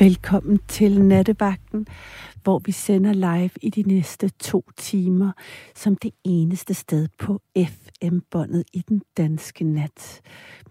Velkommen 0.00 0.58
til 0.68 1.00
Nattevagten, 1.04 1.86
hvor 2.42 2.58
vi 2.58 2.72
sender 2.72 3.12
live 3.12 3.50
i 3.62 3.70
de 3.70 3.82
næste 3.82 4.28
to 4.28 4.64
timer, 4.76 5.32
som 5.74 5.96
det 5.96 6.10
eneste 6.24 6.74
sted 6.74 7.08
på 7.18 7.40
FM-båndet 7.58 8.64
i 8.72 8.84
den 8.88 9.02
danske 9.16 9.64
nat. 9.64 10.20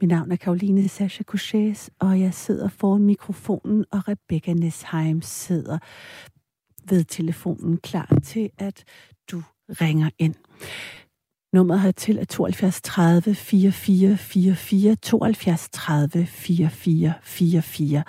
Mit 0.02 0.08
navn 0.08 0.32
er 0.32 0.36
Karoline 0.36 0.88
Sascha 0.90 1.24
Couchés, 1.32 1.88
og 2.00 2.20
jeg 2.20 2.34
sidder 2.34 2.70
foran 2.70 3.02
mikrofonen, 3.02 3.86
og 3.92 4.08
Rebecca 4.08 4.54
Nesheim 4.54 5.21
sidder 5.21 5.78
ved 6.89 7.04
telefonen 7.04 7.78
klar 7.78 8.20
til, 8.23 8.50
at 8.57 8.84
du 9.32 9.44
ringer 9.70 10.09
ind. 10.20 10.36
Nummeret 11.54 11.82
hertil 11.82 12.18
er 12.18 12.25
72 12.25 12.82
30 12.82 13.36
44 13.36 14.18
44, 14.18 14.96
72 14.96 15.70
30 15.71 16.25
44 16.25 17.14
44 17.23 18.04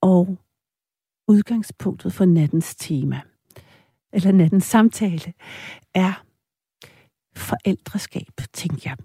og 0.00 0.38
udgangspunktet 1.28 2.12
for 2.12 2.24
nattens 2.24 2.76
tema, 2.76 3.20
eller 4.12 4.32
nattens 4.32 4.64
samtale, 4.64 5.32
er 5.94 6.24
forældreskab, 7.36 8.40
tænker 8.52 8.90
jeg. 8.90 8.96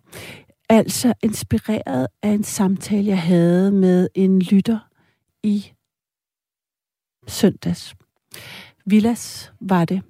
Altså 0.70 1.14
inspireret 1.24 2.08
af 2.22 2.30
en 2.30 2.44
samtale, 2.44 3.08
jeg 3.08 3.22
havde 3.22 3.72
med 3.72 4.10
en 4.16 4.40
lytter 4.40 4.80
i 5.44 5.72
søndags. 7.28 7.96
Villas 8.86 9.54
var 9.62 9.86
det, 9.86 10.02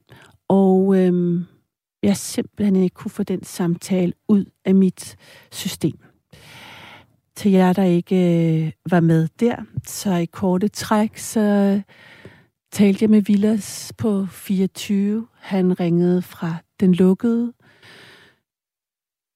og 0.47 0.95
øhm, 0.97 1.45
jeg 2.03 2.17
simpelthen 2.17 2.75
ikke 2.75 2.93
kunne 2.93 3.11
få 3.11 3.23
den 3.23 3.43
samtale 3.43 4.13
ud 4.27 4.45
af 4.65 4.75
mit 4.75 5.17
system 5.51 6.12
til 7.35 7.51
jer, 7.51 7.73
der 7.73 7.83
ikke 7.83 8.15
øh, 8.15 8.71
var 8.89 8.99
med 8.99 9.27
der. 9.39 9.55
Så 9.87 10.15
i 10.15 10.25
korte 10.25 10.67
træk, 10.67 11.17
så 11.17 11.81
talte 12.71 13.03
jeg 13.03 13.09
med 13.09 13.21
Villas 13.21 13.93
på 13.97 14.25
24. 14.25 15.27
Han 15.39 15.79
ringede 15.79 16.21
fra 16.21 16.55
den 16.79 16.93
lukkede 16.93 17.53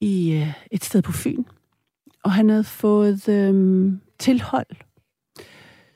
i 0.01 0.33
øh, 0.33 0.53
et 0.71 0.83
sted 0.83 1.01
på 1.01 1.11
Fyn. 1.11 1.43
Og 2.23 2.31
han 2.31 2.49
havde 2.49 2.63
fået 2.63 3.29
øh, 3.29 3.91
tilhold, 4.19 4.67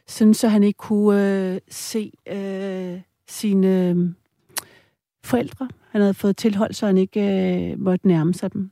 sådan 0.07 0.33
så 0.33 0.47
han 0.47 0.63
ikke 0.63 0.77
kunne 0.77 1.53
øh, 1.53 1.59
se 1.69 2.11
øh, 2.27 3.01
sine 3.27 3.89
øh, 3.89 4.09
forældre. 5.23 5.69
Han 5.89 6.01
havde 6.01 6.13
fået 6.13 6.37
tilhold, 6.37 6.73
så 6.73 6.85
han 6.85 6.97
ikke 6.97 7.21
øh, 7.21 7.79
måtte 7.79 8.07
nærme 8.07 8.33
sig 8.33 8.53
dem. 8.53 8.71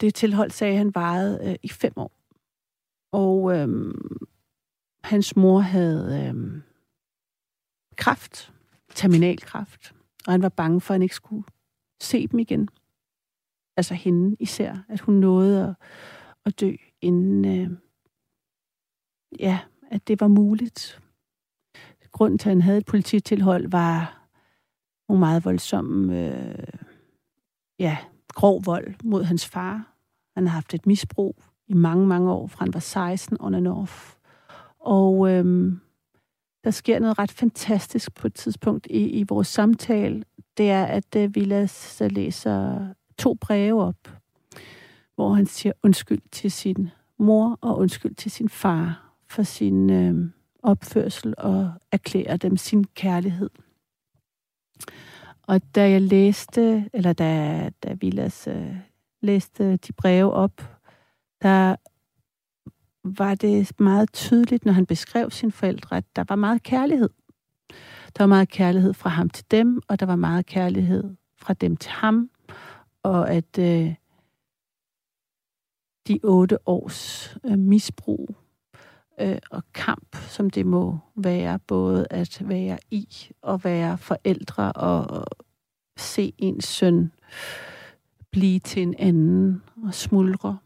Det 0.00 0.14
tilhold, 0.14 0.50
sagde 0.50 0.76
han, 0.76 0.94
varede 0.94 1.50
øh, 1.50 1.56
i 1.62 1.68
fem 1.68 1.92
år. 1.96 2.12
Og 3.12 3.56
øh, 3.56 3.94
hans 5.04 5.36
mor 5.36 5.58
havde 5.60 6.26
øh, 6.26 6.62
kraft, 7.96 8.52
terminalkraft, 8.94 9.94
og 10.26 10.32
han 10.32 10.42
var 10.42 10.48
bange 10.48 10.80
for, 10.80 10.94
at 10.94 10.94
han 10.94 11.02
ikke 11.02 11.14
skulle 11.14 11.44
se 12.00 12.26
dem 12.26 12.38
igen. 12.38 12.68
Altså 13.76 13.94
hende 13.94 14.36
især, 14.40 14.76
at 14.88 15.00
hun 15.00 15.14
nåede 15.14 15.68
at, 15.68 15.74
at 16.44 16.60
dø, 16.60 16.72
inden 17.00 17.44
øh, 17.44 17.78
ja, 19.40 19.60
at 19.90 20.08
det 20.08 20.20
var 20.20 20.28
muligt. 20.28 21.00
Grunden 22.12 22.38
til, 22.38 22.48
at 22.48 22.54
han 22.54 22.62
havde 22.62 22.78
et 22.78 22.86
polititilhold, 22.86 23.70
var 23.70 24.28
nogle 25.08 25.20
meget 25.20 25.44
voldsomme 25.44 26.26
øh, 26.26 26.68
ja, 27.78 27.98
grov 28.38 28.66
vold 28.66 28.94
mod 29.04 29.24
hans 29.24 29.46
far. 29.46 29.94
Han 30.36 30.46
har 30.46 30.54
haft 30.54 30.74
et 30.74 30.86
misbrug 30.86 31.42
i 31.66 31.74
mange, 31.74 32.06
mange 32.06 32.32
år, 32.32 32.46
fra 32.46 32.64
han 32.64 32.74
var 32.74 32.80
16 32.80 33.36
on 33.40 33.54
and 33.54 33.68
off. 33.68 34.14
Og 34.80 35.30
øhm, 35.30 35.80
der 36.64 36.70
sker 36.70 36.98
noget 36.98 37.18
ret 37.18 37.30
fantastisk 37.30 38.14
på 38.14 38.26
et 38.26 38.34
tidspunkt 38.34 38.86
i, 38.90 39.08
i 39.08 39.24
vores 39.28 39.48
samtale. 39.48 40.24
Det 40.56 40.70
er, 40.70 40.84
at 40.84 41.16
øh, 41.16 41.34
Vilas 41.34 42.02
læser 42.10 42.88
to 43.18 43.34
breve 43.34 43.82
op, 43.82 44.08
hvor 45.14 45.34
han 45.34 45.46
siger 45.46 45.72
undskyld 45.82 46.22
til 46.32 46.50
sin 46.50 46.90
mor 47.18 47.58
og 47.60 47.78
undskyld 47.78 48.14
til 48.14 48.30
sin 48.30 48.48
far 48.48 49.14
for 49.26 49.42
sin 49.42 49.90
øh, 49.90 50.30
opførsel 50.62 51.34
og 51.38 51.72
erklærer 51.92 52.36
dem 52.36 52.56
sin 52.56 52.84
kærlighed. 52.84 53.50
Og 55.48 55.74
da 55.74 55.90
jeg 55.90 56.02
læste, 56.02 56.90
eller 56.92 57.12
da, 57.12 57.70
da 57.82 57.92
Vilas 57.92 58.46
øh, 58.46 58.76
læste 59.20 59.76
de 59.76 59.92
breve 59.92 60.32
op, 60.32 60.56
der 61.42 61.76
var 63.04 63.34
det 63.34 63.80
meget 63.80 64.12
tydeligt, 64.12 64.64
når 64.64 64.72
han 64.72 64.86
beskrev 64.86 65.30
sine 65.30 65.52
forældre, 65.52 65.96
at 65.96 66.16
der 66.16 66.24
var 66.28 66.36
meget 66.36 66.62
kærlighed. 66.62 67.08
Der 68.16 68.18
var 68.18 68.26
meget 68.26 68.48
kærlighed 68.48 68.94
fra 68.94 69.10
ham 69.10 69.30
til 69.30 69.44
dem, 69.50 69.82
og 69.88 70.00
der 70.00 70.06
var 70.06 70.16
meget 70.16 70.46
kærlighed 70.46 71.16
fra 71.36 71.54
dem 71.54 71.76
til 71.76 71.90
ham, 71.90 72.30
og 73.02 73.30
at 73.30 73.58
øh, 73.58 73.94
de 76.08 76.20
otte 76.24 76.68
års 76.68 77.36
øh, 77.44 77.58
misbrug 77.58 78.36
øh, 79.20 79.38
og 79.50 79.62
kamp, 79.74 80.16
som 80.16 80.50
det 80.50 80.66
må 80.66 80.98
være, 81.16 81.58
både 81.58 82.06
at 82.10 82.42
være 82.44 82.78
i 82.90 83.08
og 83.42 83.64
være 83.64 83.98
forældre 83.98 84.72
og 84.72 85.26
se 85.96 86.32
ens 86.38 86.64
søn 86.64 87.12
blive 88.30 88.58
til 88.58 88.82
en 88.82 88.94
anden 88.98 89.62
og 89.86 89.94
smuldre 89.94 90.58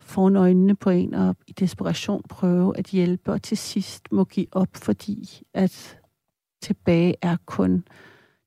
foran 0.00 0.36
øjnene 0.36 0.76
på 0.76 0.90
en 0.90 1.14
og 1.14 1.36
i 1.46 1.52
desperation 1.52 2.22
prøve 2.28 2.78
at 2.78 2.86
hjælpe 2.86 3.32
og 3.32 3.42
til 3.42 3.56
sidst 3.56 4.12
må 4.12 4.24
give 4.24 4.46
op, 4.52 4.68
fordi 4.74 5.42
at 5.54 5.98
tilbage 6.62 7.14
er 7.22 7.36
kun 7.46 7.84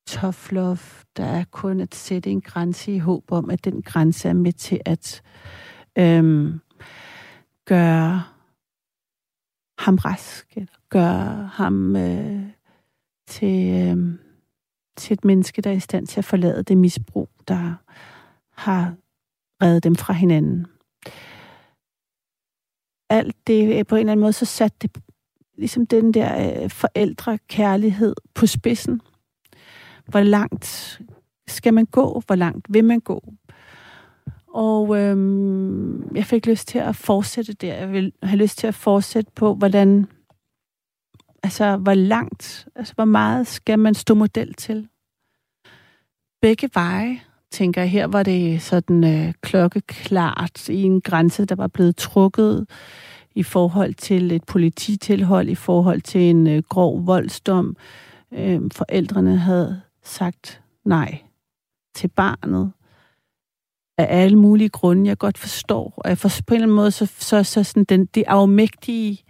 tough 0.08 0.52
love. 0.52 0.78
Der 1.18 1.26
er 1.26 1.44
kun 1.52 1.80
at 1.80 1.96
sætte 1.96 2.30
en 2.30 2.42
grænse 2.42 2.92
i 2.92 3.00
håb 3.00 3.32
om, 3.32 3.50
at 3.50 3.66
den 3.66 3.82
grænse 3.82 4.30
er 4.30 4.34
med 4.34 4.54
til 4.54 4.82
at 4.86 5.22
øhm, 5.98 6.60
gøre 7.66 8.24
ham 9.78 9.96
rask, 9.96 10.58
eller 10.58 10.74
gøre 10.90 11.50
ham 11.54 11.96
øh, 11.96 12.44
til, 13.28 13.74
øh, 13.74 14.20
til 14.98 15.14
et 15.14 15.26
menneske, 15.26 15.62
der 15.62 15.70
er 15.70 15.76
i 15.76 15.80
stand 15.80 16.08
til 16.08 16.20
at 16.20 16.26
forlade 16.26 16.64
det 16.64 16.78
misbrug, 16.78 17.30
der 17.48 17.74
har 18.52 18.96
reddet 19.62 19.84
dem 19.84 19.96
fra 19.96 20.14
hinanden. 20.14 20.66
Alt 23.10 23.48
det, 23.48 23.80
øh, 23.80 23.86
på 23.86 23.96
en 23.96 24.00
eller 24.00 24.12
anden 24.12 24.22
måde, 24.22 24.34
så 24.34 24.46
satte 24.46 24.78
det 24.82 24.98
ligesom 25.58 25.88
den 25.88 26.14
der 26.14 26.64
øh, 26.64 26.70
forældrekærlighed 26.70 28.16
på 28.34 28.48
spidsen. 28.48 29.02
Hvor 30.06 30.22
langt 30.22 31.02
skal 31.48 31.74
man 31.74 31.86
gå? 31.86 32.22
Hvor 32.26 32.36
langt 32.36 32.68
vil 32.70 32.84
man 32.84 33.00
gå? 33.00 33.34
Og 34.56 34.98
øhm, 34.98 36.16
jeg 36.16 36.26
fik 36.26 36.46
lyst 36.46 36.68
til 36.68 36.80
at 36.80 36.96
fortsætte 36.96 37.54
der. 37.54 37.76
Jeg 37.76 37.92
vil 37.92 38.14
have 38.24 38.38
lyst 38.38 38.58
til 38.58 38.68
at 38.68 38.76
fortsætte 38.76 39.32
på, 39.36 39.56
hvordan, 39.56 40.06
altså 41.44 41.78
hvor 41.78 41.94
langt, 41.94 42.68
altså 42.76 42.94
hvor 42.94 43.06
meget 43.06 43.48
skal 43.48 43.80
man 43.80 43.94
stå 43.94 44.14
model 44.14 44.54
til? 44.54 44.88
Begge 46.42 46.70
veje, 46.74 47.20
tænker 47.52 47.82
jeg. 47.82 47.92
Her 47.92 48.08
var 48.08 48.24
det 48.24 48.62
sådan 48.62 49.04
øh, 49.04 49.34
klokkeklart 49.42 50.70
i 50.70 50.84
en 50.84 51.02
grænse, 51.02 51.46
der 51.46 51.56
var 51.56 51.68
blevet 51.68 51.96
trukket 51.96 52.68
i 53.36 53.44
forhold 53.44 53.94
til 53.94 54.32
et 54.32 54.44
polititilhold, 54.44 55.50
i 55.50 55.56
forhold 55.56 56.02
til 56.02 56.22
en 56.22 56.48
øh, 56.48 56.64
grov 56.70 57.08
voldsdom. 57.08 57.76
Øh, 58.32 58.62
forældrene 58.72 59.38
havde 59.38 59.82
sagt 60.04 60.62
nej 60.86 61.20
til 61.96 62.08
barnet 62.08 62.72
af 63.98 64.24
alle 64.24 64.38
mulige 64.38 64.70
grunde, 64.70 65.08
jeg 65.08 65.18
godt 65.18 65.38
forstår. 65.38 65.94
Og 65.98 66.10
jeg 66.10 66.18
forstår, 66.18 66.44
på 66.48 66.54
en 66.54 66.56
eller 66.56 66.66
anden 66.66 66.76
måde, 66.76 66.92
så, 66.92 67.06
så, 67.20 67.44
så 67.44 67.64
sådan 67.64 67.84
den, 67.84 68.06
det 68.06 68.24
afmægtige 68.28 69.24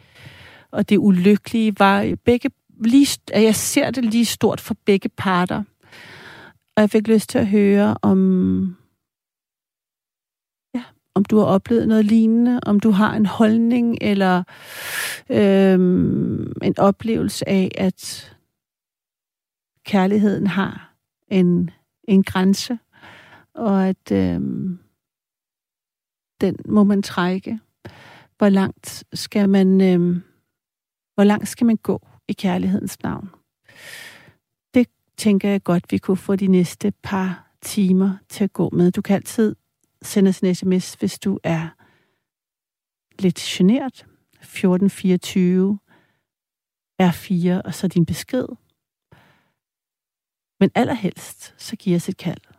og 0.72 0.90
det 0.90 0.98
ulykkelige 0.98 1.80
var 1.80 2.16
begge, 2.26 2.50
lige, 2.80 3.20
at 3.34 3.44
jeg 3.44 3.56
ser 3.56 3.92
det 3.92 4.06
lige 4.06 4.26
stort 4.26 4.62
for 4.62 4.76
begge 4.86 5.10
parter. 5.10 5.64
Og 6.76 6.82
jeg 6.82 6.90
fik 6.90 7.08
lyst 7.08 7.30
til 7.30 7.38
at 7.38 7.48
høre 7.48 7.98
om, 8.02 8.78
ja, 10.76 10.84
om 11.16 11.26
du 11.26 11.38
har 11.38 11.46
oplevet 11.46 11.88
noget 11.88 12.06
lignende, 12.06 12.60
om 12.66 12.80
du 12.80 12.92
har 12.92 13.14
en 13.16 13.26
holdning 13.26 13.98
eller 14.02 14.44
øhm, 15.30 16.54
en 16.64 16.80
oplevelse 16.80 17.50
af, 17.50 17.72
at 17.78 18.32
kærligheden 19.86 20.48
har 20.48 20.94
en, 21.28 21.70
en 22.08 22.24
grænse, 22.24 22.80
og 23.56 23.88
at 23.88 24.12
øh, 24.12 24.42
den 26.42 26.58
må 26.66 26.84
man 26.84 27.02
trække. 27.02 27.60
Hvor 28.38 28.50
langt 28.50 29.04
skal 29.14 29.50
man, 29.50 29.82
øh, 29.82 30.22
hvor 31.14 31.24
langt 31.24 31.48
skal 31.48 31.68
man 31.68 31.78
gå 31.78 32.08
i 32.28 32.34
kærlighedens 32.34 33.04
navn? 33.04 33.30
Det 34.74 34.88
tænker 35.18 35.50
jeg 35.50 35.64
godt, 35.64 35.92
vi 35.92 35.98
kunne 35.98 36.18
få 36.18 36.36
de 36.36 36.48
næste 36.48 36.94
par 37.04 37.52
timer 37.62 38.18
til 38.30 38.44
at 38.44 38.54
gå 38.54 38.70
med. 38.70 38.92
Du 38.92 39.02
kan 39.02 39.16
altid 39.16 39.56
sende 40.02 40.30
os 40.30 40.40
en 40.40 40.56
sms, 40.56 40.94
hvis 40.94 41.20
du 41.20 41.40
er 41.44 41.70
lidt 43.20 43.36
generet. 43.36 44.06
1424 44.42 45.80
R4 47.02 47.62
og 47.66 47.74
så 47.74 47.88
din 47.88 48.06
besked. 48.06 48.48
Men 50.60 50.72
allerhelst, 50.76 51.56
så 51.58 51.76
giver 51.76 51.96
os 51.96 52.10
et 52.10 52.18
kald. 52.18 52.55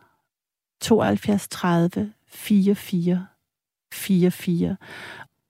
72 0.81 1.47
30 1.47 2.13
44 2.29 3.27
44. 3.93 4.77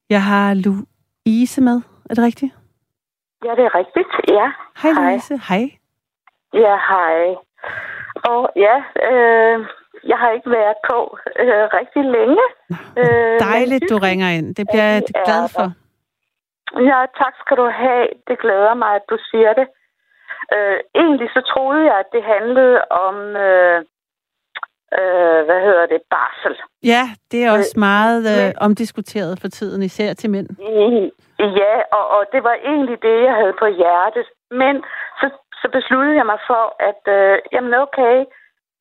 Jeg 0.09 0.24
har 0.24 0.53
Louise 0.53 1.62
med. 1.62 1.81
Er 2.09 2.13
det 2.13 2.24
rigtigt? 2.24 2.53
Ja, 3.45 3.51
det 3.57 3.63
er 3.69 3.75
rigtigt. 3.75 4.12
Ja. 4.27 4.51
Hej, 4.81 4.91
Louise. 4.91 5.33
Hej. 5.50 5.63
Ja, 6.53 6.75
hej. 6.89 7.35
Og 8.31 8.50
ja, 8.56 8.75
øh, 9.09 9.65
jeg 10.03 10.18
har 10.18 10.31
ikke 10.31 10.50
været 10.50 10.77
på 10.89 11.18
øh, 11.39 11.63
rigtig 11.79 12.03
længe. 12.18 12.44
Øh, 13.01 13.39
Dejligt, 13.39 13.85
du 13.89 13.97
ringer 13.97 14.29
ind. 14.38 14.56
Det 14.56 14.65
bliver 14.71 14.89
jeg 14.94 15.01
glad 15.25 15.44
for. 15.56 15.68
Ja, 16.91 17.00
tak 17.21 17.33
skal 17.41 17.57
du 17.57 17.68
have. 17.83 18.07
Det 18.27 18.39
glæder 18.39 18.74
mig, 18.74 18.91
at 18.95 19.06
du 19.09 19.18
siger 19.31 19.53
det. 19.59 19.68
Øh, 20.56 20.79
egentlig 20.95 21.29
så 21.29 21.41
troede 21.53 21.83
jeg, 21.89 21.97
at 22.00 22.09
det 22.15 22.24
handlede 22.24 22.77
om, 23.06 23.15
øh, 23.47 23.85
øh, 25.00 25.39
hvad 25.48 25.60
hedder 25.68 25.86
det, 25.86 26.01
barsel. 26.10 26.56
Ja, 26.84 27.04
det 27.31 27.39
er 27.44 27.51
også 27.51 27.74
øh, 27.78 27.80
meget 27.80 28.22
øh, 28.34 28.45
men, 28.45 28.57
omdiskuteret 28.68 29.39
for 29.42 29.48
tiden, 29.48 29.84
især 29.84 30.13
til 30.13 30.30
mænd. 30.30 30.50
Ja, 31.39 31.75
og, 31.98 32.07
og 32.07 32.25
det 32.34 32.44
var 32.44 32.56
egentlig 32.72 33.01
det, 33.01 33.24
jeg 33.28 33.36
havde 33.42 33.56
på 33.60 33.68
hjertet. 33.80 34.25
Men 34.51 34.84
så, 35.19 35.28
så 35.62 35.68
besluttede 35.78 36.16
jeg 36.16 36.25
mig 36.25 36.39
for, 36.48 36.63
at 36.89 37.01
øh, 37.18 37.38
jamen 37.54 37.74
okay, 37.74 38.18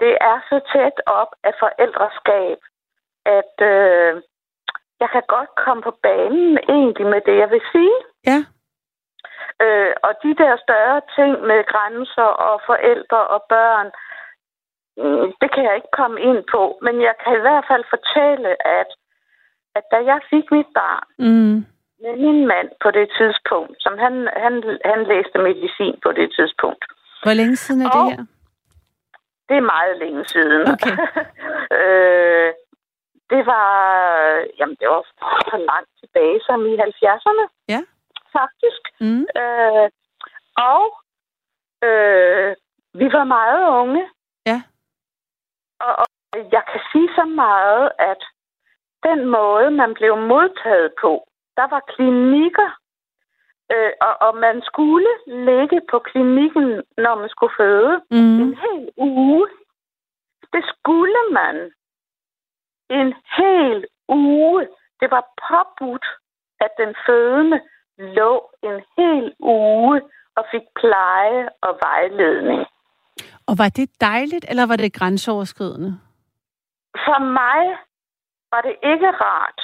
det 0.00 0.12
er 0.30 0.38
så 0.50 0.56
tæt 0.72 0.96
op 1.06 1.30
af 1.44 1.54
forældreskab, 1.62 2.58
at 3.38 3.54
øh, 3.72 4.22
jeg 5.00 5.08
kan 5.14 5.22
godt 5.28 5.50
komme 5.64 5.82
på 5.82 5.92
banen 6.02 6.58
egentlig 6.76 7.06
med 7.06 7.20
det, 7.26 7.36
jeg 7.42 7.50
vil 7.50 7.62
sige. 7.72 7.98
Ja. 8.30 8.38
Øh, 9.64 9.92
og 10.06 10.12
de 10.22 10.32
der 10.42 10.52
større 10.66 11.00
ting 11.16 11.32
med 11.50 11.60
grænser 11.72 12.30
og 12.48 12.60
forældre 12.66 13.20
og 13.34 13.40
børn, 13.48 13.86
mm, 13.86 13.92
det 15.40 15.48
kan 15.54 15.64
jeg 15.64 15.74
ikke 15.76 15.96
komme 16.00 16.20
ind 16.20 16.40
på. 16.54 16.78
Men 16.82 16.94
jeg 17.08 17.14
kan 17.22 17.32
i 17.36 17.44
hvert 17.46 17.64
fald 17.70 17.84
fortælle, 17.94 18.50
at, 18.80 18.90
at 19.76 19.84
da 19.92 19.98
jeg 20.10 20.20
fik 20.30 20.46
mit 20.56 20.70
barn, 20.74 21.06
mm. 21.18 21.56
med 22.02 22.14
min 22.24 22.46
mand 22.46 22.68
på 22.82 22.90
det 22.90 23.08
tidspunkt, 23.18 23.76
som 23.84 23.98
han, 23.98 24.14
han, 24.44 24.54
han 24.84 25.00
læste 25.12 25.38
medicin 25.38 25.96
på 26.02 26.12
det 26.12 26.28
tidspunkt. 26.38 26.84
Hvor 27.22 27.34
længe 27.40 27.56
siden 27.56 27.82
er 27.82 27.90
og, 27.90 28.04
det 28.04 28.16
her? 28.16 28.24
Det 29.48 29.56
er 29.56 29.72
meget 29.76 29.98
længe 29.98 30.24
siden. 30.24 30.62
Okay. 30.72 30.96
øh, 31.78 32.52
det 33.32 33.46
var, 33.46 33.70
jamen 34.58 34.76
det 34.80 34.88
var 34.88 35.02
for 35.50 35.58
langt 35.70 35.90
tilbage, 36.00 36.40
som 36.46 36.66
i 36.66 36.74
70'erne. 36.76 37.44
Ja. 37.68 37.80
Faktisk. 38.38 38.82
Mm. 39.00 39.26
Øh, 39.40 39.88
og 40.72 40.84
øh, 41.88 42.50
vi 43.00 43.06
var 43.12 43.24
meget 43.24 43.68
unge. 43.68 44.02
Og, 45.80 45.92
og 45.98 46.06
jeg 46.52 46.62
kan 46.72 46.80
sige 46.92 47.10
så 47.14 47.24
meget, 47.24 47.90
at 47.98 48.20
den 49.02 49.26
måde, 49.26 49.70
man 49.70 49.94
blev 49.94 50.16
modtaget 50.16 50.92
på, 51.00 51.28
der 51.56 51.66
var 51.74 51.82
klinikker, 51.94 52.70
øh, 53.72 53.92
og, 54.00 54.14
og 54.26 54.36
man 54.36 54.62
skulle 54.62 55.12
ligge 55.26 55.80
på 55.90 55.98
klinikken, 55.98 56.82
når 56.96 57.14
man 57.14 57.28
skulle 57.28 57.54
føde 57.56 58.02
mm. 58.10 58.40
en 58.42 58.54
hel 58.64 58.90
uge. 58.96 59.48
Det 60.52 60.64
skulle 60.72 61.20
man 61.32 61.56
en 62.90 63.14
hel 63.36 63.86
uge. 64.08 64.68
Det 65.00 65.10
var 65.10 65.24
påbudt, 65.48 66.06
at 66.60 66.70
den 66.78 66.94
fødende 67.06 67.60
lå 67.98 68.50
en 68.62 68.82
hel 68.96 69.34
uge 69.38 70.02
og 70.36 70.44
fik 70.50 70.62
pleje 70.80 71.48
og 71.62 71.78
vejledning. 71.82 72.66
Og 73.48 73.54
var 73.58 73.68
det 73.68 74.00
dejligt, 74.00 74.44
eller 74.50 74.66
var 74.66 74.76
det 74.76 74.92
grænseoverskridende? 74.92 76.00
For 77.04 77.18
mig 77.18 77.78
var 78.52 78.60
det 78.60 78.76
ikke 78.92 79.10
rart. 79.10 79.60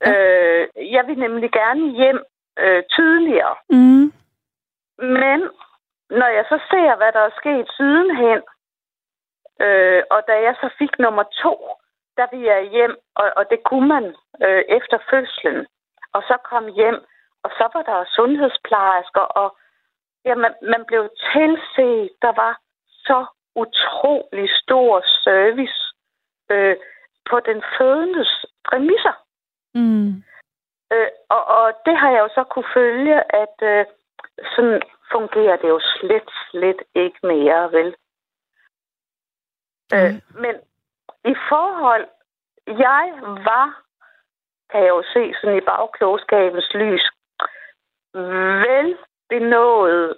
Ja. 0.00 0.12
Øh, 0.12 0.92
jeg 0.92 1.06
vil 1.06 1.18
nemlig 1.18 1.50
gerne 1.52 1.90
hjem 1.90 2.24
øh, 2.58 2.82
tidligere. 2.96 3.56
Mm. 3.70 4.12
Men 4.98 5.38
når 6.10 6.30
jeg 6.36 6.44
så 6.48 6.58
ser, 6.70 6.96
hvad 6.96 7.12
der 7.12 7.20
er 7.20 7.38
sket 7.40 7.66
sidenhen, 7.76 8.40
øh, 9.60 10.02
og 10.10 10.20
da 10.28 10.34
jeg 10.46 10.54
så 10.60 10.68
fik 10.78 10.98
nummer 10.98 11.24
to, 11.42 11.54
der 12.16 12.26
ville 12.30 12.46
jeg 12.46 12.70
hjem, 12.70 12.96
og, 13.14 13.32
og 13.36 13.44
det 13.50 13.60
kunne 13.64 13.88
man 13.88 14.04
øh, 14.44 14.62
efter 14.68 14.98
fødslen. 15.10 15.66
Og 16.12 16.22
så 16.28 16.36
kom 16.50 16.66
hjem, 16.68 16.98
og 17.44 17.50
så 17.58 17.64
var 17.74 17.82
der 17.82 18.10
sundhedsplejersker, 18.16 19.20
og 19.20 19.56
ja, 20.24 20.34
man, 20.34 20.54
man 20.62 20.84
blev 20.86 21.08
tilset. 21.32 22.10
Der 22.22 22.32
var 22.42 22.60
så 23.06 23.26
utrolig 23.54 24.48
stor 24.62 25.02
service 25.24 25.78
øh, 26.50 26.76
på 27.30 27.40
den 27.40 27.62
fødendes 27.78 28.44
præmisser. 28.68 29.16
Mm. 29.74 30.08
Øh, 30.92 31.08
og, 31.28 31.44
og 31.44 31.72
det 31.86 31.96
har 31.98 32.10
jeg 32.10 32.20
jo 32.20 32.28
så 32.28 32.44
kunne 32.44 32.70
følge, 32.74 33.18
at 33.42 33.56
øh, 33.62 33.86
sådan 34.56 34.82
fungerer 35.12 35.56
det 35.56 35.68
jo 35.68 35.80
slet, 35.80 36.30
slet 36.50 36.82
ikke 36.94 37.18
mere, 37.22 37.72
vel? 37.72 37.94
Mm. 39.92 39.96
Øh, 39.98 40.14
men 40.42 40.54
i 41.32 41.34
forhold, 41.48 42.06
jeg 42.66 43.04
var, 43.22 43.82
kan 44.70 44.80
jeg 44.80 44.88
jo 44.88 45.02
se 45.14 45.34
sådan 45.40 45.56
i 45.56 45.60
bagklogskabens 45.60 46.74
lys, 46.74 47.10
vel 48.14 48.98
benået, 49.28 50.16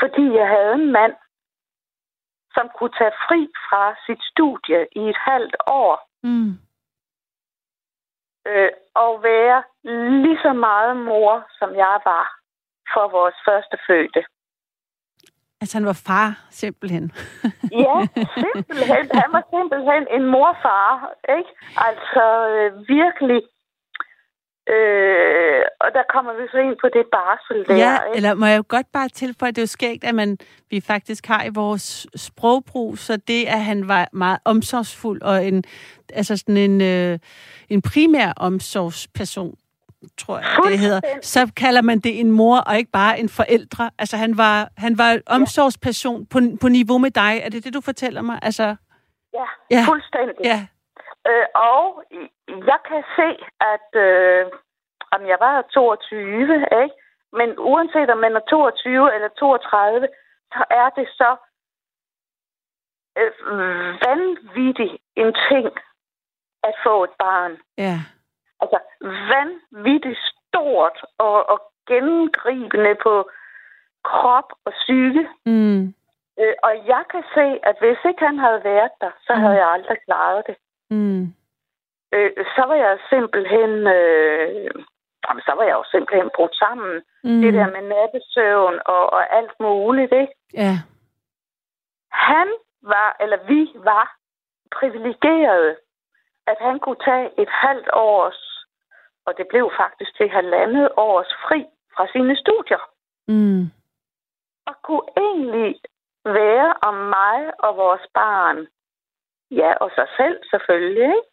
fordi 0.00 0.24
jeg 0.34 0.48
havde 0.48 0.74
en 0.74 0.92
mand, 0.92 1.14
som 2.54 2.70
kunne 2.76 2.94
tage 2.98 3.14
fri 3.26 3.40
fra 3.68 3.82
sit 4.06 4.22
studie 4.32 4.80
i 5.00 5.02
et 5.12 5.18
halvt 5.30 5.56
år. 5.66 5.94
Mm. 6.22 6.52
Øh, 8.46 8.70
og 8.94 9.22
være 9.22 9.62
lige 10.24 10.38
så 10.42 10.52
meget 10.52 10.96
mor, 10.96 11.46
som 11.58 11.70
jeg 11.74 11.96
var 12.04 12.26
for 12.92 13.08
vores 13.08 13.34
første 13.46 13.76
fødte. 13.86 14.22
Altså 15.60 15.78
han 15.78 15.86
var 15.86 16.02
far, 16.06 16.28
simpelthen. 16.50 17.12
ja, 17.86 17.96
simpelthen. 18.44 19.04
Han 19.22 19.30
var 19.36 19.44
simpelthen 19.54 20.02
en 20.16 20.24
morfar, 20.34 20.90
ikke? 21.38 21.50
Altså 21.88 22.24
øh, 22.54 22.88
virkelig. 22.88 23.42
Øh, 24.74 25.62
og 25.80 25.88
der 25.96 26.02
kommer 26.14 26.32
vi 26.32 26.44
så 26.52 26.58
ind 26.58 26.76
på 26.80 26.88
det 26.92 27.04
barsel 27.12 27.66
der. 27.68 27.76
Ja, 27.76 27.94
ikke? 27.94 28.16
eller 28.16 28.34
må 28.34 28.46
jeg 28.46 28.58
jo 28.58 28.64
godt 28.68 28.86
bare 28.92 29.08
tilføje, 29.08 29.52
det 29.52 29.58
er 29.58 29.62
jo 29.62 29.66
skægt, 29.66 30.04
at 30.04 30.14
man, 30.14 30.38
vi 30.70 30.80
faktisk 30.80 31.26
har 31.26 31.44
i 31.44 31.50
vores 31.54 32.06
sprogbrug, 32.16 32.98
så 32.98 33.16
det, 33.16 33.44
at 33.44 33.60
han 33.64 33.88
var 33.88 34.08
meget 34.12 34.38
omsorgsfuld 34.44 35.22
og 35.22 35.46
en, 35.46 35.64
altså 36.12 36.36
sådan 36.36 36.56
en, 36.56 36.80
øh, 36.80 37.18
en 37.68 37.82
primær 37.82 38.32
omsorgsperson, 38.36 39.54
tror 40.18 40.38
jeg, 40.38 40.46
det 40.70 40.78
hedder, 40.78 41.00
så 41.22 41.50
kalder 41.56 41.82
man 41.82 41.98
det 41.98 42.20
en 42.20 42.30
mor 42.30 42.58
og 42.58 42.78
ikke 42.78 42.90
bare 42.90 43.20
en 43.20 43.28
forældre. 43.28 43.90
Altså, 43.98 44.16
han 44.16 44.36
var, 44.36 44.68
han 44.76 44.98
var 44.98 45.18
omsorgsperson 45.26 46.26
på, 46.26 46.40
på 46.60 46.68
niveau 46.68 46.98
med 46.98 47.10
dig. 47.10 47.40
Er 47.44 47.48
det 47.48 47.64
det, 47.64 47.74
du 47.74 47.80
fortæller 47.80 48.22
mig? 48.22 48.38
Altså, 48.42 48.76
ja, 49.34 49.44
ja, 49.70 49.84
fuldstændig. 49.88 50.44
Ja. 50.44 50.66
Øh, 51.28 51.46
og 51.54 52.02
jeg 52.70 52.80
kan 52.88 53.02
se, 53.18 53.28
at 53.74 53.90
øh, 54.06 54.46
om 55.14 55.26
jeg 55.26 55.36
var 55.40 55.62
22, 55.62 56.54
ikke? 56.82 56.94
men 57.32 57.58
uanset 57.58 58.10
om 58.10 58.18
man 58.18 58.36
er 58.36 58.44
22 58.50 59.14
eller 59.14 59.28
32, 59.28 60.08
så 60.52 60.64
er 60.70 60.88
det 60.98 61.08
så 61.20 61.30
øh, 63.18 63.32
vanvittigt 64.06 64.94
en 65.16 65.34
ting 65.50 65.68
at 66.62 66.74
få 66.84 67.04
et 67.04 67.14
barn. 67.18 67.56
Ja 67.78 67.98
altså 68.60 68.78
vanvittigt 69.34 70.18
stort 70.36 70.98
og, 71.18 71.48
og 71.50 71.58
gennemgribende 71.86 72.94
på 73.02 73.30
krop 74.04 74.52
og 74.64 74.72
psyke. 74.72 75.28
Mm. 75.46 75.94
Øh, 76.40 76.54
og 76.62 76.72
jeg 76.92 77.04
kan 77.12 77.24
se, 77.34 77.46
at 77.68 77.76
hvis 77.80 77.98
ikke 78.08 78.24
han 78.26 78.38
havde 78.38 78.64
været 78.64 78.92
der, 79.00 79.10
så 79.26 79.34
mm. 79.34 79.40
havde 79.40 79.56
jeg 79.56 79.68
aldrig 79.68 79.98
klaret 80.06 80.42
det. 80.46 80.56
Mm. 80.90 81.22
Øh, 82.14 82.30
så 82.56 82.62
var 82.68 82.74
jeg 82.74 82.98
simpelthen... 83.10 83.70
Øh, 83.98 84.70
jamen, 85.24 85.42
så 85.46 85.52
var 85.56 85.64
jeg 85.64 85.76
jo 85.80 85.84
simpelthen 85.90 86.30
brudt 86.36 86.56
sammen. 86.56 87.02
Mm. 87.24 87.40
Det 87.42 87.54
der 87.54 87.66
med 87.74 87.82
nattesøvn 87.94 88.78
og, 88.86 89.12
og 89.12 89.36
alt 89.36 89.54
muligt, 89.60 90.12
ikke? 90.12 90.34
Ja. 90.54 90.74
Han 92.12 92.48
var, 92.82 93.16
eller 93.20 93.38
vi 93.46 93.60
var, 93.74 94.16
privilegerede, 94.78 95.76
at 96.46 96.56
han 96.60 96.78
kunne 96.78 97.02
tage 97.04 97.30
et 97.42 97.48
halvt 97.48 97.90
års 97.92 98.48
og 99.28 99.34
det 99.38 99.46
blev 99.52 99.66
faktisk 99.82 100.10
til 100.16 100.28
halvandet 100.28 100.88
års 100.96 101.32
fri 101.44 101.60
fra 101.94 102.04
sine 102.12 102.36
studier. 102.42 102.82
Mm. 103.28 103.62
Og 104.68 104.74
kunne 104.86 105.08
egentlig 105.26 105.80
være 106.24 106.70
om 106.88 106.94
mig 106.94 107.38
og 107.58 107.76
vores 107.76 108.06
barn. 108.14 108.58
Ja, 109.50 109.74
og 109.74 109.90
sig 109.94 110.08
selv 110.16 110.38
selvfølgelig. 110.50 111.02
Ikke? 111.02 111.28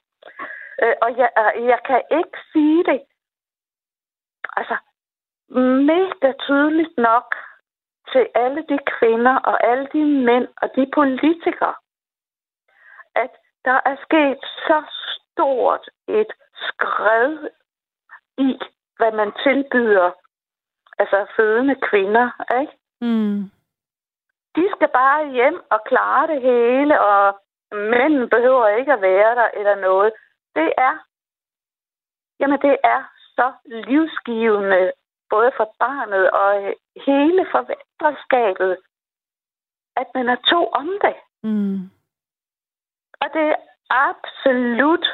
Øh, 0.84 0.96
og 1.02 1.18
jeg, 1.18 1.30
jeg 1.56 1.80
kan 1.86 2.02
ikke 2.12 2.38
sige 2.54 2.84
det 2.84 3.02
altså 4.58 4.78
mega 5.92 6.34
tydeligt 6.40 6.98
nok, 6.98 7.36
til 8.12 8.28
alle 8.36 8.62
de 8.70 8.80
kvinder 8.98 9.36
og 9.36 9.68
alle 9.70 9.88
de 9.94 10.04
mænd 10.06 10.48
og 10.62 10.70
de 10.76 10.92
politikere, 10.94 11.76
at 13.16 13.32
der 13.66 13.80
er 13.86 13.96
sket 14.06 14.40
så 14.68 14.84
stort 15.16 15.90
et 16.08 16.32
skred 16.68 17.50
i, 18.38 18.60
hvad 18.98 19.12
man 19.12 19.32
tilbyder 19.44 20.12
altså 21.00 21.26
fødende 21.36 21.76
kvinder, 21.90 22.30
ikke? 22.62 22.74
Mm. 23.02 23.52
De 24.56 24.70
skal 24.76 24.90
bare 24.94 25.32
hjem 25.32 25.62
og 25.70 25.80
klare 25.86 26.28
det 26.28 26.42
hele, 26.42 27.02
og 27.02 27.40
mænd 27.76 28.30
behøver 28.30 28.68
ikke 28.68 28.94
at 28.94 29.02
være 29.02 29.36
der 29.36 29.50
eller 29.54 29.76
noget. 29.76 30.14
Det 30.56 30.74
er, 30.78 30.96
jamen 32.40 32.62
det 32.62 32.78
er 32.84 33.04
så 33.36 33.54
livsgivende, 33.66 34.92
både 35.30 35.52
for 35.58 35.76
barnet 35.80 36.32
og 36.32 36.76
hele 37.06 37.46
forventningsskabet, 37.52 38.78
at 39.96 40.08
man 40.16 40.30
er 40.30 40.36
to 40.36 40.68
om 40.68 40.90
det. 41.02 41.16
Mm. 41.44 41.80
Og 43.22 43.28
det 43.34 43.42
er 43.42 43.56
absolut 43.90 45.06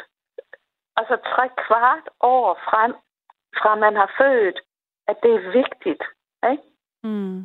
altså 0.96 1.15
tre 1.36 1.50
kvart 1.68 2.10
år 2.20 2.60
frem, 2.68 2.94
fra 3.62 3.75
man 3.75 3.96
har 3.96 4.10
født, 4.18 4.60
at 5.08 5.18
det 5.24 5.32
er 5.36 5.51
vigtigt. 5.51 6.03
Ikke? 6.51 6.63
Mm. 7.03 7.38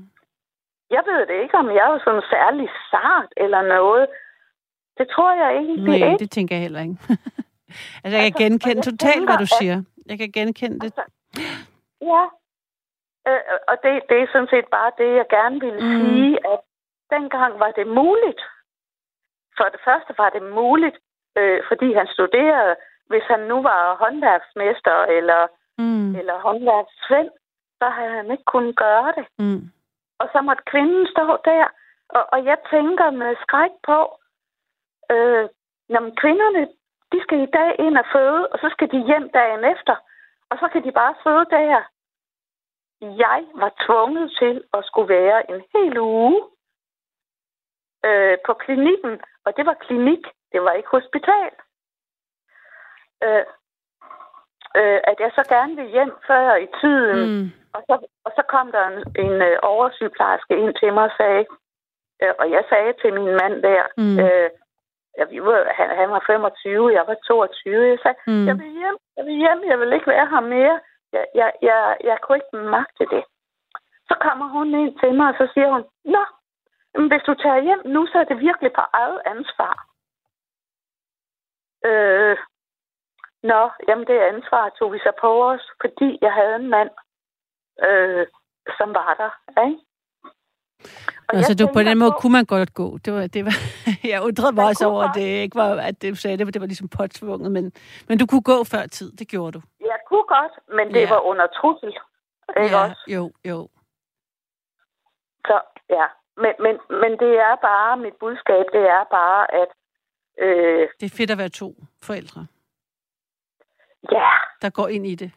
Jeg 0.90 1.02
ved 1.06 1.26
det 1.26 1.42
ikke, 1.42 1.58
om 1.58 1.70
jeg 1.70 1.86
er 1.94 1.98
sådan 2.04 2.30
særlig 2.30 2.68
sart 2.90 3.30
eller 3.36 3.62
noget. 3.62 4.06
Det 4.98 5.06
tror 5.14 5.32
jeg 5.42 5.60
ikke. 5.60 5.84
Nej, 5.84 5.94
ikke. 5.94 6.18
det 6.18 6.30
tænker 6.30 6.54
jeg 6.56 6.62
heller 6.62 6.80
ikke. 6.80 6.96
altså, 8.04 8.16
jeg 8.24 8.32
kan 8.34 8.42
altså, 8.42 8.42
genkende 8.42 8.76
jeg 8.76 8.84
totalt, 8.84 9.12
tænker, 9.12 9.26
hvad 9.28 9.38
du 9.44 9.50
siger. 9.60 9.76
Jeg 10.06 10.18
kan 10.18 10.30
genkende 10.32 10.78
det. 10.80 10.84
Altså, 10.84 11.04
ja. 12.12 12.22
Øh, 13.28 13.42
og 13.70 13.76
det, 13.82 13.92
det 14.08 14.16
er 14.22 14.28
sådan 14.32 14.52
set 14.54 14.68
bare 14.76 14.90
det, 15.00 15.10
jeg 15.20 15.26
gerne 15.36 15.60
ville 15.60 15.82
mm. 15.86 15.92
sige, 15.96 16.32
at 16.52 16.60
dengang 17.14 17.52
var 17.58 17.70
det 17.78 17.86
muligt. 17.86 18.42
For 19.56 19.66
det 19.74 19.80
første 19.86 20.12
var 20.18 20.30
det 20.36 20.42
muligt, 20.60 20.96
øh, 21.38 21.60
fordi 21.68 21.88
han 21.92 22.06
studerede. 22.06 22.74
Hvis 23.10 23.26
han 23.32 23.40
nu 23.40 23.62
var 23.62 23.96
håndværksmester 24.02 24.96
eller, 25.18 25.42
mm. 25.78 26.16
eller 26.18 26.36
håndværksvend, 26.46 27.30
så 27.78 27.86
havde 27.96 28.14
han 28.20 28.30
ikke 28.30 28.44
kunnet 28.54 28.76
gøre 28.76 29.12
det. 29.18 29.26
Mm. 29.38 29.62
Og 30.20 30.26
så 30.32 30.38
måtte 30.40 30.62
kvinden 30.70 31.06
stå 31.14 31.26
der. 31.44 31.66
Og, 32.08 32.22
og 32.32 32.44
jeg 32.44 32.58
tænker 32.70 33.10
med 33.10 33.36
skræk 33.44 33.74
på, 33.88 33.98
øh, 35.14 35.48
jamen 35.88 36.16
kvinderne, 36.16 36.62
de 37.12 37.22
skal 37.22 37.40
i 37.42 37.50
dag 37.58 37.70
ind 37.78 37.98
og 37.98 38.06
føde, 38.12 38.48
og 38.48 38.58
så 38.58 38.68
skal 38.72 38.90
de 38.90 39.06
hjem 39.06 39.30
dagen 39.30 39.64
efter. 39.64 39.96
Og 40.50 40.56
så 40.60 40.68
kan 40.72 40.84
de 40.84 40.92
bare 40.92 41.14
føde 41.24 41.46
der. 41.50 41.82
Jeg 43.00 43.44
var 43.54 43.72
tvunget 43.86 44.32
til 44.38 44.64
at 44.74 44.84
skulle 44.84 45.08
være 45.08 45.50
en 45.50 45.62
hel 45.74 45.98
uge 45.98 46.42
øh, 48.04 48.38
på 48.46 48.52
klinikken. 48.54 49.20
Og 49.44 49.56
det 49.56 49.66
var 49.66 49.74
klinik, 49.74 50.22
det 50.52 50.62
var 50.62 50.72
ikke 50.72 50.88
hospital. 50.88 51.50
Øh, 53.24 53.44
øh, 54.80 55.00
at 55.10 55.16
jeg 55.20 55.30
så 55.34 55.42
gerne 55.54 55.76
vil 55.76 55.88
hjem 55.96 56.12
før 56.26 56.56
i 56.56 56.68
tiden. 56.80 57.20
Mm. 57.30 57.50
Og, 57.74 57.82
så, 57.88 57.94
og 58.24 58.32
så 58.36 58.42
kom 58.48 58.72
der 58.72 58.84
en, 58.86 58.98
en 59.24 59.42
øh, 59.48 59.58
oversygeplejerske 59.62 60.54
ind 60.62 60.74
til 60.80 60.92
mig 60.94 61.04
og 61.04 61.14
sagde, 61.16 61.46
øh, 62.22 62.34
og 62.38 62.50
jeg 62.50 62.64
sagde 62.68 62.92
til 63.00 63.10
min 63.14 63.32
mand 63.40 63.62
der, 63.62 63.82
mm. 63.96 64.18
øh, 64.24 64.50
jeg, 65.18 65.28
han, 65.78 65.88
han 66.00 66.10
var 66.10 66.22
25, 66.26 66.92
jeg 66.98 67.04
var 67.06 67.16
22, 67.26 67.88
jeg 67.90 67.98
sagde, 68.02 68.18
mm. 68.26 68.46
jeg 68.48 68.54
vil 68.60 68.70
hjem, 68.80 68.98
jeg 69.16 69.24
vil 69.26 69.36
hjem, 69.42 69.60
jeg 69.70 69.78
vil 69.80 69.92
ikke 69.92 70.10
være 70.14 70.28
her 70.32 70.40
mere. 70.40 70.80
Jeg, 71.12 71.26
jeg, 71.34 71.52
jeg, 71.62 71.96
jeg 72.04 72.16
kunne 72.22 72.38
ikke 72.38 72.56
magte 72.76 73.04
det. 73.14 73.24
Så 74.08 74.14
kommer 74.26 74.46
hun 74.56 74.68
ind 74.82 74.98
til 75.00 75.14
mig, 75.14 75.28
og 75.28 75.36
så 75.40 75.46
siger 75.54 75.68
hun, 75.74 75.84
Nå, 76.04 76.24
men 76.98 77.08
hvis 77.10 77.26
du 77.28 77.34
tager 77.34 77.60
hjem 77.66 77.82
nu, 77.84 78.06
så 78.06 78.18
er 78.18 78.24
det 78.24 78.38
virkelig 78.48 78.72
på 78.72 78.82
eget 78.92 79.20
ansvar. 79.26 79.74
Øh, 81.88 82.36
Nå, 83.42 83.62
jamen 83.88 84.06
det 84.06 84.28
ansvar 84.32 84.64
tog 84.78 84.92
vi 84.92 84.98
så 84.98 85.12
på 85.20 85.30
os, 85.50 85.64
fordi 85.80 86.18
jeg 86.20 86.32
havde 86.32 86.56
en 86.56 86.68
mand, 86.76 86.90
øh, 87.88 88.26
som 88.78 88.88
var 88.94 89.10
der. 89.20 89.32
Ikke? 89.66 89.80
Og 91.28 91.36
altså, 91.36 91.54
du, 91.54 91.66
på 91.72 91.82
den 91.82 91.98
måde 91.98 92.12
kunne 92.20 92.32
man 92.32 92.44
godt 92.44 92.74
gå. 92.74 92.98
Det 93.04 93.12
var, 93.12 93.26
det 93.26 93.44
var, 93.44 93.56
jeg 94.12 94.22
undrede 94.22 94.54
mig 94.54 94.64
også 94.64 94.86
over, 94.86 95.02
at 95.02 95.14
det 95.14 95.20
ikke 95.44 95.56
var, 95.56 95.70
at 95.90 96.02
det, 96.02 96.18
sagde, 96.18 96.36
det, 96.36 96.54
det 96.54 96.60
var 96.60 96.66
ligesom 96.66 96.88
påtvunget, 96.88 97.52
men, 97.52 97.72
men 98.08 98.18
du 98.18 98.26
kunne 98.26 98.46
gå 98.52 98.64
før 98.64 98.86
tid, 98.86 99.12
det 99.12 99.28
gjorde 99.28 99.52
du. 99.52 99.60
Jeg 99.80 99.98
kunne 100.08 100.26
godt, 100.36 100.52
men 100.76 100.94
det 100.94 101.00
ja. 101.00 101.08
var 101.08 101.20
under 101.20 101.46
trussel. 101.46 101.92
Ikke 102.62 102.76
ja, 102.76 102.84
også? 102.84 103.02
jo, 103.08 103.32
jo. 103.44 103.68
Så, 105.46 105.60
ja. 105.90 106.06
Men, 106.36 106.52
men, 106.64 106.74
men 107.02 107.10
det 107.22 107.32
er 107.48 107.56
bare, 107.62 107.96
mit 107.96 108.16
budskab, 108.20 108.64
det 108.72 108.84
er 108.96 109.04
bare, 109.10 109.54
at... 109.54 109.68
Øh, 110.38 110.88
det 111.00 111.06
er 111.06 111.16
fedt 111.16 111.30
at 111.30 111.38
være 111.38 111.48
to 111.48 111.74
forældre. 112.02 112.46
Ja. 114.12 114.30
Der 114.62 114.70
går 114.70 114.88
ind 114.88 115.06
i 115.06 115.14
det. 115.14 115.30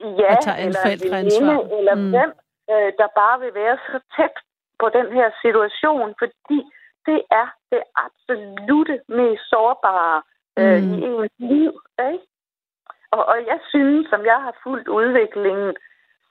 Ja, 0.00 0.36
og 0.36 0.42
tager 0.44 0.56
eller 0.56 0.80
forældreansvar. 0.84 1.78
eller 1.78 1.94
mm. 1.94 2.10
hvem, 2.10 2.32
øh, 2.72 2.92
der 3.00 3.08
bare 3.20 3.40
vil 3.40 3.54
være 3.54 3.76
så 3.86 3.98
tæt 4.16 4.36
på 4.78 4.86
den 4.88 5.12
her 5.12 5.28
situation, 5.42 6.14
fordi 6.18 6.58
det 7.06 7.20
er 7.30 7.48
det 7.72 7.82
absolute 8.06 8.96
mest 9.08 9.42
sårbare 9.52 10.22
øh, 10.60 10.82
mm. 10.82 10.92
i 10.94 10.96
ens 11.08 11.32
liv. 11.38 11.72
Ikke? 12.12 12.26
Og, 13.14 13.22
og 13.32 13.38
jeg 13.46 13.60
synes, 13.72 14.08
som 14.12 14.24
jeg 14.24 14.38
har 14.46 14.54
fulgt 14.62 14.88
udviklingen, 14.88 15.72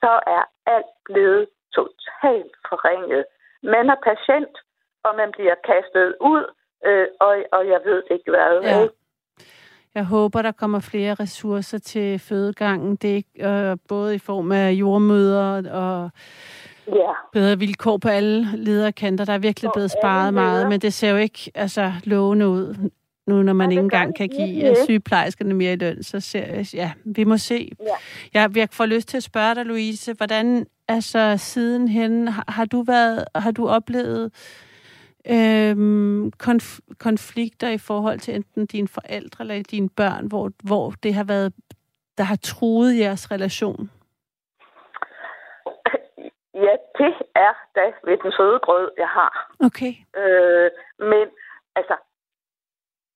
så 0.01 0.11
er 0.37 0.43
alt 0.75 0.93
blevet 1.05 1.47
totalt 1.73 2.53
forringet. 2.69 3.25
Man 3.63 3.89
er 3.89 3.99
patient, 4.09 4.55
og 5.03 5.11
man 5.15 5.29
bliver 5.35 5.55
kastet 5.71 6.15
ud, 6.31 6.43
øh, 6.87 7.07
og, 7.19 7.33
og 7.51 7.67
jeg 7.67 7.79
ved 7.85 8.03
ikke 8.11 8.29
hvad. 8.31 8.53
Ja. 8.63 8.81
Ikke? 8.81 8.95
Jeg 9.95 10.05
håber, 10.05 10.41
der 10.41 10.51
kommer 10.51 10.79
flere 10.79 11.13
ressourcer 11.13 11.77
til 11.77 12.19
fødegangen. 12.19 12.95
Det 12.95 13.11
er 13.11 13.15
ikke, 13.15 13.47
øh, 13.49 13.77
både 13.89 14.15
i 14.15 14.19
form 14.19 14.51
af 14.51 14.71
jordmøder 14.71 15.71
og 15.71 16.11
ja. 16.87 17.11
bedre 17.33 17.59
vilkår 17.59 17.97
på 17.97 18.09
alle 18.09 18.49
lederkanter. 18.57 19.25
Der 19.25 19.33
er 19.33 19.37
virkelig 19.37 19.71
blevet 19.73 19.91
sparet 19.91 20.33
meget, 20.33 20.69
men 20.69 20.79
det 20.79 20.93
ser 20.93 21.09
jo 21.09 21.17
ikke 21.17 21.51
altså, 21.55 21.91
lovende 22.03 22.47
ud 22.47 22.89
nu 23.27 23.43
når 23.43 23.53
man 23.53 23.69
ja, 23.69 23.71
ikke 23.71 23.83
engang 23.83 24.15
kan 24.15 24.29
give 24.29 24.69
det. 24.69 24.77
sygeplejerskerne 24.85 25.53
mere 25.53 25.73
i 25.73 25.75
løn, 25.75 26.03
så 26.03 26.19
ser 26.19 26.45
jeg, 26.45 26.73
ja, 26.73 26.91
vi 27.03 27.23
må 27.23 27.37
se. 27.37 27.71
Ja. 27.81 28.41
Jeg, 28.41 28.57
jeg 28.57 28.67
får 28.71 28.85
lyst 28.85 29.07
til 29.07 29.17
at 29.17 29.23
spørge 29.23 29.55
dig, 29.55 29.65
Louise, 29.65 30.13
hvordan, 30.13 30.65
altså 30.87 31.35
sidenhen, 31.37 32.27
har, 32.27 32.43
har 32.47 32.65
du 32.65 32.81
været, 32.81 33.25
har 33.35 33.51
du 33.51 33.67
oplevet 33.67 34.31
øhm, 35.29 36.31
konf- 36.43 36.79
konflikter 36.97 37.69
i 37.69 37.77
forhold 37.77 38.19
til 38.19 38.35
enten 38.35 38.65
dine 38.65 38.87
forældre 38.87 39.43
eller 39.43 39.63
dine 39.63 39.89
børn, 39.89 40.27
hvor, 40.27 40.51
hvor 40.63 40.93
det 41.03 41.13
har 41.13 41.23
været, 41.23 41.53
der 42.17 42.23
har 42.23 42.35
truet 42.35 42.97
jeres 42.97 43.31
relation? 43.31 43.89
Ja, 46.55 46.73
det 46.97 47.13
er 47.35 47.53
da 47.75 47.93
ved 48.03 48.17
den 48.17 48.31
søde 48.31 48.59
grød, 48.59 48.91
jeg 48.97 49.07
har. 49.07 49.33
Okay. 49.67 49.93
Øh, 50.21 50.69
men 50.99 51.25
altså, 51.75 51.95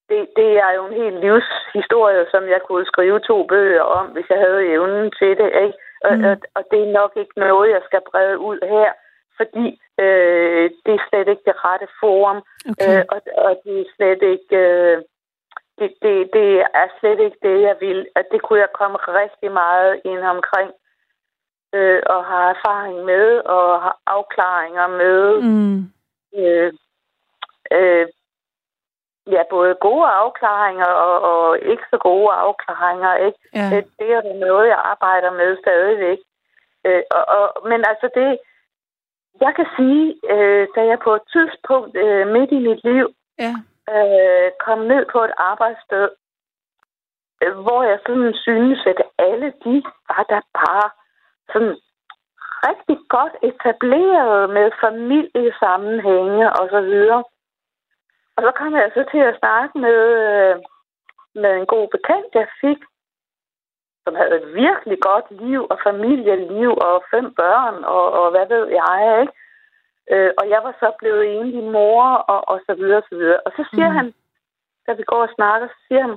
det, 0.08 0.28
det 0.36 0.50
er 0.66 0.72
jo 0.76 0.86
en 0.86 0.96
helt 1.02 1.20
livshistorie, 1.24 2.26
som 2.30 2.42
jeg 2.48 2.60
kunne 2.62 2.86
skrive 2.86 3.20
to 3.20 3.46
bøger 3.46 3.82
om, 3.82 4.06
hvis 4.06 4.28
jeg 4.30 4.38
havde 4.38 4.66
evnen 4.74 5.12
til 5.18 5.32
det. 5.40 5.50
Ikke? 5.64 5.78
Og, 6.04 6.16
mm. 6.18 6.24
og, 6.24 6.36
og 6.54 6.62
det 6.70 6.80
er 6.82 6.92
nok 7.00 7.12
ikke 7.16 7.36
noget, 7.36 7.70
jeg 7.70 7.82
skal 7.84 8.00
brede 8.10 8.38
ud 8.38 8.58
her, 8.62 8.92
fordi 9.36 9.66
øh, 10.04 10.70
det 10.84 10.94
er 10.94 11.06
slet 11.08 11.28
ikke 11.28 11.46
det 11.46 11.64
rette 11.64 11.88
forum, 12.00 12.38
okay. 12.70 12.98
øh, 12.98 13.04
og, 13.14 13.20
og 13.46 13.60
det 13.64 13.80
er 13.80 13.92
slet 13.96 14.22
ikke... 14.22 14.56
Øh, 14.56 15.02
det, 15.78 15.94
det, 16.02 16.30
det 16.32 16.50
er 16.60 16.88
slet 16.98 17.20
ikke 17.26 17.40
det, 17.42 17.56
jeg 17.68 17.76
vil. 17.80 18.06
At 18.14 18.26
det 18.32 18.42
kunne 18.42 18.60
jeg 18.60 18.72
komme 18.80 18.96
rigtig 18.96 19.52
meget 19.52 20.00
ind 20.04 20.24
omkring 20.36 20.70
øh, 21.74 22.02
og 22.06 22.24
har 22.24 22.50
erfaring 22.54 23.04
med 23.04 23.38
og 23.38 23.82
har 23.82 23.96
afklaringer 24.06 24.86
med. 24.86 25.40
Mm. 25.42 25.78
Øh, 26.38 26.72
øh, 27.72 28.06
ja, 29.26 29.42
både 29.50 29.74
gode 29.80 30.06
afklaringer 30.06 30.86
og, 30.86 31.16
og 31.30 31.58
ikke 31.58 31.82
så 31.90 31.98
gode 31.98 32.32
afklaringer. 32.32 33.14
Ikke? 33.14 33.38
Ja. 33.54 33.70
Det, 33.70 33.84
det 33.98 34.12
er 34.12 34.46
noget, 34.46 34.68
jeg 34.68 34.80
arbejder 34.84 35.30
med 35.30 35.56
stadigvæk. 35.62 36.18
Øh, 36.86 37.02
og, 37.10 37.24
og, 37.36 37.68
men 37.68 37.84
altså 37.90 38.08
det, 38.14 38.38
jeg 39.40 39.52
kan 39.56 39.66
sige, 39.76 40.06
øh, 40.34 40.68
da 40.76 40.80
jeg 40.90 40.98
på 40.98 41.14
et 41.14 41.22
tidspunkt 41.32 41.96
øh, 41.96 42.26
midt 42.34 42.50
i 42.52 42.60
mit 42.68 42.84
liv 42.84 43.06
ja. 43.38 43.52
øh, 43.94 44.50
kom 44.64 44.78
ned 44.78 45.06
på 45.12 45.18
et 45.24 45.34
arbejdssted, 45.36 46.08
øh, 47.42 47.54
hvor 47.64 47.82
jeg 47.82 47.98
sådan 48.06 48.34
synes, 48.34 48.80
at 48.86 49.02
alle 49.18 49.52
de 49.64 49.82
var 50.08 50.24
der 50.32 50.40
bare 50.60 50.90
sådan 51.52 51.76
rigtig 52.68 52.98
godt 53.08 53.34
etableret 53.50 54.50
med 54.56 54.66
familiesammenhænge 54.84 56.44
og 56.58 56.64
så 56.74 56.80
videre. 56.80 57.24
Og 58.36 58.40
så 58.46 58.50
kom 58.58 58.72
jeg 58.74 58.90
så 58.94 59.04
til 59.12 59.22
at 59.30 59.38
snakke 59.38 59.78
med, 59.78 60.00
øh, 60.26 60.56
med 61.42 61.52
en 61.56 61.66
god 61.66 61.88
bekendt, 61.94 62.34
jeg 62.34 62.48
fik, 62.60 62.80
som 64.04 64.14
havde 64.14 64.36
et 64.42 64.54
virkelig 64.54 64.98
godt 65.00 65.26
liv 65.30 65.66
og 65.70 65.78
familieliv 65.88 66.70
og 66.88 67.04
fem 67.10 67.34
børn 67.34 67.84
og, 67.84 68.06
og 68.20 68.30
hvad 68.30 68.46
ved 68.54 68.66
jeg, 68.80 68.96
ikke? 69.20 69.32
Øh, 70.12 70.32
og 70.38 70.44
jeg 70.48 70.60
var 70.66 70.74
så 70.80 70.88
blevet 70.98 71.22
enlig 71.36 71.64
mor, 71.64 72.04
og, 72.32 72.48
og 72.48 72.60
så 72.66 72.74
videre, 72.74 72.98
og 73.02 73.06
så 73.08 73.14
videre. 73.16 73.40
Og 73.46 73.52
så 73.56 73.62
siger 73.70 73.88
mm. 73.88 73.96
han, 73.96 74.14
da 74.86 74.92
vi 74.92 75.02
går 75.02 75.22
og 75.22 75.34
snakker, 75.34 75.68
så 75.68 75.78
siger 75.88 76.02
han, 76.06 76.16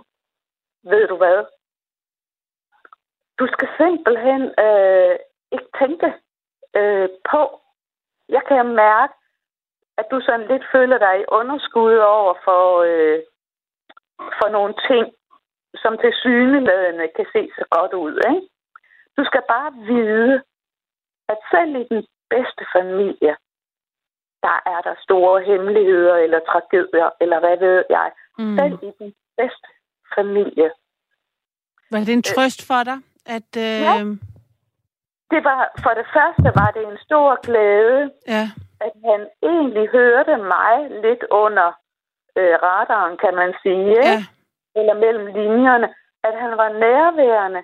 ved 0.91 1.07
du 1.07 1.17
hvad? 1.17 1.45
Du 3.39 3.47
skal 3.53 3.69
simpelthen 3.77 4.41
øh, 4.65 5.15
ikke 5.55 5.69
tænke 5.79 6.09
øh, 6.79 7.09
på. 7.31 7.41
Jeg 8.29 8.43
kan 8.47 8.75
mærke, 8.75 9.13
at 9.97 10.05
du 10.11 10.21
sådan 10.21 10.47
lidt 10.47 10.65
føler 10.71 10.97
dig 10.97 11.15
i 11.19 11.31
underskud 11.39 11.95
over 11.95 12.33
for, 12.43 12.63
øh, 12.89 13.19
for 14.39 14.49
nogle 14.49 14.73
ting, 14.89 15.05
som 15.75 15.97
til 15.97 16.13
syneladende 16.23 17.07
kan 17.15 17.27
se 17.33 17.41
så 17.57 17.65
godt 17.75 17.93
ud. 17.93 18.15
Ikke? 18.31 18.47
Du 19.17 19.23
skal 19.29 19.43
bare 19.47 19.71
vide, 19.73 20.41
at 21.29 21.39
selv 21.53 21.75
i 21.75 21.85
den 21.93 22.03
bedste 22.29 22.63
familie, 22.75 23.33
der 24.45 24.57
er 24.73 24.81
der 24.87 24.95
store 25.07 25.43
hemmeligheder 25.43 26.15
eller 26.15 26.39
tragedier, 26.39 27.09
eller 27.21 27.39
hvad 27.39 27.57
ved 27.57 27.83
jeg. 27.89 28.11
Mm. 28.37 28.57
Selv 28.57 28.73
i 28.87 28.91
den 28.99 29.13
bedste 29.37 29.69
familie. 30.15 30.71
Var 31.91 31.99
det 31.99 32.13
en 32.13 32.23
trøst 32.23 32.67
for 32.67 32.83
dig? 32.83 32.97
At, 33.25 33.51
øh... 33.57 33.81
Ja. 33.87 33.95
Det 35.33 35.43
var, 35.43 35.71
for 35.83 35.93
det 35.99 36.07
første 36.15 36.47
var 36.59 36.71
det 36.75 36.83
en 36.91 36.97
stor 37.07 37.41
glæde, 37.47 38.11
ja. 38.27 38.45
at 38.85 38.93
han 39.09 39.21
egentlig 39.51 39.89
hørte 39.89 40.37
mig 40.37 40.73
lidt 41.05 41.23
under 41.31 41.67
øh, 42.39 42.55
radaren, 42.67 43.17
kan 43.23 43.35
man 43.35 43.53
sige. 43.63 43.97
Ja. 44.09 44.17
Eller 44.75 44.93
mellem 44.93 45.25
linjerne. 45.25 45.87
At 46.23 46.35
han 46.43 46.51
var 46.57 46.69
nærværende 46.69 47.61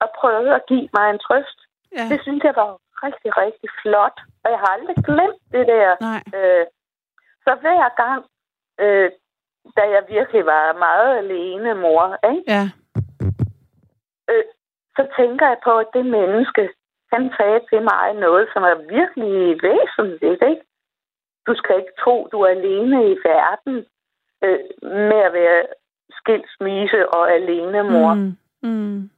og 0.00 0.08
prøvede 0.20 0.54
at 0.54 0.66
give 0.68 0.88
mig 0.96 1.10
en 1.10 1.18
trøst. 1.18 1.58
Ja. 1.96 2.06
Det 2.10 2.18
synes 2.22 2.42
jeg 2.44 2.54
var 2.56 2.78
rigtig, 3.06 3.30
rigtig 3.36 3.68
flot. 3.82 4.18
Og 4.44 4.50
jeg 4.50 4.58
har 4.58 4.70
aldrig 4.76 4.96
glemt 5.08 5.42
det 5.52 5.66
der. 5.66 5.90
Nej. 6.00 6.22
Øh, 6.36 6.66
så 7.44 7.54
hver 7.62 7.88
gang, 8.02 8.24
øh, 8.80 9.10
da 9.76 9.82
jeg 9.94 10.02
virkelig 10.08 10.46
var 10.46 10.72
meget 10.86 11.18
alene 11.18 11.74
mor, 11.74 12.04
ikke? 12.32 12.44
Ja. 12.54 12.64
Øh, 14.30 14.44
så 14.96 15.02
tænker 15.18 15.46
jeg 15.48 15.58
på, 15.64 15.72
at 15.78 15.86
det 15.94 16.06
menneske, 16.06 16.62
han 17.12 17.32
sagde 17.36 17.60
til 17.70 17.82
mig 17.82 18.14
noget, 18.14 18.48
som 18.52 18.62
er 18.62 18.76
virkelig 18.96 19.62
væsentligt, 19.62 20.42
ikke? 20.50 20.64
Du 21.46 21.54
skal 21.54 21.76
ikke 21.76 21.96
tro, 22.02 22.28
du 22.32 22.40
er 22.40 22.48
alene 22.48 22.98
i 23.12 23.16
verden 23.24 23.86
øh, 24.44 24.60
med 25.10 25.20
at 25.28 25.32
være 25.32 25.66
skilsmisse 26.10 27.08
og 27.08 27.32
alene 27.32 27.82
mor. 27.82 28.14
Mm. 28.14 28.36
Mm. 28.62 29.10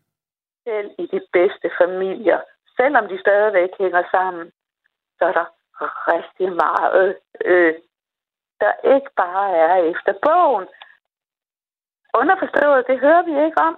Selv 0.65 0.91
i 0.99 1.07
de 1.07 1.21
bedste 1.33 1.71
familier, 1.81 2.41
selvom 2.77 3.09
de 3.09 3.21
stadigvæk 3.21 3.71
hænger 3.81 4.03
sammen, 4.11 4.53
så 5.19 5.25
er 5.25 5.33
der 5.33 5.47
rigtig 6.13 6.49
meget, 6.65 7.17
øh, 7.45 7.75
der 8.61 8.73
ikke 8.95 9.11
bare 9.17 9.57
er 9.57 9.77
efter 9.77 10.13
bogen. 10.27 10.67
Underforstået, 12.15 12.87
det 12.87 13.01
hører 13.01 13.23
vi 13.23 13.45
ikke 13.47 13.61
om. 13.61 13.77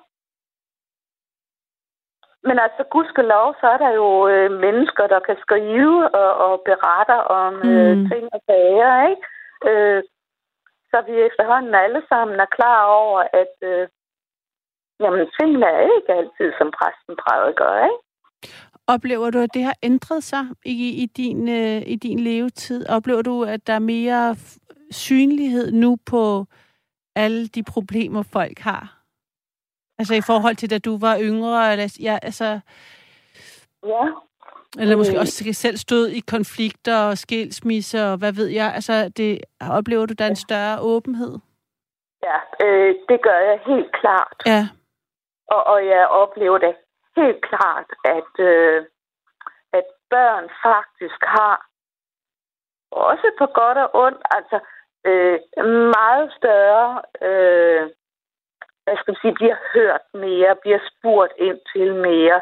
Men 2.47 2.57
altså, 2.65 2.83
gudskelov, 2.95 3.47
så 3.61 3.67
er 3.75 3.79
der 3.85 3.93
jo 4.01 4.09
øh, 4.29 4.51
mennesker, 4.65 5.07
der 5.15 5.21
kan 5.29 5.37
skrive 5.45 6.15
og, 6.21 6.31
og 6.47 6.55
beretter 6.71 7.21
om 7.43 7.55
øh, 7.73 7.97
mm. 7.97 8.09
ting 8.11 8.25
og 8.35 8.41
sager, 8.47 8.93
ikke? 9.11 9.25
Øh, 9.71 10.03
så 10.91 10.97
vi 11.09 11.15
efterhånden 11.29 11.75
alle 11.75 12.03
sammen 12.09 12.37
er 12.41 12.55
klar 12.59 12.81
over, 12.85 13.21
at 13.43 13.55
øh, 13.73 13.89
jamen, 15.01 15.27
tingene 15.39 15.67
er 15.67 15.81
ikke 15.97 16.13
altid, 16.21 16.49
som 16.59 16.69
præsten 16.79 17.15
prædiker, 17.23 17.71
ikke? 17.89 18.03
Oplever 18.87 19.31
du, 19.31 19.39
at 19.39 19.55
det 19.55 19.65
har 19.65 19.77
ændret 19.83 20.25
sig 20.25 20.45
i, 20.65 21.03
i, 21.03 21.07
din, 21.07 21.49
øh, 21.49 21.83
i 21.87 21.97
din 21.97 22.19
levetid? 22.19 22.89
Oplever 22.89 23.23
du, 23.23 23.45
at 23.45 23.67
der 23.67 23.73
er 23.73 23.79
mere 23.79 24.37
synlighed 24.91 25.73
nu 25.73 25.97
på 26.07 26.45
alle 27.17 27.49
de 27.49 27.63
problemer, 27.63 28.23
folk 28.23 28.59
har? 28.59 28.98
Altså 29.99 30.15
i 30.15 30.21
forhold 30.27 30.57
til, 30.57 30.71
da 30.71 30.79
du 30.79 30.99
var 30.99 31.17
yngre? 31.21 31.73
Eller, 31.73 31.99
ja, 32.03 32.19
altså, 32.23 32.61
ja. 33.87 34.05
Eller 34.81 34.97
måske 34.97 35.15
øh. 35.15 35.21
også 35.21 35.53
selv 35.53 35.77
stod 35.77 36.09
i 36.09 36.21
konflikter 36.21 36.99
og 37.11 37.19
skilsmisser, 37.19 38.13
og 38.13 38.19
hvad 38.19 38.33
ved 38.33 38.47
jeg. 38.47 38.75
Altså, 38.75 39.13
det, 39.17 39.41
oplever 39.79 40.07
du, 40.07 40.15
der 40.15 40.25
er 40.25 40.29
en 40.29 40.45
større 40.49 40.81
åbenhed? 40.81 41.39
Ja, 42.23 42.39
øh, 42.65 42.95
det 43.09 43.23
gør 43.23 43.39
jeg 43.49 43.61
helt 43.67 43.93
klart. 44.01 44.37
Ja. 44.47 44.63
Og, 45.49 45.65
og 45.65 45.87
jeg 45.87 46.07
oplever 46.07 46.59
det 46.59 46.75
helt 47.17 47.43
klart, 47.49 47.89
at, 48.05 48.33
øh, 48.39 48.85
at 49.73 49.87
børn 50.11 50.45
faktisk 50.63 51.21
har, 51.37 51.67
også 52.91 53.31
på 53.39 53.47
godt 53.47 53.79
og 53.79 53.91
ondt, 54.05 54.23
altså 54.31 54.59
øh, 55.07 55.39
meget 55.97 56.33
større, 56.39 57.03
øh, 57.29 57.91
hvad 58.89 58.99
skal 58.99 59.13
man 59.13 59.23
sige, 59.23 59.39
bliver 59.41 59.59
hørt 59.75 60.05
mere, 60.27 60.61
bliver 60.63 60.81
spurgt 60.91 61.33
ind 61.47 61.61
til 61.73 61.89
mere. 62.09 62.39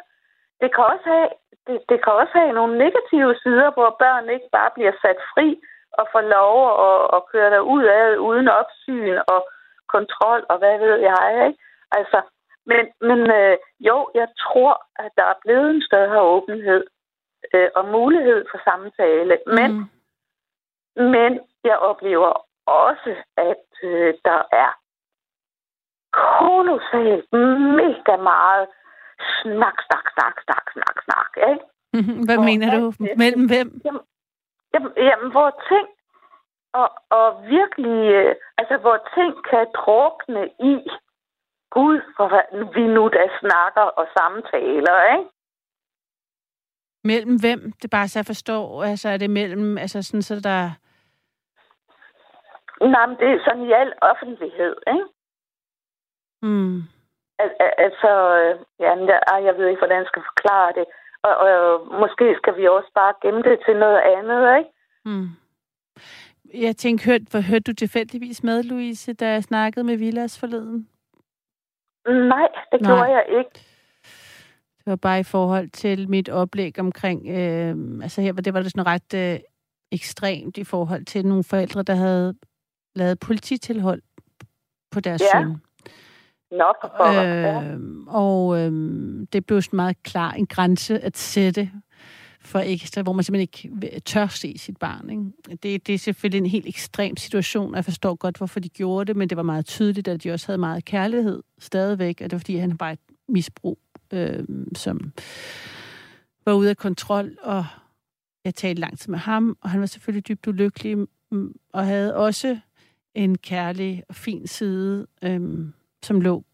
Det 0.60 0.68
kan 0.74 0.84
også 0.92 1.06
have, 1.14 1.28
det, 1.66 1.76
det 1.90 1.98
kan 2.04 2.12
også 2.12 2.34
have 2.40 2.52
nogle 2.58 2.78
negative 2.84 3.32
sider, 3.42 3.68
hvor 3.76 3.90
børn 4.04 4.26
ikke 4.34 4.48
bare 4.52 4.70
bliver 4.76 4.94
sat 5.02 5.20
fri 5.32 5.48
og 5.98 6.04
får 6.12 6.24
lov 6.36 6.56
at, 6.88 7.00
at 7.16 7.20
køre 7.32 7.50
der 7.54 7.62
ud 7.74 7.84
af 7.84 8.16
uden 8.28 8.48
opsyn 8.48 9.16
og 9.32 9.40
kontrol 9.94 10.40
og 10.50 10.56
hvad 10.58 10.78
ved 10.78 10.96
jeg, 11.10 11.22
ikke? 11.46 11.58
Altså, 11.98 12.18
men, 12.70 12.84
men 13.08 13.20
øh, 13.40 13.56
jo, 13.80 13.96
jeg 14.14 14.28
tror, 14.44 14.74
at 15.04 15.10
der 15.16 15.24
er 15.32 15.38
blevet 15.44 15.70
en 15.70 15.82
større 15.82 16.20
åbenhed 16.20 16.84
øh, 17.54 17.68
og 17.74 17.84
mulighed 17.88 18.44
for 18.50 18.58
samtale. 18.64 19.38
Men, 19.46 19.70
mm. 19.72 19.88
men 21.14 21.40
jeg 21.64 21.76
oplever 21.78 22.32
også, 22.66 23.14
at 23.36 23.66
øh, 23.82 24.14
der 24.24 24.42
er 24.52 24.70
kolossalt 26.24 27.26
mega 27.78 28.16
meget 28.32 28.66
snak, 29.40 29.76
snak, 29.86 30.06
snak, 30.14 30.36
snak, 30.44 30.66
snak, 30.74 30.96
snak, 31.06 31.30
ikke? 31.50 31.64
Hvad 32.26 32.36
hvor 32.36 32.48
mener 32.50 32.68
du? 32.78 32.92
Mellem 33.22 33.44
hvem? 33.52 33.68
Jamen, 33.84 34.02
jamen, 34.74 34.92
jamen 35.08 35.30
hvor 35.30 35.50
ting 35.70 35.86
og, 36.80 36.88
og 37.10 37.28
virkelig, 37.56 37.98
øh, 38.18 38.34
altså 38.58 38.76
hvor 38.76 38.98
ting 39.14 39.32
kan 39.50 39.66
drukne 39.78 40.42
i 40.72 40.74
Gud, 41.70 42.00
for 42.16 42.28
hvad 42.28 42.74
vi 42.74 42.84
nu 42.86 43.08
da 43.08 43.22
snakker 43.40 43.86
og 44.00 44.06
samtaler, 44.16 44.96
ikke? 45.14 45.28
Mellem 47.04 47.36
hvem? 47.40 47.60
Det 47.78 47.84
er 47.84 47.96
bare 47.98 48.08
så 48.08 48.18
jeg 48.18 48.26
forstår. 48.26 48.84
Altså 48.84 49.08
er 49.08 49.16
det 49.16 49.30
mellem, 49.30 49.78
altså 49.78 50.02
sådan 50.02 50.22
så 50.22 50.34
der... 50.34 50.60
Nej, 52.92 53.06
men 53.06 53.16
det 53.16 53.28
er 53.28 53.44
sådan 53.44 53.62
i 53.62 53.72
al 53.72 53.92
offentlighed, 54.02 54.76
ikke? 54.86 55.04
Mm. 56.46 56.76
Al- 57.42 57.56
al- 57.64 57.78
altså, 57.86 58.10
ja, 58.84 58.92
jeg, 59.10 59.44
jeg 59.46 59.54
ved 59.58 59.66
ikke, 59.68 59.82
hvordan 59.82 59.98
jeg 60.02 60.10
skal 60.10 60.22
forklare 60.30 60.72
det. 60.78 60.86
Og, 61.26 61.34
og 61.36 61.54
måske 62.02 62.26
skal 62.40 62.56
vi 62.56 62.64
også 62.76 62.90
bare 62.94 63.14
gemme 63.22 63.42
det 63.42 63.58
til 63.66 63.76
noget 63.84 64.00
andet, 64.16 64.58
ikke? 64.58 64.70
Mm. 65.04 65.28
Jeg 66.54 66.76
tænkte, 66.76 67.04
hørte, 67.06 67.42
hørte 67.42 67.68
du 67.70 67.74
tilfældigvis 67.74 68.42
med, 68.42 68.62
Louise, 68.62 69.12
da 69.12 69.28
jeg 69.32 69.42
snakkede 69.42 69.84
med 69.84 69.96
Villas 69.96 70.40
forleden? 70.40 70.88
Nej, 72.08 72.48
det 72.72 72.80
Nej. 72.80 72.90
gjorde 72.90 73.10
jeg 73.16 73.24
ikke. 73.38 73.50
Det 74.78 74.86
var 74.86 74.96
bare 74.96 75.20
i 75.20 75.22
forhold 75.22 75.68
til 75.70 76.10
mit 76.10 76.28
oplæg 76.28 76.78
omkring, 76.78 77.26
øh, 77.28 78.02
altså 78.02 78.20
her, 78.20 78.32
det 78.32 78.54
var 78.54 78.60
det 78.60 78.70
sådan 78.70 78.86
ret 78.86 79.14
øh, 79.14 79.40
ekstremt 79.92 80.58
i 80.58 80.64
forhold 80.64 81.04
til 81.04 81.26
nogle 81.26 81.44
forældre, 81.44 81.82
der 81.82 81.94
havde 81.94 82.34
lavet 82.94 83.20
polititilhold 83.20 84.02
på 84.90 85.00
deres 85.00 85.22
ja. 85.22 85.38
søn. 85.38 85.56
Nå, 86.50 86.72
for 86.80 87.04
øh, 87.04 87.14
ja. 87.14 87.62
Øhm, 87.62 88.08
og 88.08 88.58
øh, 88.60 88.72
det 89.32 89.46
blev 89.46 89.62
sådan 89.62 89.76
meget 89.76 90.02
klar 90.02 90.32
en 90.32 90.46
grænse 90.46 90.98
at 90.98 91.16
sætte 91.16 91.70
for 92.40 92.58
ekstra, 92.58 93.02
hvor 93.02 93.12
man 93.12 93.24
simpelthen 93.24 93.78
ikke 93.84 94.00
tør 94.00 94.26
se 94.26 94.58
sit 94.58 94.76
barn. 94.76 95.10
Ikke? 95.10 95.56
Det, 95.62 95.86
det 95.86 95.94
er 95.94 95.98
selvfølgelig 95.98 96.38
en 96.38 96.50
helt 96.50 96.68
ekstrem 96.68 97.16
situation, 97.16 97.70
og 97.70 97.76
jeg 97.76 97.84
forstår 97.84 98.14
godt, 98.14 98.36
hvorfor 98.36 98.60
de 98.60 98.68
gjorde 98.68 99.04
det, 99.04 99.16
men 99.16 99.28
det 99.28 99.36
var 99.36 99.42
meget 99.42 99.66
tydeligt, 99.66 100.08
at 100.08 100.22
de 100.22 100.32
også 100.32 100.46
havde 100.46 100.58
meget 100.58 100.84
kærlighed 100.84 101.42
stadigvæk, 101.58 102.20
og 102.20 102.24
det 102.24 102.32
var 102.32 102.38
fordi, 102.38 102.56
han 102.56 102.80
var 102.80 102.90
et 102.90 102.98
misbrug, 103.28 103.78
øh, 104.12 104.44
som 104.74 105.12
var 106.44 106.52
ude 106.52 106.70
af 106.70 106.76
kontrol, 106.76 107.36
og 107.42 107.66
jeg 108.44 108.54
talte 108.54 108.80
lang 108.80 108.98
tid 108.98 109.10
med 109.10 109.18
ham, 109.18 109.56
og 109.60 109.70
han 109.70 109.80
var 109.80 109.86
selvfølgelig 109.86 110.28
dybt 110.28 110.46
ulykkelig, 110.46 110.96
mm, 111.30 111.54
og 111.72 111.86
havde 111.86 112.16
også 112.16 112.58
en 113.14 113.38
kærlig 113.38 114.02
og 114.08 114.14
fin 114.14 114.46
side, 114.46 115.06
øh, 115.24 115.40
som 116.02 116.20
lå 116.20 116.44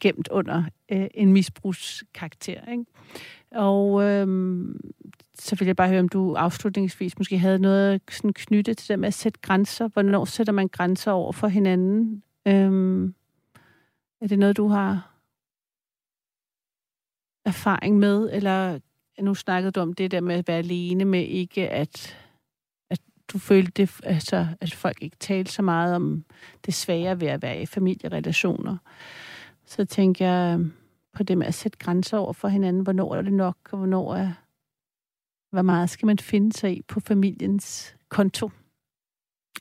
gemt 0.00 0.28
under 0.28 0.64
øh, 0.92 1.06
en 1.14 1.32
misbrugskarakter. 1.32 2.70
Ikke? 2.72 2.84
Og 3.50 4.02
øh, 4.02 4.26
så 5.34 5.56
vil 5.56 5.66
jeg 5.66 5.76
bare 5.76 5.88
høre, 5.88 6.00
om 6.00 6.08
du 6.08 6.34
afslutningsvis 6.34 7.18
måske 7.18 7.38
havde 7.38 7.58
noget 7.58 8.00
sådan 8.10 8.32
knyttet 8.32 8.78
til 8.78 8.88
det 8.88 8.98
med 8.98 9.08
at 9.08 9.14
sætte 9.14 9.40
grænser. 9.42 9.88
Hvornår 9.88 10.24
sætter 10.24 10.52
man 10.52 10.68
grænser 10.68 11.12
over 11.12 11.32
for 11.32 11.48
hinanden? 11.48 12.22
Øh, 12.46 13.12
er 14.20 14.26
det 14.26 14.38
noget, 14.38 14.56
du 14.56 14.68
har 14.68 15.14
erfaring 17.44 17.98
med? 17.98 18.30
Eller 18.32 18.78
nu 19.20 19.34
snakkede 19.34 19.72
du 19.72 19.80
om 19.80 19.92
det 19.92 20.10
der 20.10 20.20
med 20.20 20.34
at 20.34 20.48
være 20.48 20.58
alene 20.58 21.04
med 21.04 21.22
ikke 21.22 21.68
at 21.68 22.16
du 23.32 23.38
følte, 23.38 23.72
det, 23.72 24.00
altså, 24.04 24.46
at 24.60 24.74
folk 24.74 25.02
ikke 25.02 25.16
talte 25.16 25.52
så 25.52 25.62
meget 25.62 25.96
om 25.96 26.24
det 26.66 26.74
svære 26.74 27.20
ved 27.20 27.28
at 27.28 27.42
være 27.42 27.62
i 27.62 27.66
familierelationer. 27.66 28.76
Så 29.66 29.84
tænker 29.84 30.26
jeg 30.26 30.58
på 31.16 31.22
det 31.22 31.38
med 31.38 31.46
at 31.46 31.54
sætte 31.54 31.78
grænser 31.78 32.18
over 32.18 32.32
for 32.32 32.48
hinanden. 32.48 32.82
Hvornår 32.82 33.14
er 33.14 33.22
det 33.22 33.32
nok, 33.32 33.56
og 33.72 33.78
hvornår 33.78 34.14
er... 34.14 34.32
Hvor 35.50 35.62
meget 35.62 35.90
skal 35.90 36.06
man 36.06 36.18
finde 36.18 36.52
sig 36.52 36.76
i 36.76 36.82
på 36.82 37.00
familiens 37.00 37.96
konto? 38.08 38.50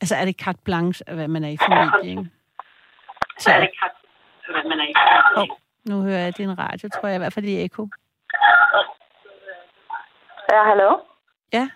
Altså 0.01 0.15
er 0.15 0.25
det 0.25 0.35
carte 0.35 0.59
blanche, 0.63 1.13
hvad 1.13 1.27
man 1.27 1.43
er 1.43 1.49
i 1.49 1.57
familie, 1.57 2.09
ikke? 2.09 2.31
Så 3.39 3.51
er 3.51 3.59
det 3.59 3.69
carte 3.79 3.95
hvad 4.51 4.63
man 4.63 4.79
er 4.79 4.87
i 4.87 4.93
familie. 4.95 5.51
Oh, 5.51 5.57
nu 5.85 6.01
hører 6.01 6.19
jeg 6.19 6.37
din 6.37 6.59
radio, 6.59 6.89
tror 6.89 7.07
jeg, 7.07 7.15
i 7.15 7.17
hvert 7.17 7.33
fald 7.33 7.45
i 7.45 7.63
eko. 7.63 7.89
Ja, 10.51 10.63
hallo? 10.69 10.97
Ja. 11.53 11.69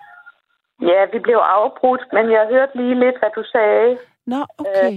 Ja, 0.90 1.00
vi 1.14 1.20
blev 1.20 1.40
afbrudt, 1.60 2.04
men 2.14 2.32
jeg 2.32 2.48
hørte 2.54 2.78
lige 2.78 3.00
lidt, 3.04 3.18
hvad 3.20 3.32
du 3.38 3.44
sagde. 3.56 3.98
Nå, 4.26 4.42
okay. 4.58 4.94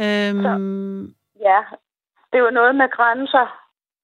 Øh, 0.00 0.28
øhm... 0.28 0.42
Så, 0.44 0.52
ja, 1.48 1.60
det 2.32 2.42
var 2.42 2.50
noget 2.50 2.74
med 2.74 2.88
grænser. 2.96 3.46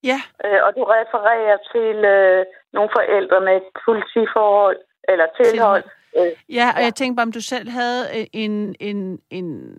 Ja. 0.04 0.20
Øh, 0.44 0.60
og 0.66 0.70
du 0.76 0.82
refererer 0.84 1.58
til 1.72 1.96
øh, 2.04 2.46
nogle 2.72 2.90
forældre 2.96 3.40
med 3.40 3.56
et 3.56 3.68
politiforhold 3.84 4.78
eller 5.08 5.26
tilhold. 5.36 5.82
tilhold. 5.82 5.84
Øh, 6.16 6.54
ja, 6.58 6.66
og 6.74 6.80
ja. 6.80 6.84
jeg 6.84 6.94
tænkte 6.94 7.16
bare, 7.16 7.28
om 7.30 7.32
du 7.32 7.40
selv 7.40 7.68
havde 7.68 8.02
en, 8.32 8.74
en, 8.80 9.20
en, 9.30 9.78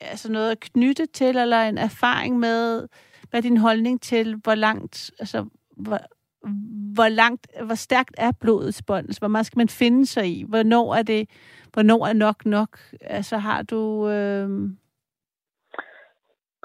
altså 0.00 0.32
noget 0.32 0.50
at 0.50 0.60
knytte 0.60 1.06
til, 1.06 1.36
eller 1.36 1.60
en 1.62 1.78
erfaring 1.78 2.38
med, 2.38 2.88
hvad 3.30 3.40
er 3.40 3.48
din 3.48 3.56
holdning 3.56 4.02
til, 4.02 4.40
hvor 4.44 4.54
langt, 4.54 5.10
altså, 5.18 5.46
hvor, 5.76 5.98
hvor 6.96 7.08
langt, 7.08 7.46
hvor 7.66 7.74
stærkt 7.74 8.14
er 8.18 8.32
blodets 8.40 8.82
bånd? 8.82 9.18
Hvor 9.20 9.28
meget 9.28 9.46
skal 9.46 9.58
man 9.58 9.68
finde 9.68 10.06
sig 10.06 10.24
i? 10.26 10.44
Hvornår 10.48 10.94
er 10.94 11.02
det, 11.02 11.22
hvornår 11.72 12.06
er 12.06 12.12
nok 12.12 12.38
nok? 12.44 12.78
Altså, 13.00 13.36
har 13.36 13.62
du... 13.62 14.08
Øh... 14.08 14.48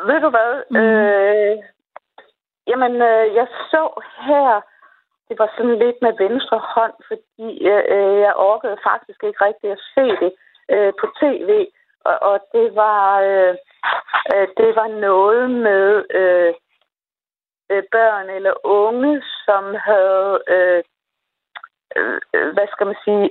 Ved 0.10 0.20
du 0.26 0.30
hvad? 0.36 0.52
Mm. 0.72 0.78
Øh, 0.78 1.58
jamen, 2.68 2.94
øh, 3.12 3.36
jeg 3.36 3.48
så 3.72 3.84
her, 4.28 4.62
det 5.30 5.40
var 5.40 5.54
sådan 5.58 5.80
lidt 5.84 5.98
med 6.02 6.14
venstre 6.26 6.60
hånd, 6.76 6.94
fordi 7.08 7.50
øh, 7.74 8.20
jeg 8.26 8.34
orkede 8.36 8.78
faktisk 8.90 9.24
ikke 9.24 9.46
rigtig 9.46 9.72
at 9.72 9.82
se 9.96 10.06
det 10.24 10.32
øh, 10.74 10.94
på 11.00 11.06
tv. 11.22 11.50
Og, 12.10 12.16
og 12.30 12.40
det 12.54 12.76
var 12.76 13.22
øh, 13.30 13.56
øh, 14.34 14.48
det 14.58 14.76
var 14.76 14.88
noget 14.88 15.52
med 15.52 16.06
øh, 16.22 16.54
øh, 17.72 17.84
børn 17.92 18.30
eller 18.30 18.54
unge, 18.64 19.22
som 19.46 19.64
havde, 19.90 20.42
øh, 20.48 20.84
øh, 21.96 22.54
hvad 22.54 22.68
skal 22.72 22.88
man 22.88 23.00
sige, 23.06 23.30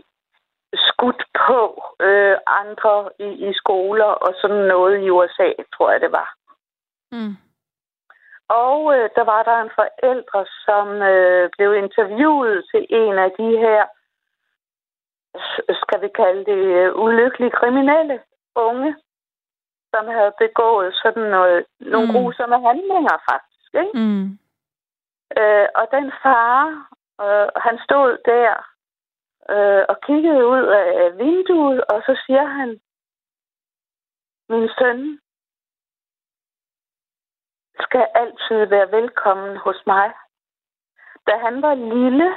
skudt 0.75 1.23
på 1.47 1.61
øh, 2.01 2.37
andre 2.47 3.11
i, 3.19 3.29
i 3.49 3.53
skoler 3.55 4.13
og 4.27 4.35
sådan 4.41 4.65
noget 4.75 5.05
i 5.05 5.11
USA, 5.11 5.49
tror 5.75 5.91
jeg 5.91 6.01
det 6.01 6.13
var. 6.13 6.35
Mm. 7.13 7.37
Og 8.49 8.79
øh, 8.95 9.11
der 9.17 9.25
var 9.25 9.43
der 9.43 9.57
en 9.61 9.73
forældre, 9.81 10.47
som 10.67 10.87
øh, 11.13 11.51
blev 11.57 11.75
interviewet 11.75 12.65
til 12.71 12.87
en 12.91 13.19
af 13.19 13.31
de 13.39 13.51
her, 13.65 13.83
skal 15.83 16.03
vi 16.03 16.09
kalde 16.09 16.45
det, 16.45 16.63
øh, 16.79 16.95
ulykkelige 17.05 17.51
kriminelle 17.51 18.21
unge, 18.55 18.97
som 19.95 20.07
havde 20.07 20.33
begået 20.39 20.95
sådan 21.03 21.23
noget, 21.23 21.65
nogle 21.81 22.07
mm. 22.07 22.13
grusomme 22.13 22.59
handlinger 22.67 23.17
faktisk. 23.31 23.50
Ikke? 23.75 23.93
Mm. 23.95 24.39
Øh, 25.39 25.69
og 25.75 25.89
den 25.91 26.13
far, 26.23 26.57
øh, 27.23 27.49
han 27.57 27.79
stod 27.85 28.19
der 28.25 28.51
øh, 29.51 29.85
og 29.89 29.97
kiggede 30.01 30.47
ud 30.47 30.65
af 30.67 31.19
vinduet, 31.19 31.85
og 31.85 32.03
så 32.07 32.23
siger 32.27 32.45
han, 32.45 32.81
min 34.49 34.69
søn 34.79 35.21
skal 37.81 38.07
altid 38.15 38.65
være 38.67 38.93
velkommen 38.93 39.57
hos 39.57 39.87
mig. 39.87 40.13
Da 41.27 41.37
han 41.37 41.63
var 41.63 41.75
lille, 41.75 42.29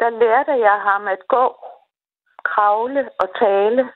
der 0.00 0.10
lærte 0.10 0.52
jeg 0.52 0.80
ham 0.82 1.08
at 1.08 1.22
gå, 1.28 1.46
kravle 2.44 3.10
og 3.18 3.28
tale. 3.38 3.92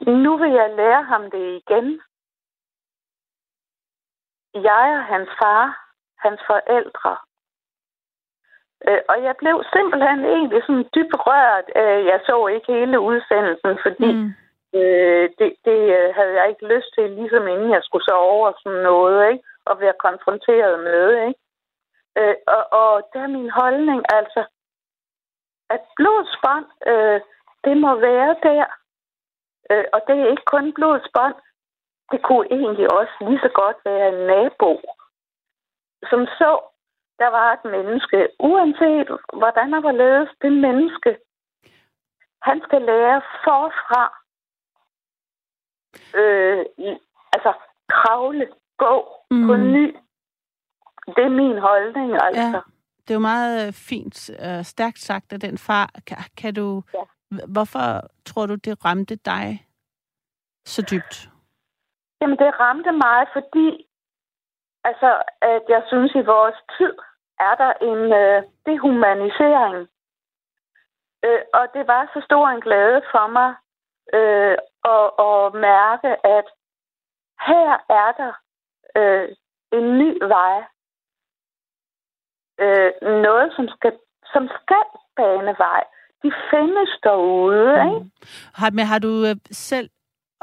Nu 0.00 0.36
vil 0.36 0.52
jeg 0.52 0.74
lære 0.76 1.02
ham 1.02 1.30
det 1.30 1.62
igen. 1.62 2.00
Jeg 4.54 4.86
og 4.98 5.04
hans 5.04 5.30
far, 5.42 5.64
hans 6.18 6.40
forældre. 6.46 7.16
Øh, 8.88 9.02
og 9.08 9.16
jeg 9.22 9.34
blev 9.36 9.56
simpelthen 9.72 10.24
egentlig 10.24 10.62
sådan 10.66 10.88
dybt 10.94 11.16
rørt. 11.26 11.66
Øh, 11.76 12.04
jeg 12.10 12.20
så 12.26 12.46
ikke 12.46 12.72
hele 12.72 13.00
udsendelsen, 13.00 13.78
fordi 13.84 14.10
mm. 14.12 14.32
øh, 14.78 15.24
det, 15.38 15.50
det 15.64 15.80
øh, 15.98 16.14
havde 16.16 16.34
jeg 16.38 16.48
ikke 16.48 16.66
lyst 16.74 16.90
til, 16.94 17.10
ligesom 17.10 17.48
inden 17.48 17.70
jeg 17.70 17.82
skulle 17.84 18.04
sove 18.04 18.30
over 18.36 18.52
sådan 18.62 18.82
noget, 18.82 19.32
ikke? 19.32 19.44
og 19.64 19.80
være 19.80 20.02
konfronteret 20.06 20.78
med. 20.88 21.04
Ikke? 21.28 21.40
Øh, 22.18 22.36
og, 22.46 22.62
og 22.80 23.08
der 23.12 23.20
er 23.22 23.36
min 23.38 23.50
holdning 23.50 24.02
altså, 24.18 24.44
at 25.70 25.80
blodsbånd, 25.96 26.66
øh, 26.86 27.20
det 27.64 27.76
må 27.76 27.94
være 27.94 28.36
der. 28.42 28.66
Øh, 29.70 29.84
og 29.92 30.00
det 30.06 30.14
er 30.20 30.30
ikke 30.30 30.48
kun 30.54 30.72
blodsbånd. 30.72 31.34
Det 32.12 32.20
kunne 32.22 32.46
egentlig 32.58 32.92
også 32.98 33.14
lige 33.20 33.40
så 33.44 33.50
godt 33.54 33.76
være 33.84 34.08
en 34.08 34.20
nabo, 34.26 34.72
som 36.10 36.20
så, 36.38 36.50
der 37.18 37.30
var 37.36 37.52
et 37.52 37.64
menneske, 37.64 38.28
uanset 38.38 39.08
hvordan 39.40 39.72
var 39.86 39.92
ledet 39.92 40.30
det 40.42 40.52
menneske, 40.52 41.18
han 42.42 42.62
skal 42.66 42.82
lære 42.82 43.22
forfra, 43.44 44.04
øh, 46.20 46.64
i, 46.78 46.90
altså 47.32 47.52
kravle, 47.88 48.48
gå 48.78 48.94
mm. 49.30 49.46
på 49.46 49.56
ny. 49.56 49.96
Det 51.06 51.24
er 51.24 51.28
min 51.42 51.58
holdning, 51.58 52.12
altså. 52.22 52.42
Ja. 52.42 52.60
Det 53.02 53.10
er 53.10 53.14
jo 53.14 53.20
meget 53.20 53.66
øh, 53.66 53.72
fint 53.72 54.30
og 54.30 54.58
øh, 54.58 54.64
stærkt 54.64 54.98
sagt 54.98 55.32
af 55.32 55.40
den 55.40 55.58
far. 55.58 55.90
Kan, 56.06 56.16
kan 56.36 56.54
du... 56.54 56.82
Ja. 56.94 57.02
Hvorfor 57.48 58.00
tror 58.26 58.46
du, 58.46 58.54
det 58.54 58.84
ramte 58.84 59.16
dig 59.16 59.66
så 60.64 60.82
dybt? 60.82 61.33
Jamen, 62.24 62.38
det 62.38 62.60
ramte 62.60 62.92
mig, 62.92 63.20
fordi 63.32 63.86
altså, 64.84 65.22
at 65.42 65.64
jeg 65.68 65.82
synes, 65.86 66.12
i 66.14 66.24
vores 66.34 66.58
tid 66.76 66.94
er 67.48 67.54
der 67.62 67.72
en 67.90 68.02
øh, 68.22 68.42
dehumanisering. 68.66 69.88
Øh, 71.24 71.42
og 71.58 71.64
det 71.74 71.86
var 71.86 72.10
så 72.14 72.20
stor 72.24 72.48
en 72.48 72.60
glæde 72.60 73.02
for 73.12 73.26
mig 73.36 73.50
øh, 74.18 74.56
at, 74.94 75.06
at 75.28 75.42
mærke, 75.70 76.10
at 76.36 76.46
her 77.48 77.70
er 78.02 78.10
der 78.20 78.32
øh, 79.00 79.28
en 79.78 79.98
ny 79.98 80.10
vej. 80.34 80.56
Øh, 82.60 82.92
noget, 83.26 83.52
som 83.56 83.68
skal, 83.68 83.92
som 84.32 84.48
skal 84.58 84.86
bane 85.16 85.54
vej. 85.58 85.84
De 86.22 86.32
findes 86.50 86.90
derude, 87.02 87.72
mm. 87.72 87.88
ikke? 87.88 88.10
Har, 88.54 88.70
men 88.70 88.86
har 88.86 88.98
du 88.98 89.12
øh, 89.28 89.36
selv 89.50 89.90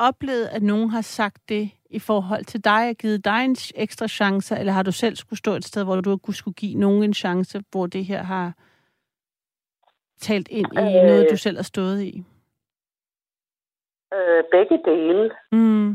oplevet, 0.10 0.48
at 0.48 0.64
nogen 0.64 0.90
har 0.90 1.02
sagt 1.02 1.50
det 1.50 1.72
i 1.90 2.00
forhold 2.00 2.46
til 2.46 2.64
dig 2.64 2.90
og 2.90 2.96
givet 2.96 3.26
dig 3.26 3.46
en 3.46 3.56
ekstra 3.76 4.08
chance, 4.08 4.60
eller 4.60 4.74
har 4.74 4.84
du 4.84 4.92
selv 4.92 5.16
skulle 5.16 5.40
stå 5.40 5.52
et 5.52 5.66
sted, 5.66 5.84
hvor 5.84 6.02
du 6.02 6.32
skulle 6.32 6.56
give 6.56 6.80
nogen 6.80 7.04
en 7.04 7.14
chance, 7.14 7.60
hvor 7.72 7.86
det 7.86 8.06
her 8.06 8.24
har 8.24 8.54
talt 10.22 10.48
ind 10.48 10.68
i 10.74 10.98
øh, 10.98 11.04
noget, 11.08 11.28
du 11.32 11.38
selv 11.38 11.58
har 11.58 11.64
stået 11.64 12.02
i? 12.02 12.14
Øh, 14.14 14.44
begge 14.52 14.78
dele. 14.86 15.32
Mm. 15.52 15.90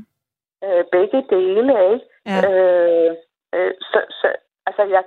Øh, 0.65 0.85
begge 0.93 1.21
dele, 1.31 1.73
ikke? 1.93 2.05
Ja. 2.27 2.39
Øh, 2.49 3.17
øh, 3.55 3.73
så, 3.81 4.01
så, 4.11 4.29
altså, 4.67 4.83
jeg 4.83 5.05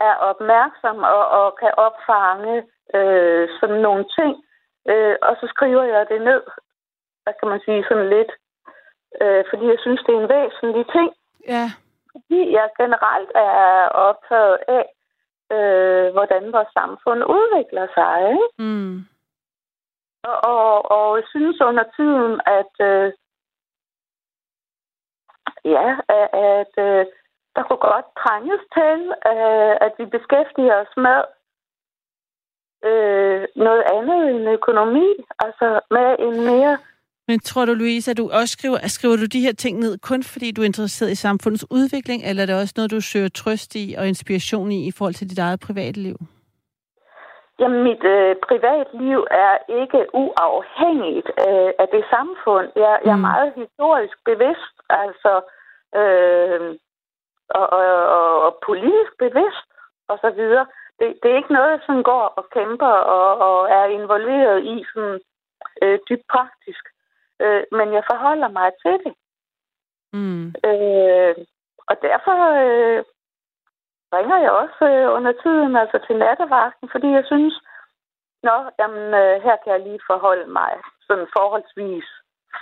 er 0.00 0.14
opmærksom 0.30 0.98
og, 0.98 1.24
og 1.28 1.58
kan 1.60 1.72
opfange 1.86 2.56
øh, 2.94 3.48
sådan 3.60 3.80
nogle 3.86 4.04
ting, 4.18 4.32
øh, 4.90 5.16
og 5.22 5.32
så 5.40 5.46
skriver 5.54 5.84
jeg 5.84 6.06
det 6.08 6.20
ned, 6.22 6.42
hvad 7.22 7.34
kan 7.40 7.48
man 7.48 7.60
sige, 7.66 7.84
sådan 7.88 8.08
lidt 8.08 8.32
øh, 9.20 9.44
fordi 9.50 9.64
jeg 9.66 9.78
synes, 9.80 10.00
det 10.06 10.14
er 10.14 10.20
en 10.20 10.32
væsentlig 10.36 10.86
ting. 10.96 11.10
Ja. 11.48 11.66
Fordi 12.12 12.52
jeg 12.52 12.68
generelt 12.80 13.30
er 13.34 13.88
optaget 14.08 14.58
af, 14.78 14.84
øh, 15.56 16.12
hvordan 16.12 16.52
vores 16.52 16.68
samfund 16.78 17.20
udvikler 17.38 17.86
sig. 17.94 18.30
Ikke? 18.30 18.48
Mm. 18.58 18.96
Og, 20.22 20.36
og, 20.44 20.90
og 20.96 21.16
jeg 21.16 21.24
synes 21.28 21.60
under 21.60 21.84
tiden, 21.96 22.40
at 22.60 22.74
øh, 22.90 23.12
ja, 25.64 25.88
at, 26.08 26.28
at 26.32 26.74
øh, 26.86 27.06
der 27.56 27.62
kunne 27.62 27.84
godt 27.92 28.06
trænges 28.22 28.62
til, 28.76 28.98
øh, 29.32 29.74
at 29.86 29.92
vi 29.98 30.04
beskæftiger 30.04 30.76
os 30.82 30.94
med 30.96 31.20
øh, 32.90 33.48
noget 33.56 33.84
andet 33.96 34.30
end 34.30 34.48
økonomi, 34.48 35.08
altså 35.38 35.80
med 35.90 36.16
en 36.18 36.36
mere 36.50 36.78
men 37.28 37.40
tror 37.40 37.64
du, 37.64 37.74
Louise, 37.74 38.10
at 38.10 38.16
du 38.16 38.30
også 38.40 38.52
skriver, 38.58 38.78
skriver 38.86 39.16
du 39.16 39.26
de 39.26 39.40
her 39.40 39.52
ting 39.52 39.78
ned 39.78 39.98
kun 39.98 40.22
fordi 40.22 40.50
du 40.50 40.60
er 40.62 40.66
interesseret 40.66 41.10
i 41.10 41.14
samfundets 41.14 41.66
udvikling, 41.70 42.22
eller 42.24 42.42
er 42.42 42.46
det 42.46 42.60
også 42.60 42.74
noget, 42.76 42.90
du 42.90 43.00
søger 43.00 43.28
trøst 43.28 43.74
i 43.74 43.94
og 43.98 44.08
inspiration 44.08 44.72
i 44.72 44.86
i 44.88 44.92
forhold 44.96 45.14
til 45.14 45.30
dit 45.30 45.38
eget 45.38 45.60
private 45.60 46.00
liv? 46.00 46.16
Jamen, 47.60 47.82
mit 47.82 48.04
øh, 48.04 48.36
privatliv 48.48 49.18
er 49.30 49.54
ikke 49.80 50.00
uafhængigt 50.14 51.28
øh, 51.48 51.70
af 51.82 51.88
det 51.94 52.04
samfund. 52.14 52.66
Jeg, 52.76 52.92
jeg 53.04 53.12
er 53.12 53.22
Mm. 53.22 53.28
meget 53.30 53.52
historisk 53.62 54.16
bevidst, 54.30 54.74
altså, 55.04 55.32
øh, 56.00 56.60
og, 57.58 57.66
og, 57.78 57.86
og, 58.18 58.42
og 58.46 58.52
politisk 58.66 59.12
bevidst, 59.18 59.66
og 60.08 60.16
så 60.24 60.30
videre. 60.30 60.66
Det, 60.98 61.06
det 61.22 61.30
er 61.30 61.36
ikke 61.36 61.52
noget, 61.60 61.82
sådan 61.86 62.02
går 62.02 62.26
og 62.38 62.44
kæmper 62.56 62.94
og, 63.16 63.28
og 63.48 63.58
er 63.70 63.84
involveret 63.98 64.58
i 64.64 64.84
sådan 64.92 65.20
øh, 65.82 65.98
dybt 66.08 66.26
praktisk. 66.34 66.84
Øh, 67.44 67.62
men 67.78 67.92
jeg 67.96 68.04
forholder 68.12 68.48
mig 68.48 68.68
til 68.82 68.96
det. 69.04 69.14
Mm. 70.12 70.46
Øh, 70.68 71.34
og 71.90 71.94
derfor 72.08 72.36
øh, 72.64 73.00
ringer 74.16 74.38
jeg 74.44 74.50
også 74.62 74.84
øh, 74.92 75.06
under 75.16 75.32
tiden 75.42 75.76
altså 75.76 75.98
til 76.06 76.16
nattevagten, 76.16 76.88
fordi 76.92 77.08
jeg 77.18 77.24
synes, 77.26 77.54
nå, 78.42 78.56
jamen, 78.78 79.06
øh, 79.22 79.34
her 79.46 79.56
kan 79.62 79.72
jeg 79.72 79.80
lige 79.80 80.00
forholde 80.10 80.46
mig 80.60 80.72
sådan 81.06 81.26
forholdsvis, 81.36 82.08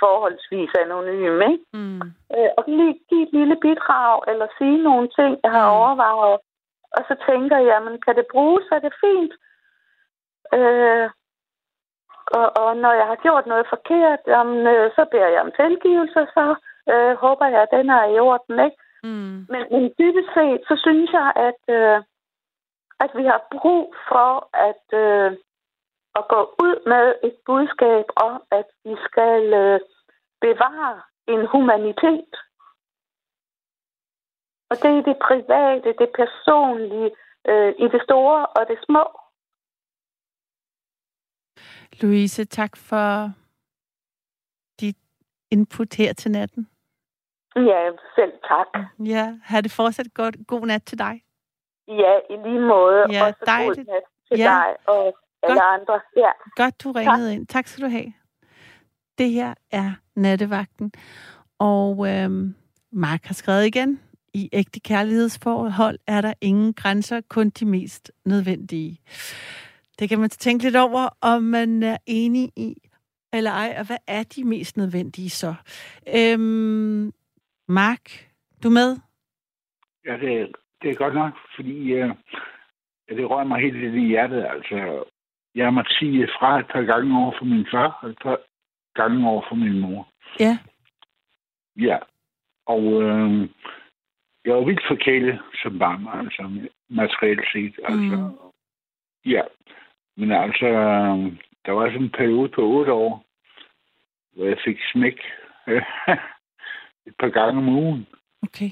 forholdsvis 0.02 0.70
anonym, 0.82 1.40
ikke? 1.50 1.64
Mm. 1.72 2.00
Øh, 2.36 2.50
og 2.58 2.64
lige 2.66 3.00
give 3.08 3.22
et 3.22 3.32
lille 3.32 3.56
bidrag, 3.64 4.22
eller 4.28 4.46
sige 4.58 4.82
nogle 4.82 5.08
ting, 5.18 5.32
jeg 5.44 5.50
har 5.52 5.66
Mm. 5.70 5.76
overvejet. 5.80 6.38
Og 6.96 7.02
så 7.08 7.14
tænker 7.28 7.56
jeg, 7.58 7.66
jamen, 7.66 8.00
kan 8.00 8.16
det 8.16 8.26
bruges, 8.32 8.64
er 8.72 8.78
det 8.78 8.94
fint. 9.04 9.32
Øh, 10.58 11.10
og, 12.38 12.46
og 12.62 12.76
når 12.76 12.92
jeg 13.00 13.06
har 13.06 13.18
gjort 13.24 13.46
noget 13.46 13.66
forkert, 13.74 14.20
jamen, 14.26 14.66
øh, 14.66 14.90
så 14.96 15.02
beder 15.10 15.28
jeg 15.28 15.40
om 15.40 15.52
tilgivelse, 15.62 16.20
så 16.36 16.44
øh, 16.92 17.14
håber 17.24 17.46
jeg, 17.46 17.62
at 17.62 17.74
den 17.78 17.90
er 17.90 18.04
i 18.04 18.18
orden, 18.18 18.58
ikke? 18.66 18.76
Mm. 19.02 19.36
Men, 19.52 19.62
men 19.70 19.82
dybest 19.98 20.30
set, 20.34 20.60
så 20.68 20.74
synes 20.84 21.10
jeg, 21.12 21.32
at, 21.48 21.62
øh, 21.76 21.98
at 23.04 23.10
vi 23.18 23.24
har 23.32 23.40
brug 23.52 23.94
for 24.08 24.30
at, 24.68 24.84
øh, 25.04 25.30
at 26.18 26.24
gå 26.28 26.40
ud 26.64 26.76
med 26.92 27.14
et 27.28 27.36
budskab 27.46 28.06
om, 28.16 28.42
at 28.50 28.68
vi 28.84 28.94
skal 29.08 29.42
øh, 29.62 29.80
bevare 30.40 31.00
en 31.28 31.46
humanitet. 31.46 32.34
Og 34.70 34.76
det 34.82 34.98
er 34.98 35.02
det 35.02 35.16
private, 35.28 35.94
det 35.98 36.10
personlige, 36.20 37.10
øh, 37.48 37.74
i 37.78 37.86
det 37.94 38.02
store 38.02 38.46
og 38.46 38.68
det 38.68 38.78
små. 38.86 39.04
Louise, 42.00 42.44
tak 42.44 42.76
for 42.76 43.32
dit 44.80 44.96
input 45.50 45.94
her 45.94 46.12
til 46.12 46.30
natten. 46.30 46.68
Ja, 47.56 47.90
selv 48.14 48.32
tak. 48.48 48.66
Ja, 48.98 49.34
har 49.42 49.60
det 49.60 49.70
fortsat 49.72 50.06
godt. 50.14 50.36
God 50.46 50.66
nat 50.66 50.82
til 50.82 50.98
dig. 50.98 51.22
Ja, 51.88 52.12
i 52.30 52.36
lige 52.48 52.60
måde. 52.60 53.04
Ja, 53.12 53.26
Også 53.26 53.42
dejligt. 53.46 53.76
god 53.76 53.94
nat 53.94 54.02
til 54.28 54.38
Ja. 54.38 54.44
dig 54.44 54.76
og 54.88 55.16
alle 55.42 55.62
andre. 55.62 56.00
Ja. 56.16 56.30
Godt, 56.56 56.84
du 56.84 56.92
ringede 56.92 57.34
ind. 57.34 57.46
Tak 57.46 57.66
skal 57.66 57.84
du 57.84 57.88
have. 57.90 58.12
Det 59.18 59.30
her 59.30 59.54
er 59.70 59.92
nattevagten. 60.16 60.92
Og 61.58 62.08
øhm, 62.08 62.54
Mark 62.92 63.24
har 63.24 63.34
skrevet 63.34 63.66
igen. 63.66 64.00
I 64.34 64.48
ægte 64.52 64.80
kærlighedsforhold 64.80 65.98
er 66.06 66.20
der 66.20 66.32
ingen 66.40 66.74
grænser, 66.74 67.20
kun 67.28 67.50
de 67.50 67.66
mest 67.66 68.12
nødvendige. 68.24 69.00
Det 70.00 70.08
kan 70.08 70.18
man 70.20 70.30
tænke 70.30 70.64
lidt 70.64 70.76
over, 70.76 71.08
om 71.20 71.42
man 71.42 71.82
er 71.82 71.96
enig 72.06 72.52
i, 72.56 72.74
eller 73.32 73.50
ej, 73.50 73.74
og 73.78 73.86
hvad 73.86 73.96
er 74.06 74.22
de 74.22 74.44
mest 74.44 74.76
nødvendige 74.76 75.30
så? 75.30 75.54
Øhm, 76.16 77.12
Mark, 77.68 78.30
du 78.62 78.70
med? 78.70 78.96
Ja, 80.06 80.16
det, 80.16 80.40
er- 80.40 80.52
det 80.82 80.90
er 80.90 80.94
godt 80.94 81.14
nok, 81.14 81.32
fordi 81.56 81.92
øh, 81.92 82.08
det 83.08 83.30
rører 83.30 83.44
mig 83.44 83.60
helt 83.60 83.76
lidt 83.80 83.94
i 83.94 84.06
hjertet. 84.06 84.44
Altså, 84.50 85.04
jeg 85.54 85.74
må 85.74 85.82
sige 85.98 86.28
fra 86.38 86.58
et 86.60 86.66
par 86.72 86.82
gange 86.82 87.18
over 87.22 87.32
for 87.38 87.44
min 87.44 87.66
far, 87.70 87.98
og 88.02 88.10
et 88.10 88.18
par 88.22 88.38
gange 88.94 89.28
over 89.28 89.42
for 89.48 89.54
min 89.54 89.80
mor. 89.80 90.08
Ja. 90.40 90.58
Ja, 91.76 91.98
og 92.66 93.02
øh, 93.02 93.48
jeg 94.44 94.54
var 94.54 94.64
vildt 94.64 94.86
forkælet 94.88 95.40
som 95.62 95.78
barn, 95.78 96.06
altså 96.26 96.68
materielt 96.90 97.46
set. 97.52 97.74
Altså, 97.84 98.16
Mm. 98.16 98.50
Ja, 99.30 99.42
men 100.16 100.32
altså, 100.32 100.66
øh, 100.66 101.36
der 101.66 101.72
var 101.72 101.86
sådan 101.86 102.02
en 102.02 102.10
periode 102.10 102.48
på 102.48 102.62
otte 102.62 102.92
år, 102.92 103.24
hvor 104.32 104.44
jeg 104.44 104.58
fik 104.64 104.78
smæk 104.92 105.18
et 107.08 107.14
par 107.20 107.28
gange 107.28 107.58
om 107.58 107.68
ugen. 107.68 108.06
Okay. 108.42 108.70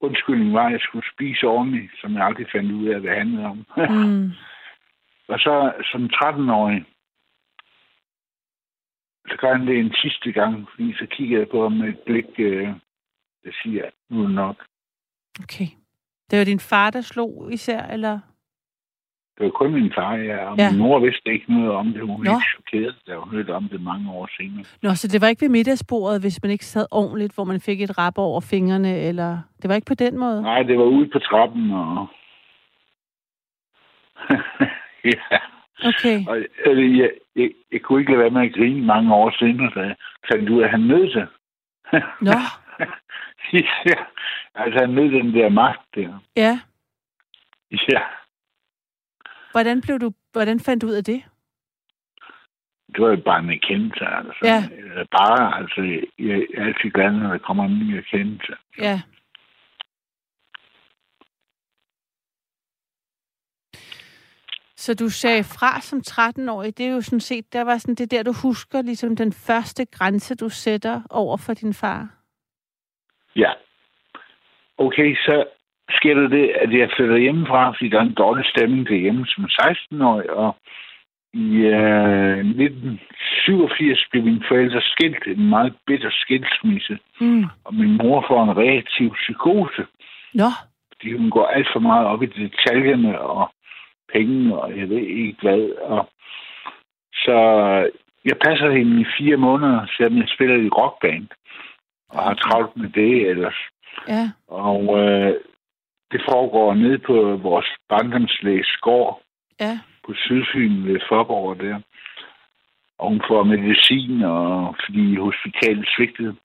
Undskyldningen 0.00 0.54
var, 0.54 0.66
at 0.66 0.72
jeg 0.72 0.80
skulle 0.80 1.10
spise 1.14 1.46
ordentligt, 1.46 1.92
som 2.00 2.14
jeg 2.14 2.24
aldrig 2.26 2.46
fandt 2.52 2.72
ud 2.72 2.86
af, 2.88 3.00
hvad 3.00 3.10
det 3.10 3.18
handlede 3.18 3.46
om. 3.46 3.66
Mm. 4.08 4.30
og 5.28 5.38
så 5.38 5.72
som 5.92 6.04
13-årig, 6.04 6.84
så 9.28 9.36
gør 9.40 9.56
han 9.56 9.66
det 9.66 9.78
en 9.78 9.94
sidste 9.94 10.32
gang, 10.32 10.68
fordi 10.70 10.94
så 10.94 11.06
kigger 11.10 11.38
jeg 11.38 11.48
på 11.48 11.62
ham 11.62 11.72
med 11.72 11.88
et 11.88 11.98
blik, 12.06 12.24
øh, 12.38 12.68
der 13.44 13.52
siger, 13.62 13.90
nu 14.10 14.24
er 14.24 14.28
nok. 14.28 14.66
Okay. 15.42 15.68
Det 16.30 16.38
var 16.38 16.44
din 16.44 16.60
far, 16.60 16.90
der 16.90 17.00
slog 17.00 17.52
især, 17.52 17.82
eller? 17.82 18.20
Det 19.38 19.44
var 19.44 19.50
kun 19.50 19.72
min 19.72 19.92
far, 19.94 20.14
ja, 20.14 20.36
og 20.50 20.56
Ja. 20.58 20.70
min 20.70 20.78
mor 20.80 20.98
vidste 20.98 21.32
ikke 21.32 21.52
noget 21.52 21.70
om 21.70 21.86
det. 21.92 22.00
Hun 22.02 22.24
var 22.26 22.32
ikke 22.34 22.48
chokeret, 22.54 22.96
da 23.06 23.16
hun 23.16 23.30
hørte 23.30 23.54
om 23.54 23.68
det 23.68 23.80
mange 23.82 24.10
år 24.12 24.28
senere. 24.36 24.64
Nå, 24.82 24.94
så 24.94 25.08
det 25.08 25.20
var 25.20 25.28
ikke 25.28 25.42
ved 25.42 25.48
middagsbordet, 25.48 26.20
hvis 26.20 26.42
man 26.42 26.50
ikke 26.52 26.64
sad 26.64 26.86
ordentligt, 26.90 27.34
hvor 27.34 27.44
man 27.44 27.60
fik 27.60 27.80
et 27.82 27.98
rap 27.98 28.18
over 28.18 28.40
fingrene, 28.40 28.98
eller... 29.00 29.38
Det 29.62 29.68
var 29.68 29.74
ikke 29.74 29.86
på 29.86 29.94
den 29.94 30.18
måde? 30.18 30.42
Nej, 30.42 30.62
det 30.62 30.78
var 30.78 30.84
ude 30.84 31.08
på 31.12 31.18
trappen, 31.18 31.70
og... 31.70 32.06
ja, 35.14 35.38
Okay. 35.84 36.26
og 36.28 36.38
øh, 36.66 36.98
jeg, 36.98 37.10
jeg, 37.36 37.50
jeg, 37.72 37.80
kunne 37.82 38.00
ikke 38.00 38.12
lade 38.12 38.22
være 38.22 38.30
med 38.30 38.42
at 38.42 38.54
grine 38.54 38.86
mange 38.86 39.14
år 39.14 39.30
senere, 39.38 39.70
da 39.74 39.80
jeg 39.80 39.96
fandt 40.32 40.48
ud 40.48 40.60
af, 40.60 40.64
at 40.64 40.70
han 40.70 40.80
nød 40.80 41.10
det. 41.14 41.28
Nå, 42.28 42.30
ja, 43.90 43.98
altså 44.54 44.78
han 44.80 44.90
nød 44.90 45.10
den 45.10 45.34
der 45.34 45.48
magt 45.48 45.80
der. 45.94 46.18
ja. 46.36 46.60
Ja, 47.88 48.00
Hvordan 49.52 49.80
blev 49.80 49.98
du... 49.98 50.12
Hvordan 50.32 50.60
fandt 50.60 50.82
du 50.82 50.86
ud 50.86 50.92
af 50.92 51.04
det? 51.04 51.22
det 52.92 53.00
var 53.04 53.10
jo 53.10 53.22
bare 53.24 53.38
en 53.38 53.50
erkendelse, 53.50 54.04
altså. 54.04 54.40
Ja. 54.44 54.62
Øh, 54.76 55.06
Bare, 55.10 55.58
altså, 55.60 55.80
jeg 56.18 56.46
er 56.54 56.64
altid 56.64 56.90
glad, 56.90 57.10
når 57.10 57.30
der 57.30 57.38
kommer 57.38 57.64
en 57.64 57.78
ny 57.78 57.96
erkendelse. 57.96 58.52
Ja. 58.78 59.00
Så 64.76 64.94
du 64.94 65.08
sagde 65.08 65.44
fra 65.44 65.80
som 65.80 65.98
13-årig, 66.06 66.78
det 66.78 66.86
er 66.86 66.90
jo 66.90 67.00
sådan 67.00 67.20
set, 67.20 67.52
der 67.52 67.62
var 67.64 67.78
sådan 67.78 67.94
det 67.94 68.10
der, 68.10 68.22
du 68.22 68.32
husker 68.42 68.82
ligesom 68.82 69.16
den 69.16 69.32
første 69.32 69.84
grænse, 69.84 70.34
du 70.34 70.48
sætter 70.48 71.02
over 71.10 71.36
for 71.36 71.54
din 71.54 71.74
far. 71.74 72.08
Ja. 73.36 73.52
Okay, 74.78 75.16
så 75.16 75.44
sker 75.90 76.14
der 76.14 76.28
det, 76.28 76.48
at 76.48 76.78
jeg 76.78 76.90
flytter 76.96 77.16
hjemmefra, 77.16 77.70
fordi 77.70 77.88
der 77.88 77.98
er 77.98 78.02
en 78.02 78.14
dårlig 78.24 78.44
stemning 78.46 78.88
derhjemme 78.88 79.26
som 79.26 79.44
16-årig, 79.44 80.30
og 80.30 80.56
i 81.32 81.56
øh, 81.56 82.38
1987 82.38 84.06
blev 84.10 84.22
mine 84.24 84.44
forældre 84.48 84.80
skilt, 84.80 85.26
en 85.26 85.48
meget 85.48 85.74
bitter 85.86 86.10
skilsmisse, 86.12 86.98
Mm. 87.20 87.44
og 87.64 87.74
min 87.74 87.96
mor 87.96 88.24
får 88.28 88.42
en 88.44 88.56
reaktiv 88.56 89.14
psykose, 89.14 89.86
Nå, 90.34 90.50
fordi 90.92 91.12
hun 91.16 91.30
går 91.30 91.46
alt 91.46 91.68
for 91.72 91.80
meget 91.80 92.06
op 92.06 92.22
i 92.22 92.26
detaljerne 92.26 93.20
og 93.20 93.50
penge, 94.14 94.58
og 94.58 94.78
jeg 94.78 94.88
ved 94.88 94.96
ikke 94.98 95.38
hvad. 95.42 95.70
Og 95.82 96.08
så 97.14 97.36
jeg 98.24 98.36
passer 98.46 98.70
hende 98.70 99.00
i 99.00 99.06
fire 99.18 99.36
måneder, 99.36 99.86
selvom 99.96 100.18
jeg 100.18 100.28
spiller 100.28 100.56
i 100.56 100.68
rockband, 100.68 101.26
og 102.10 102.22
har 102.22 102.34
travlt 102.34 102.76
med 102.76 102.88
det 102.88 103.28
ellers. 103.30 103.56
ja. 104.08 104.30
Og 104.48 104.98
øh, 105.00 105.34
det 106.12 106.20
foregår 106.30 106.74
nede 106.74 106.98
på 106.98 107.36
vores 107.36 107.66
barndomslæs 107.88 108.76
gård 108.80 109.22
Ja. 109.60 109.78
på 110.06 110.14
Sydfyn 110.14 110.84
ved 110.84 111.00
Forborg 111.08 111.58
der. 111.60 111.80
Og 112.98 113.08
hun 113.08 113.22
får 113.28 113.42
medicin, 113.44 114.22
og 114.22 114.76
fordi 114.84 115.16
hospitalet 115.16 115.88
svigtede. 115.96 116.36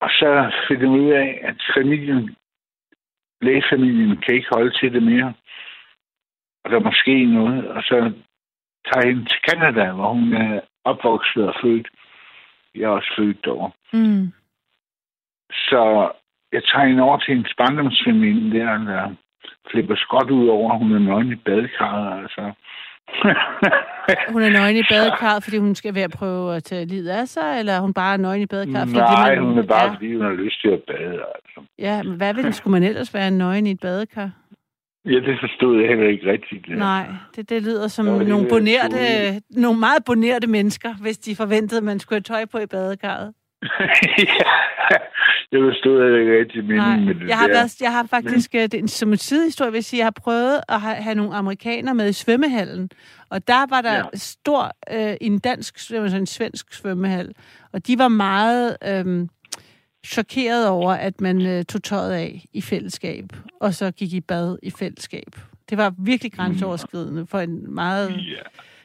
Og 0.00 0.10
så 0.10 0.52
finder 0.68 0.88
hun 0.88 1.00
ud 1.00 1.10
af, 1.12 1.40
at 1.42 1.56
familien, 1.76 2.36
lægefamilien 3.40 4.16
kan 4.16 4.34
ikke 4.34 4.48
holde 4.54 4.78
til 4.78 4.92
det 4.92 5.02
mere. 5.02 5.34
Og 6.64 6.70
der 6.70 6.80
må 6.80 6.90
ske 6.92 7.24
noget. 7.24 7.68
Og 7.68 7.82
så 7.82 8.12
tager 8.86 9.06
hende 9.08 9.24
til 9.24 9.38
Canada, 9.48 9.92
hvor 9.92 10.12
hun 10.12 10.32
er 10.32 10.60
opvokset 10.84 11.48
og 11.48 11.54
født. 11.62 11.88
Jeg 12.74 12.82
er 12.82 12.88
også 12.88 13.12
født 13.16 13.44
derovre. 13.44 13.70
Mm. 13.92 14.32
Så 15.50 16.12
jeg 16.52 16.62
tager 16.64 16.86
hende 16.86 17.02
over 17.02 17.18
til 17.18 17.34
hendes 17.34 17.54
barndomsfamilie 17.58 18.58
der, 18.58 18.78
der 18.90 19.14
flipper 19.70 19.96
skot 19.96 20.30
ud 20.30 20.46
over, 20.48 20.78
hun 20.78 20.92
er 20.92 20.98
nøgen 20.98 21.32
i 21.32 21.36
badekarret, 21.36 22.22
altså. 22.22 22.52
Hun 24.32 24.42
er 24.42 24.50
nøgen 24.50 24.76
i 24.76 24.82
badekarret, 24.90 25.44
fordi 25.44 25.58
hun 25.58 25.74
skal 25.74 25.94
være 25.94 26.04
at 26.04 26.10
prøve 26.18 26.56
at 26.56 26.64
tage 26.64 26.84
livet 26.86 27.08
af 27.08 27.28
sig, 27.28 27.58
eller 27.58 27.72
er 27.72 27.80
hun 27.80 27.94
bare 27.94 28.12
er 28.12 28.16
nøgen 28.16 28.42
i 28.42 28.46
badekarret? 28.46 28.88
fordi 28.88 29.00
Nej, 29.00 29.34
man, 29.34 29.44
hun 29.44 29.58
er 29.58 29.62
bare, 29.62 29.84
ja, 29.84 29.94
fordi 29.94 30.14
hun 30.14 30.24
har 30.24 30.32
lyst 30.32 30.60
til 30.60 30.68
at 30.68 30.82
bade, 30.86 31.20
altså. 31.34 31.60
ja, 31.78 32.02
men 32.02 32.16
hvad 32.16 32.34
vil 32.34 32.44
det, 32.44 32.54
skulle 32.54 32.72
man 32.72 32.82
ellers 32.82 33.14
være 33.14 33.30
nøgen 33.30 33.66
i 33.66 33.70
et 33.70 33.80
badekar? 33.80 34.30
Ja, 35.04 35.18
det 35.28 35.36
forstod 35.40 35.80
jeg 35.80 35.88
heller 35.88 36.08
ikke 36.08 36.30
rigtigt. 36.32 36.68
Ja. 36.68 36.74
Nej, 36.74 37.06
det, 37.36 37.50
det 37.50 37.62
lyder 37.62 37.88
som 37.88 38.04
Nå, 38.06 38.18
nogle, 38.18 38.46
er 38.46 38.50
bonerte, 38.50 38.96
nogle 39.50 39.80
meget 39.80 40.04
bonerte 40.06 40.46
mennesker, 40.46 40.94
hvis 41.00 41.18
de 41.18 41.36
forventede, 41.36 41.78
at 41.78 41.84
man 41.84 41.98
skulle 41.98 42.16
have 42.16 42.36
tøj 42.36 42.44
på 42.52 42.58
i 42.58 42.66
badekarret. 42.66 43.32
Ja, 44.18 44.96
jeg 45.52 45.60
forstod 45.60 46.02
heller 46.02 46.18
ikke 46.20 46.38
rigtigt 46.40 46.66
meningen 46.66 47.04
med 47.04 47.14
det 47.14 47.28
jeg 47.28 47.38
har, 47.38 47.46
der. 47.46 47.54
været, 47.54 47.80
jeg 47.80 47.92
har 47.92 48.06
faktisk, 48.06 48.54
øh, 48.54 48.62
det, 48.68 48.90
som 48.90 49.12
en 49.12 49.18
sidehistorie 49.18 49.70
vil 49.70 49.76
jeg 49.76 49.84
sige, 49.84 49.98
jeg 49.98 50.06
har 50.06 50.10
prøvet 50.22 50.60
at 50.68 50.80
have, 50.80 51.14
nogle 51.14 51.34
amerikanere 51.34 51.94
med 51.94 52.08
i 52.08 52.12
svømmehallen, 52.12 52.90
og 53.30 53.48
der 53.48 53.66
var 53.68 53.80
der 53.80 53.92
Ja. 53.92 53.96
ja. 53.98 54.02
stor, 54.14 54.72
øh, 54.92 55.16
en 55.20 55.38
dansk, 55.38 55.74
altså 55.92 56.16
en 56.16 56.26
svensk 56.26 56.74
svømmehal, 56.74 57.32
og 57.72 57.86
de 57.86 57.98
var 57.98 58.08
meget 58.08 58.76
øh, 58.88 59.28
chokeret 60.06 60.68
over, 60.68 60.92
at 60.92 61.20
man 61.20 61.46
øh, 61.46 61.64
tog 61.64 61.82
tøjet 61.82 62.12
af 62.12 62.44
i 62.52 62.60
fællesskab, 62.60 63.24
og 63.60 63.74
så 63.74 63.90
gik 63.90 64.12
i 64.12 64.20
bad 64.20 64.58
i 64.62 64.70
fællesskab. 64.70 65.36
Det 65.70 65.78
var 65.78 65.94
virkelig 65.98 66.32
grænseoverskridende 66.32 67.26
for 67.26 67.38
en 67.38 67.74
meget... 67.74 68.10
Ja, 68.10 68.42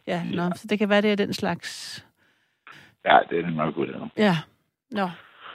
Ja, 0.07 0.23
nå, 0.33 0.51
så 0.55 0.67
det 0.69 0.79
kan 0.79 0.89
være, 0.89 1.01
det 1.01 1.11
er 1.11 1.15
den 1.15 1.33
slags... 1.33 2.05
ja, 3.05 3.19
det 3.29 3.39
er 3.39 3.45
det 3.45 3.55
nok 3.55 3.77
ud 3.77 3.87
af. 3.87 3.99
Ja, 4.17 4.37
nå. 4.91 5.09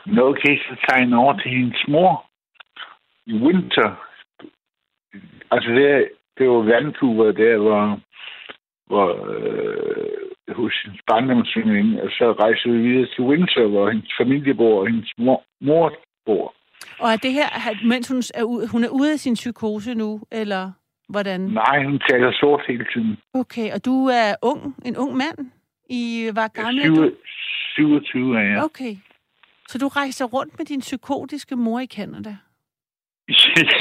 Nå, 0.07 0.29
okay, 0.29 0.59
så 0.59 0.77
tager 0.89 1.07
jeg 1.07 1.19
over 1.19 1.39
til 1.39 1.51
hendes 1.51 1.83
mor 1.89 2.27
i 3.27 3.35
winter. 3.35 3.91
Altså, 5.51 5.71
det, 5.71 6.09
det 6.39 6.49
var 6.49 6.63
Vancouver, 6.63 7.33
der 7.33 7.59
hvor, 7.59 8.01
hvor 8.87 9.09
øh, 9.31 10.55
hos 10.57 10.83
hendes 10.85 11.01
barndomsveninde, 11.11 12.03
og 12.03 12.11
så 12.11 12.33
rejser 12.33 12.71
vi 12.71 12.79
videre 12.79 13.09
til 13.15 13.25
Windsor, 13.25 13.69
hvor 13.69 13.91
hendes 13.91 14.13
familie 14.21 14.55
bor, 14.55 14.81
og 14.81 14.87
hendes 14.87 15.13
mor, 15.19 15.43
mor 15.61 15.95
bor. 16.27 16.55
Og 16.99 17.09
er 17.13 17.17
det 17.17 17.33
her, 17.33 17.49
mens 17.87 18.09
hun 18.09 18.23
er, 18.35 18.43
ude, 18.43 18.69
hun 18.73 18.85
er 18.85 18.89
ude 18.89 19.13
af 19.13 19.19
sin 19.19 19.35
psykose 19.35 19.95
nu, 19.95 20.21
eller 20.31 20.73
hvordan? 21.09 21.41
Nej, 21.41 21.85
hun 21.85 22.01
taler 22.11 22.33
sort 22.33 22.63
hele 22.69 22.87
tiden. 22.95 23.19
Okay, 23.35 23.73
og 23.75 23.85
du 23.85 24.07
er 24.07 24.35
ung, 24.43 24.77
en 24.85 24.97
ung 24.97 25.17
mand? 25.17 25.39
I 25.91 26.31
var 26.35 26.49
gammel 26.49 26.79
er 26.79 26.89
du? 26.89 26.95
27, 27.75 28.01
27 28.01 28.39
er 28.39 28.43
jeg. 28.43 28.65
Okay. 28.65 28.97
Så 29.73 29.79
du 29.79 29.89
rejser 29.89 30.25
rundt 30.25 30.59
med 30.59 30.67
din 30.67 30.81
psykotiske 30.81 31.57
mor 31.57 31.81
i 31.81 31.87
Canada? 31.87 32.37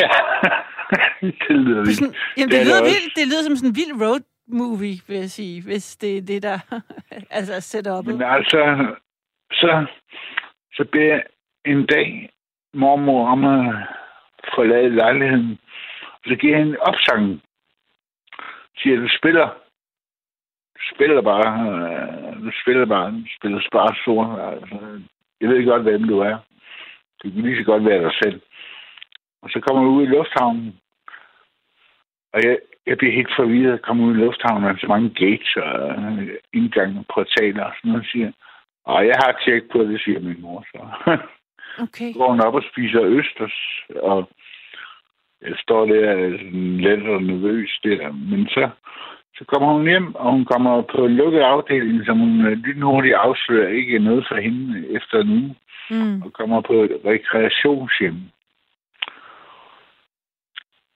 ja, 0.01 0.10
det 1.47 1.56
lyder 1.65 1.80
er 1.80 1.86
vildt. 1.86 1.97
sådan, 1.97 2.15
jamen, 2.38 2.49
Det 2.51 2.51
det, 2.51 2.60
er 2.62 2.65
lyder 2.65 2.84
vildt, 2.84 3.15
det 3.15 3.27
lyder 3.27 3.43
som 3.43 3.56
sådan 3.56 3.69
en 3.69 3.75
vild 3.75 3.93
road 4.06 4.23
movie, 4.47 4.97
vil 5.08 5.17
jeg 5.17 5.30
sige, 5.30 5.63
hvis 5.63 5.97
det 5.97 6.17
er 6.17 6.21
det, 6.21 6.43
der 6.43 6.58
altså 7.38 7.62
sætter 7.62 7.91
op. 7.91 8.06
Men 8.06 8.21
altså, 8.21 8.60
så, 9.51 9.86
så 10.73 10.86
beder 10.91 11.19
en 11.65 11.86
dag 11.86 12.30
mormor 12.73 13.27
om 13.27 13.45
at 13.45 13.75
forlade 14.56 14.89
lejligheden. 14.95 15.60
Så 16.27 16.36
giver 16.36 16.56
jeg 16.58 16.63
hende 16.65 16.77
opsangen. 16.80 17.41
Siger, 18.77 18.95
du 18.99 19.08
spiller. 19.19 19.47
Du 20.75 20.82
spiller 20.95 21.21
bare. 21.21 21.49
øh, 21.69 22.43
Du 22.45 22.51
spiller 22.62 22.86
bare. 22.86 23.12
Du 23.12 23.27
spiller 23.39 23.62
bare 23.71 23.95
sort. 24.06 24.39
Altså, 24.54 25.01
jeg 25.41 25.49
ved 25.49 25.65
godt, 25.65 25.84
hvem 25.84 26.04
du 26.04 26.19
er. 26.19 26.38
Du 27.23 27.32
kan 27.32 27.41
lige 27.41 27.58
så 27.58 27.63
godt 27.63 27.86
være 27.86 28.04
dig 28.04 28.13
selv. 28.23 28.41
Og 29.41 29.49
så 29.49 29.60
kommer 29.60 29.82
vi 29.84 29.89
ud 29.89 30.04
i 30.04 30.13
lufthavnen. 30.15 30.80
Og 32.34 32.39
jeg, 32.43 32.58
jeg 32.86 32.97
bliver 32.97 33.13
helt 33.13 33.36
forvirret 33.36 33.73
at 33.73 33.82
komme 33.82 34.04
ud 34.04 34.13
i 34.15 34.19
lufthavnen. 34.19 34.63
Der 34.63 34.69
er 34.69 34.77
så 34.82 34.88
mange 34.88 35.10
gates 35.10 35.56
og 35.56 35.89
øh, 35.89 36.30
indgange 36.54 36.99
og 36.99 37.06
portaler 37.13 37.63
og 37.63 37.73
sådan 37.77 37.91
noget. 37.91 38.08
Siger, 38.12 38.32
og 38.86 39.08
jeg 39.08 39.15
har 39.23 39.41
tjekket 39.45 39.71
på 39.71 39.80
det, 39.84 40.01
siger 40.01 40.19
min 40.19 40.41
mor 40.41 40.65
så. 40.71 40.82
Okay. 41.80 42.13
går 42.13 42.30
hun 42.30 42.41
op 42.41 42.54
og 42.54 42.63
spiser 42.71 43.01
østers, 43.04 43.84
og 43.95 44.30
jeg 45.41 45.56
står 45.58 45.86
der 45.86 46.38
sådan 46.38 46.77
let 46.77 47.10
og 47.10 47.23
nervøs 47.23 47.80
der. 47.84 48.12
Men 48.12 48.47
så, 48.47 48.69
så 49.41 49.45
kommer 49.47 49.73
hun 49.73 49.88
hjem, 49.88 50.15
og 50.15 50.32
hun 50.32 50.45
kommer 50.45 50.82
på 50.82 51.06
en 51.06 51.15
lukket 51.15 51.39
afdeling, 51.39 52.06
som 52.06 52.19
hun 52.19 52.45
øh, 52.45 52.58
lynhurtigt 52.58 53.15
afslører 53.15 53.67
ikke 53.69 53.99
noget 53.99 54.25
for 54.27 54.36
hende 54.36 54.88
efter 54.89 55.23
uge, 55.25 55.56
Mm. 55.89 56.21
og 56.21 56.34
kommer 56.34 56.62
på 56.62 56.73
et 56.73 57.01
rekreationshjem. 57.06 58.19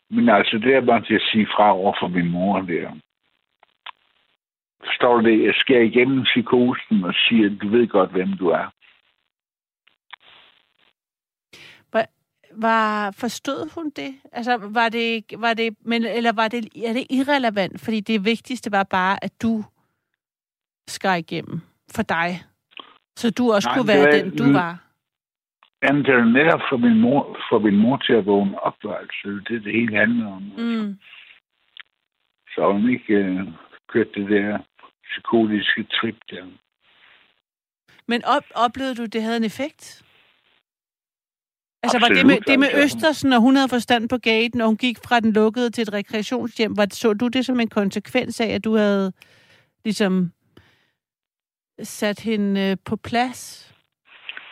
Men 0.09 0.29
altså, 0.29 0.57
det 0.57 0.75
er 0.75 0.81
bare 0.81 1.01
til 1.03 1.13
at 1.15 1.27
sige 1.31 1.47
fra 1.55 1.73
over 1.77 1.93
for 1.99 2.07
min 2.07 2.31
mor 2.31 2.61
der. 2.61 2.89
Forstår 4.85 5.17
du 5.17 5.29
det? 5.29 5.45
Jeg 5.45 5.53
skærer 5.55 5.81
igennem 5.81 6.23
psykosen 6.23 7.03
og 7.03 7.13
siger, 7.13 7.49
du 7.61 7.67
ved 7.67 7.87
godt, 7.87 8.11
hvem 8.11 8.33
du 8.37 8.47
er. 8.49 8.65
Var, 12.57 13.11
forstod 13.11 13.69
hun 13.75 13.89
det? 13.89 14.15
Altså, 14.31 14.57
var 14.57 14.89
det, 14.89 15.23
var 15.37 15.53
det, 15.53 15.75
men, 15.81 16.05
eller 16.05 16.31
var 16.31 16.47
det, 16.47 16.65
er 16.85 16.93
det 16.93 17.07
irrelevant? 17.09 17.81
Fordi 17.81 17.99
det 17.99 18.25
vigtigste 18.25 18.71
var 18.71 18.83
bare, 18.83 19.23
at 19.23 19.41
du 19.41 19.63
skar 20.87 21.15
igennem 21.15 21.61
for 21.95 22.03
dig. 22.03 22.43
Så 23.15 23.31
du 23.31 23.51
også 23.53 23.69
Nej, 23.69 23.77
kunne 23.77 23.87
være 23.87 24.05
var- 24.05 24.11
den, 24.11 24.37
du 24.37 24.51
var. 24.53 24.81
Jamen, 25.83 26.01
det 26.03 26.09
er 26.13 26.19
jo 26.19 26.25
netop 26.25 26.61
for 26.69 26.77
min 26.77 26.99
mor, 27.01 27.37
for 27.49 27.59
min 27.59 27.75
mor 27.77 27.97
til 27.97 28.13
at 28.13 28.25
vågne 28.25 28.59
op, 28.59 28.75
altså. 28.83 29.41
Det 29.47 29.55
er 29.55 29.59
det 29.59 29.73
hele 29.73 29.97
handler 29.97 30.27
om. 30.31 30.41
Mm. 30.57 30.99
Så 32.47 32.71
hun 32.71 32.89
ikke 32.89 33.13
øh, 33.13 33.47
kørt 33.89 34.07
det 34.15 34.29
der 34.29 34.59
psykotiske 35.03 35.83
trip 35.83 36.15
der. 36.29 36.45
Men 38.07 38.25
op, 38.25 38.43
oplevede 38.55 38.95
du, 38.95 39.05
det 39.05 39.21
havde 39.23 39.37
en 39.37 39.43
effekt? 39.43 40.04
Altså, 41.85 41.99
var 41.99 42.07
det 42.07 42.25
med, 42.25 42.37
det 42.47 42.59
med. 42.59 42.83
Østersen, 42.83 43.33
og 43.33 43.41
hun 43.41 43.55
havde 43.55 43.69
forstand 43.69 44.09
på 44.09 44.17
gaten, 44.17 44.61
og 44.61 44.67
hun 44.67 44.77
gik 44.77 44.97
fra 45.07 45.19
den 45.19 45.33
lukkede 45.33 45.69
til 45.69 45.81
et 45.81 45.93
rekreationshjem, 45.93 46.77
var, 46.77 46.87
så 46.91 47.13
du 47.13 47.27
det 47.27 47.45
som 47.45 47.59
en 47.59 47.69
konsekvens 47.69 48.41
af, 48.41 48.47
at 48.47 48.63
du 48.63 48.75
havde 48.75 49.11
ligesom 49.85 50.31
sat 51.83 52.19
hende 52.19 52.61
øh, 52.61 52.77
på 52.85 52.95
plads? 52.95 53.41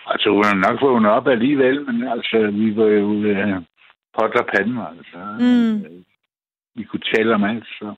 Altså, 0.06 0.30
hun 0.30 0.43
er 0.43 0.54
nok 0.67 0.82
vågnet 0.82 1.12
op 1.12 1.28
alligevel, 1.28 1.86
men 1.86 2.08
altså, 2.08 2.38
vi 2.52 2.76
var 2.76 2.86
jo 2.86 3.24
øh, 3.24 3.56
pot 4.19 4.36
og 4.41 4.46
pande, 4.56 4.88
altså. 4.88 5.17
Mm. 5.39 6.04
Vi 6.76 6.84
kunne 6.84 7.06
tale 7.15 7.36
om 7.36 7.43
alt, 7.43 7.65
så... 7.65 7.96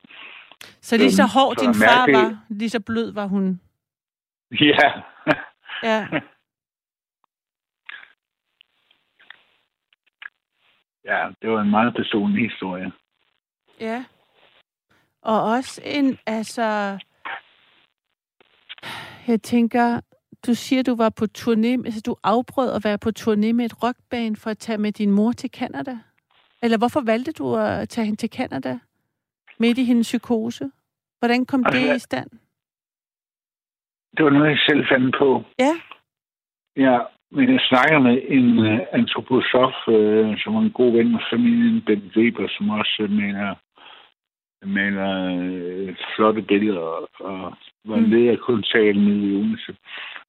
Så 0.81 0.97
lige 0.97 1.11
så 1.11 1.23
Øhm, 1.23 1.29
hård 1.33 1.55
så 1.57 1.65
din 1.65 1.73
far 1.73 1.97
mærkeligt. 1.97 2.17
var, 2.17 2.37
lige 2.49 2.69
så 2.69 2.79
blød 2.79 3.13
var 3.13 3.25
hun. 3.25 3.59
Ja. 4.51 4.91
Ja. 5.83 6.07
ja, 11.05 11.29
det 11.41 11.49
var 11.49 11.61
en 11.61 11.69
meget 11.69 11.95
personlig 11.95 12.49
historie. 12.49 12.91
Ja. 13.79 14.05
Og 15.21 15.43
også 15.43 15.81
en, 15.85 16.17
altså... 16.25 16.99
Jeg 19.27 19.41
tænker, 19.41 20.01
du 20.47 20.53
siger, 20.53 20.83
du 20.83 20.95
var 20.95 21.09
på 21.09 21.25
turné, 21.37 21.85
altså 21.85 22.01
du 22.05 22.15
afbrød 22.23 22.71
at 22.75 22.83
være 22.83 22.97
på 22.97 23.09
turné 23.19 23.51
med 23.53 23.65
et 23.65 23.83
rockband 23.83 24.35
for 24.35 24.49
at 24.49 24.57
tage 24.57 24.77
med 24.77 24.91
din 24.91 25.11
mor 25.11 25.31
til 25.31 25.49
Canada. 25.49 25.97
Eller 26.63 26.77
hvorfor 26.77 27.01
valgte 27.01 27.31
du 27.31 27.55
at 27.55 27.89
tage 27.89 28.05
hende 28.05 28.19
til 28.19 28.29
Canada 28.29 28.79
midt 29.59 29.77
i 29.77 29.83
hendes 29.83 30.07
psykose? 30.07 30.71
Hvordan 31.19 31.45
kom 31.45 31.63
det 31.63 31.75
Altså, 31.75 31.93
i 31.93 31.99
stand? 31.99 32.29
Det 34.17 34.25
var 34.25 34.31
noget, 34.31 34.49
jeg 34.49 34.59
selv 34.59 34.85
fandt 34.91 35.15
på. 35.19 35.43
Ja. 35.59 35.73
Ja, 36.75 36.99
men 37.35 37.53
jeg 37.53 37.61
snakker 37.69 37.99
med 37.99 38.21
en 38.27 38.49
uh, 38.59 38.79
antroposof, 38.91 39.75
uh, 39.87 40.37
som 40.41 40.55
er 40.55 40.61
en 40.61 40.71
god 40.71 40.91
ven 40.91 41.11
med 41.11 41.19
familien, 41.29 41.81
Ben 41.81 42.11
Weber, 42.15 42.47
som 42.57 42.69
også 42.69 42.95
uh, 43.03 43.09
mener, 43.09 43.55
maler 44.65 45.11
uh, 45.89 45.95
flotte 46.15 46.41
billeder 46.41 46.79
og, 46.79 47.09
og 47.19 47.57
var 47.85 47.95
Mm. 47.95 48.09
leder 48.09 48.31
af 48.31 48.39
kunstsalen 48.39 49.03
nede 49.03 49.31
i 49.31 49.35
Odense. 49.35 49.75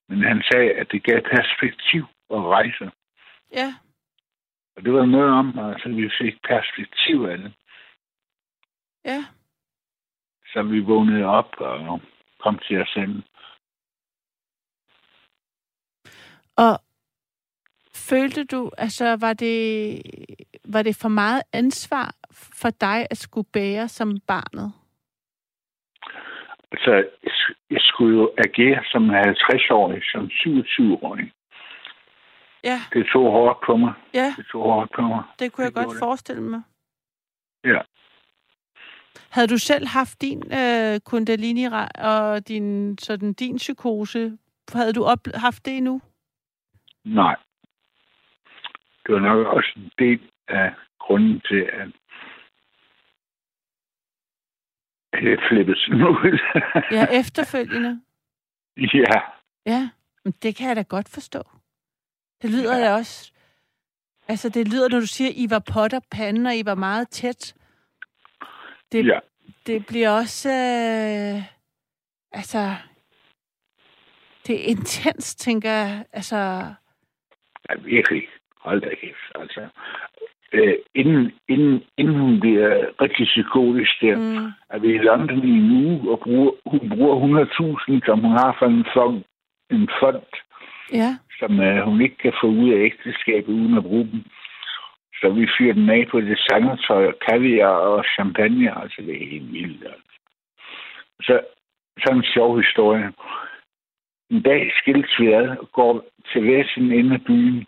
Men 0.08 0.22
han 0.22 0.42
sagde, 0.50 0.72
at 0.72 0.92
det 0.92 1.02
gav 1.02 1.20
perspektiv 1.22 2.04
at 2.30 2.42
rejse. 2.42 2.90
Ja. 3.52 3.74
Og 4.76 4.84
det 4.84 4.92
var 4.92 5.06
noget 5.06 5.30
om, 5.30 5.58
altså 5.58 5.88
vi 5.88 6.10
fik 6.20 6.42
perspektiv 6.42 7.24
af 7.30 7.38
det. 7.38 7.52
Ja. 9.04 9.24
Så 10.52 10.62
vi 10.62 10.80
vågnede 10.80 11.24
op 11.24 11.54
og 11.58 12.00
kom 12.40 12.58
til 12.58 12.82
os 12.82 12.88
selv. 12.88 13.22
Og 16.56 16.80
følte 17.96 18.44
du, 18.44 18.70
altså 18.78 19.16
var 19.16 19.32
det, 19.32 19.62
var 20.64 20.82
det 20.82 20.96
for 20.96 21.08
meget 21.08 21.42
ansvar 21.52 22.14
for 22.32 22.70
dig 22.70 23.06
at 23.10 23.18
skulle 23.18 23.48
bære 23.52 23.88
som 23.88 24.20
barnet? 24.26 24.72
Altså, 26.72 26.90
jeg 27.22 27.32
sk- 27.32 27.66
jeg 27.70 27.80
skulle 27.80 28.16
jo 28.18 28.32
agere 28.38 28.84
som 28.92 29.02
en 29.02 29.10
50-årig, 29.14 30.02
som 30.12 30.24
27-årig. 30.26 31.32
Ja, 32.64 32.80
Det 32.92 33.06
tog 33.12 33.30
hårdt 33.32 33.58
på 33.66 33.76
mig. 33.76 33.92
ja, 34.14 34.34
Det 34.36 34.46
tog 34.52 34.62
hårdt 34.62 34.90
på 34.96 35.02
mig. 35.02 35.22
det 35.38 35.52
kunne 35.52 35.64
jeg 35.64 35.74
Det 35.74 35.84
godt 35.84 35.94
det. 35.94 35.98
forestille 35.98 36.42
mig. 36.42 36.62
Ja. 37.64 37.80
Havde 39.30 39.48
du 39.48 39.58
selv 39.58 39.86
haft 39.86 40.20
din 40.20 40.42
øh, 40.52 41.00
kundalini 41.00 41.64
og 41.98 42.48
din, 42.48 42.98
sådan, 42.98 43.32
din 43.32 43.56
psykose? 43.56 44.38
Havde 44.72 44.92
du 44.92 45.04
op, 45.04 45.18
haft 45.34 45.64
det 45.66 45.76
endnu? 45.76 46.00
Nej. 47.04 47.36
Det 49.06 49.14
var 49.14 49.20
nok 49.20 49.46
også 49.46 49.72
en 49.76 49.90
del 49.98 50.30
af 50.48 50.74
grunden 51.00 51.40
til, 51.40 51.70
at 51.72 51.88
Det 55.12 55.40
flippet 55.48 55.78
sådan 55.78 56.02
ud. 56.02 56.38
Ja, 56.96 57.06
efterfølgende. 57.20 58.02
ja. 58.76 59.20
Ja, 59.66 59.90
men 60.24 60.34
det 60.42 60.56
kan 60.56 60.68
jeg 60.68 60.76
da 60.76 60.82
godt 60.82 61.08
forstå. 61.08 61.42
Det 62.42 62.50
lyder 62.50 62.76
ja. 62.76 62.84
da 62.84 62.94
også... 62.94 63.32
Altså, 64.28 64.48
det 64.48 64.68
lyder, 64.68 64.88
når 64.88 65.00
du 65.00 65.06
siger, 65.06 65.30
I 65.34 65.50
var 65.50 65.62
potter 65.72 66.00
panden, 66.10 66.46
og 66.46 66.56
I 66.56 66.64
var 66.64 66.74
meget 66.74 67.08
tæt. 67.08 67.54
Det, 68.92 69.06
ja. 69.06 69.18
det 69.66 69.86
bliver 69.86 70.10
også... 70.10 70.48
Øh, 70.48 71.42
altså... 72.32 72.76
Det 74.46 74.54
er 74.54 74.64
intens, 74.64 75.34
tænker 75.34 75.70
jeg. 75.70 76.06
Altså... 76.12 76.36
Ja, 77.68 77.74
virkelig. 77.74 78.28
Hold 78.66 78.80
da 78.80 78.88
kæft. 79.00 79.28
Altså, 79.34 79.62
øh, 80.52 80.74
inden, 80.94 81.32
inden, 81.48 81.82
inden 81.98 82.18
hun 82.18 82.40
bliver 82.40 82.70
rigtig 83.00 83.26
psykotisk 83.26 83.92
der, 84.00 84.16
mm. 84.16 84.46
er 84.70 84.78
vi 84.78 84.88
i 84.94 84.98
London 84.98 85.44
i 85.44 85.50
en 85.50 85.70
uge, 85.86 86.10
og 86.12 86.20
bruger, 86.20 86.50
hun 86.66 86.88
bruger 86.88 87.44
100.000, 88.00 88.06
som 88.06 88.20
hun 88.20 88.32
har 88.32 88.56
fra 88.58 88.66
en 88.66 88.86
fond, 88.94 89.22
en 89.70 89.88
fond 90.00 90.22
ja. 90.92 91.16
som 91.38 91.60
øh, 91.60 91.84
hun 91.84 92.00
ikke 92.00 92.16
kan 92.16 92.32
få 92.40 92.46
ud 92.46 92.70
af 92.72 92.84
ægteskabet 92.84 93.52
uden 93.52 93.76
at 93.76 93.82
bruge 93.82 94.08
dem. 94.12 94.22
Så 95.20 95.28
vi 95.28 95.48
fyrer 95.58 95.74
den 95.74 95.90
af 95.90 96.06
på 96.10 96.20
det 96.20 96.38
sangertøj, 96.38 97.12
kaviar 97.28 97.66
og 97.66 98.04
champagne. 98.14 98.82
Altså, 98.82 99.02
det 99.02 99.14
er 99.14 99.30
helt 99.30 99.52
vildt. 99.52 99.84
Altså. 99.84 100.12
Så, 101.22 101.40
så 101.98 102.12
en 102.12 102.24
sjov 102.24 102.60
historie. 102.60 103.12
En 104.30 104.42
dag 104.42 104.72
skiltes 104.80 105.20
vi 105.20 105.32
ad 105.32 105.48
og 105.48 105.72
går 105.72 106.04
til 106.32 106.40
hver 106.40 106.64
sin 106.74 106.92
ende 106.92 107.14
af 107.14 107.24
byen. 107.24 107.66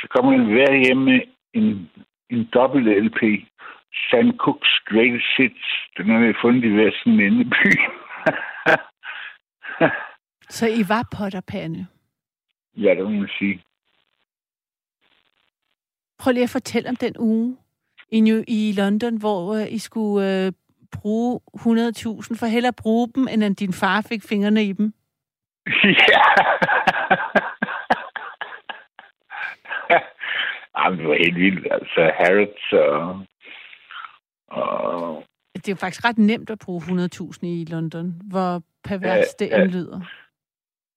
Så 0.00 0.06
kommer 0.10 0.32
en 0.32 0.52
hver 0.52 0.72
hjemme 0.84 1.22
en, 1.54 1.90
en 2.30 2.48
dobbelt 2.54 3.04
LP. 3.04 3.20
Sam 4.10 4.36
Cooks 4.36 4.68
Greatest 4.86 5.26
Hits. 5.36 5.66
Den 5.96 6.06
har 6.10 6.18
vi 6.18 6.32
fundet 6.42 6.64
i 6.64 6.74
hver 6.74 6.90
sin 7.02 7.20
ende 7.20 7.40
af 7.40 7.50
byen. 7.56 7.92
så 10.56 10.66
I 10.66 10.82
var 10.88 11.08
potterpande? 11.16 11.86
Ja, 12.76 12.94
det 12.94 13.04
må 13.04 13.10
man 13.10 13.28
sige. 13.38 13.62
Prøv 16.18 16.32
lige 16.32 16.44
at 16.44 16.50
fortælle 16.50 16.88
om 16.88 16.96
den 16.96 17.14
uge 17.18 17.56
i, 18.12 18.20
New, 18.20 18.42
i 18.48 18.74
London, 18.76 19.16
hvor 19.16 19.54
uh, 19.54 19.72
I 19.72 19.78
skulle 19.78 20.46
uh, 20.46 20.52
bruge 20.92 21.40
100.000, 21.56 21.64
for 22.38 22.46
hellere 22.46 22.72
bruge 22.72 23.08
dem, 23.14 23.28
end 23.32 23.44
at 23.44 23.58
din 23.58 23.72
far 23.72 24.00
fik 24.08 24.22
fingrene 24.28 24.64
i 24.64 24.72
dem. 24.72 24.92
Ja. 25.84 26.20
Jamen, 30.80 30.98
det 30.98 31.08
var 31.08 31.14
helt 31.14 31.36
vildt. 31.36 31.66
Altså, 31.70 32.12
Harrods 32.18 32.72
og, 32.72 33.26
og... 34.46 35.24
Det 35.54 35.68
er 35.68 35.72
jo 35.72 35.76
faktisk 35.76 36.04
ret 36.04 36.18
nemt 36.18 36.50
at 36.50 36.58
bruge 36.58 36.82
100.000 36.82 37.38
i 37.42 37.66
London, 37.70 38.14
hvor 38.30 38.62
pervers 38.84 39.26
ja, 39.40 39.44
det 39.44 39.54
end 39.54 39.70
lyder. 39.70 40.00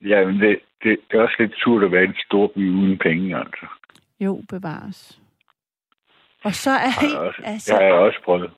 Ja, 0.02 0.26
men 0.26 0.40
det, 0.40 0.60
det, 0.84 1.00
er 1.12 1.22
også 1.22 1.36
lidt 1.40 1.54
surt 1.56 1.84
at 1.84 1.92
være 1.92 2.04
en 2.04 2.16
stor 2.26 2.48
by 2.56 2.70
uden 2.70 2.98
penge, 2.98 3.38
altså. 3.38 3.68
Jo, 4.20 4.44
bevares. 4.50 5.20
Og 6.44 6.54
så 6.54 6.72
er 6.72 6.94
det 7.02 7.18
også, 7.18 7.42
altså, 7.46 7.74
det 7.74 7.82
har 7.82 7.88
jeg 7.88 7.94
også 7.94 8.20
prøvet. 8.24 8.52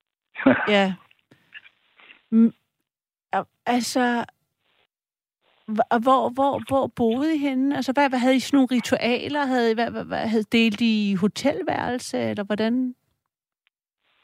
ja. 0.68 0.94
Altså, 3.66 4.26
hvor, 5.68 6.34
hvor, 6.34 6.62
hvor 6.68 6.88
boede 6.88 7.36
I 7.36 7.38
henne? 7.38 7.76
Altså, 7.76 7.92
hvad, 7.94 8.10
hvad 8.10 8.20
havde 8.20 8.36
I 8.36 8.40
sådan 8.40 8.58
nogle 8.58 8.68
ritualer? 8.72 9.46
Havde 9.46 9.72
I, 9.72 9.74
hvad, 9.74 9.92
hvad, 9.92 10.06
hvad, 10.06 10.28
havde 10.28 10.44
delt 10.44 10.82
I 10.82 11.16
hotelværelse, 11.22 12.18
eller 12.18 12.44
hvordan? 12.44 12.96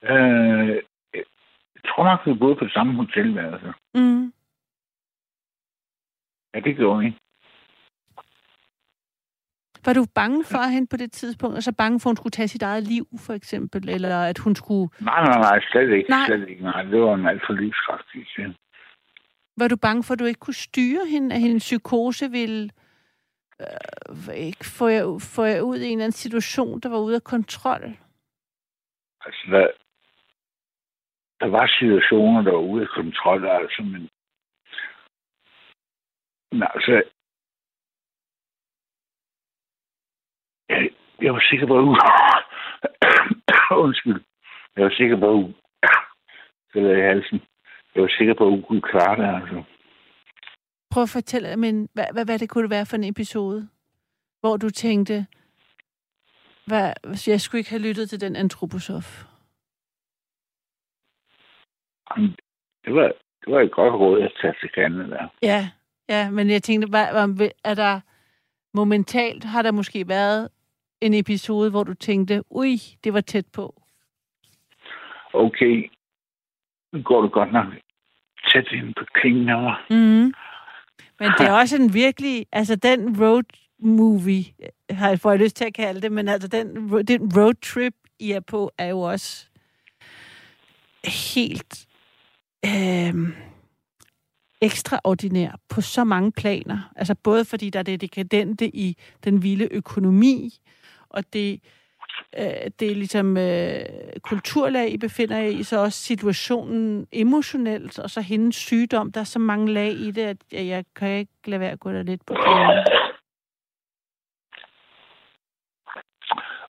Øh, 0.03 0.69
jeg 1.13 1.23
tror 1.85 2.03
nok, 2.03 2.19
vi 2.25 2.33
boede 2.33 2.55
på 2.55 2.67
samme 2.67 2.93
hotelværelse. 2.93 3.73
Mm. 3.95 4.33
Ja, 6.53 6.59
det 6.59 6.75
gjorde 6.75 6.99
vi. 6.99 7.15
Var 9.85 9.93
du 9.93 10.05
bange 10.15 10.43
for 10.43 10.69
hende 10.73 10.87
på 10.87 10.97
det 10.97 11.11
tidspunkt? 11.11 11.55
Altså 11.55 11.73
bange 11.73 11.99
for, 11.99 12.09
at 12.09 12.11
hun 12.11 12.17
skulle 12.17 12.31
tage 12.31 12.47
sit 12.47 12.63
eget 12.63 12.83
liv, 12.83 13.05
for 13.19 13.33
eksempel? 13.33 13.89
Eller 13.89 14.21
at 14.21 14.37
hun 14.37 14.55
skulle... 14.55 14.89
Nej, 14.99 15.25
nej, 15.25 15.39
nej, 15.41 15.59
slet 15.71 15.89
ikke. 15.97 16.09
Nej. 16.09 16.25
Slet 16.25 16.49
ikke. 16.49 16.63
Nej, 16.63 16.83
det 16.83 17.01
var 17.01 17.13
en 17.15 17.25
alt 17.25 17.43
for 17.45 17.53
livskraftig 17.53 18.27
ting. 18.35 18.55
Var 19.62 19.68
du 19.68 19.78
bange 19.78 20.03
for, 20.03 20.14
at 20.14 20.20
du 20.20 20.26
ikke 20.26 20.39
kunne 20.39 20.64
styre 20.68 21.05
hende? 21.14 21.36
At 21.36 21.41
hendes 21.41 21.64
psykose 21.64 22.32
ville 22.32 22.70
øh, 23.62 24.36
ikke 24.36 24.66
få 24.78 24.88
jer, 24.88 25.03
få 25.36 25.43
jer 25.43 25.62
ud 25.62 25.78
i 25.78 25.86
en 25.86 25.91
eller 25.91 26.05
anden 26.05 26.22
situation, 26.26 26.80
der 26.80 26.89
var 26.89 26.99
ude 26.99 27.16
af 27.16 27.24
kontrol? 27.24 27.84
Altså, 29.26 29.43
der, 29.51 29.68
der 31.39 31.45
var 31.45 31.68
situationer, 31.68 32.41
der 32.41 32.51
var 32.51 32.66
ude 32.72 32.82
af 32.82 32.89
kontrol, 32.99 33.47
altså, 33.47 33.82
men, 33.82 34.09
men 36.51 36.64
altså, 36.76 37.03
jeg, 40.70 40.89
jeg 41.22 41.34
var 41.34 41.43
sikker 41.49 41.68
på, 41.68 41.76
at 41.78 41.84
undskyld, 43.86 44.22
jeg 44.76 44.84
var 44.84 44.93
sikker 44.99 45.18
på, 45.20 45.32
at 46.74 46.97
i 46.99 47.07
halsen. 47.12 47.41
Jeg 47.95 48.03
var 48.03 48.09
sikker 48.17 48.33
på, 48.33 48.43
at 48.43 48.51
hun 48.51 48.61
kunne 48.61 48.81
klare 48.81 49.15
det, 49.21 49.41
altså. 49.41 49.63
Prøv 50.91 51.03
at 51.03 51.09
fortælle, 51.09 51.57
men 51.57 51.89
hvad, 51.93 52.05
hvad, 52.13 52.25
hvad 52.25 52.39
det 52.39 52.49
kunne 52.49 52.69
være 52.69 52.85
for 52.85 52.97
en 52.97 53.03
episode, 53.03 53.69
hvor 54.39 54.57
du 54.57 54.69
tænkte, 54.69 55.25
hvad, 56.67 56.93
jeg 57.27 57.41
skulle 57.41 57.59
ikke 57.59 57.69
have 57.69 57.81
lyttet 57.81 58.09
til 58.09 58.21
den 58.21 58.35
antroposof? 58.35 59.23
Det 62.85 62.93
var, 62.95 63.13
det 63.41 63.53
var 63.53 63.59
et 63.59 63.71
godt 63.71 63.93
råd 63.93 64.21
at 64.21 64.33
tage 64.41 64.53
til 64.61 65.09
der. 65.09 65.27
Ja, 65.41 65.69
ja, 66.09 66.29
men 66.29 66.49
jeg 66.49 66.63
tænkte, 66.63 66.89
hvad, 66.89 67.07
er 67.63 67.73
der 67.73 67.99
momentalt, 68.73 69.43
har 69.43 69.61
der 69.61 69.71
måske 69.71 70.07
været 70.07 70.49
en 71.01 71.13
episode, 71.13 71.71
hvor 71.71 71.83
du 71.83 71.93
tænkte, 71.93 72.43
ui, 72.49 72.77
det 73.03 73.13
var 73.13 73.21
tæt 73.21 73.45
på? 73.53 73.81
Okay, 75.33 75.89
går 77.03 77.21
du 77.21 77.27
godt 77.27 77.53
nok 77.53 77.65
tæt 78.53 78.67
ind 78.71 78.93
på 78.93 79.05
klingene. 79.13 79.75
Mm. 79.89 79.95
Mm-hmm. 79.95 80.33
Men 81.19 81.31
det 81.37 81.47
er 81.47 81.51
også 81.51 81.75
en 81.75 81.93
virkelig, 81.93 82.45
altså 82.51 82.75
den 82.75 83.23
road 83.23 83.43
movie, 83.79 84.45
har 84.89 85.09
jeg 85.09 85.19
fået 85.19 85.39
lyst 85.39 85.55
til 85.55 85.65
at 85.65 85.73
kalde 85.73 86.01
det, 86.01 86.11
men 86.11 86.27
altså 86.27 86.47
den, 86.47 86.67
den 87.07 87.31
road 87.37 87.53
trip, 87.53 87.93
I 88.19 88.31
er 88.31 88.39
på, 88.39 88.71
er 88.77 88.87
jo 88.87 88.99
også 88.99 89.47
helt 91.05 91.87
øh, 92.65 93.15
ekstraordinær 94.61 95.51
på 95.69 95.81
så 95.81 96.03
mange 96.03 96.31
planer. 96.31 96.91
Altså 96.95 97.15
både 97.15 97.45
fordi 97.45 97.69
der 97.69 97.79
er 97.79 97.83
det 97.83 98.01
dekadente 98.01 98.75
i 98.75 98.97
den 99.23 99.43
vilde 99.43 99.67
økonomi, 99.71 100.59
og 101.09 101.33
det, 101.33 101.59
øh, 102.38 102.71
det 102.79 102.91
er 102.91 102.95
ligesom 102.95 103.38
øh, 103.38 104.19
kulturlag, 104.21 104.93
I 104.93 104.97
befinder 104.97 105.38
jer 105.38 105.49
i, 105.49 105.63
så 105.63 105.79
også 105.79 105.99
situationen 105.99 107.07
emotionelt, 107.11 107.99
og 107.99 108.09
så 108.09 108.21
hendes 108.21 108.55
sygdom. 108.55 109.11
Der 109.11 109.19
er 109.19 109.23
så 109.23 109.39
mange 109.39 109.73
lag 109.73 109.91
i 109.91 110.11
det, 110.11 110.25
at 110.27 110.67
jeg 110.67 110.86
kan 110.95 111.09
ikke 111.09 111.32
lade 111.45 111.59
være 111.59 111.71
at 111.71 111.79
gå 111.79 111.91
der 111.91 112.03
lidt 112.03 112.25
på 112.27 112.34
det. 112.34 112.41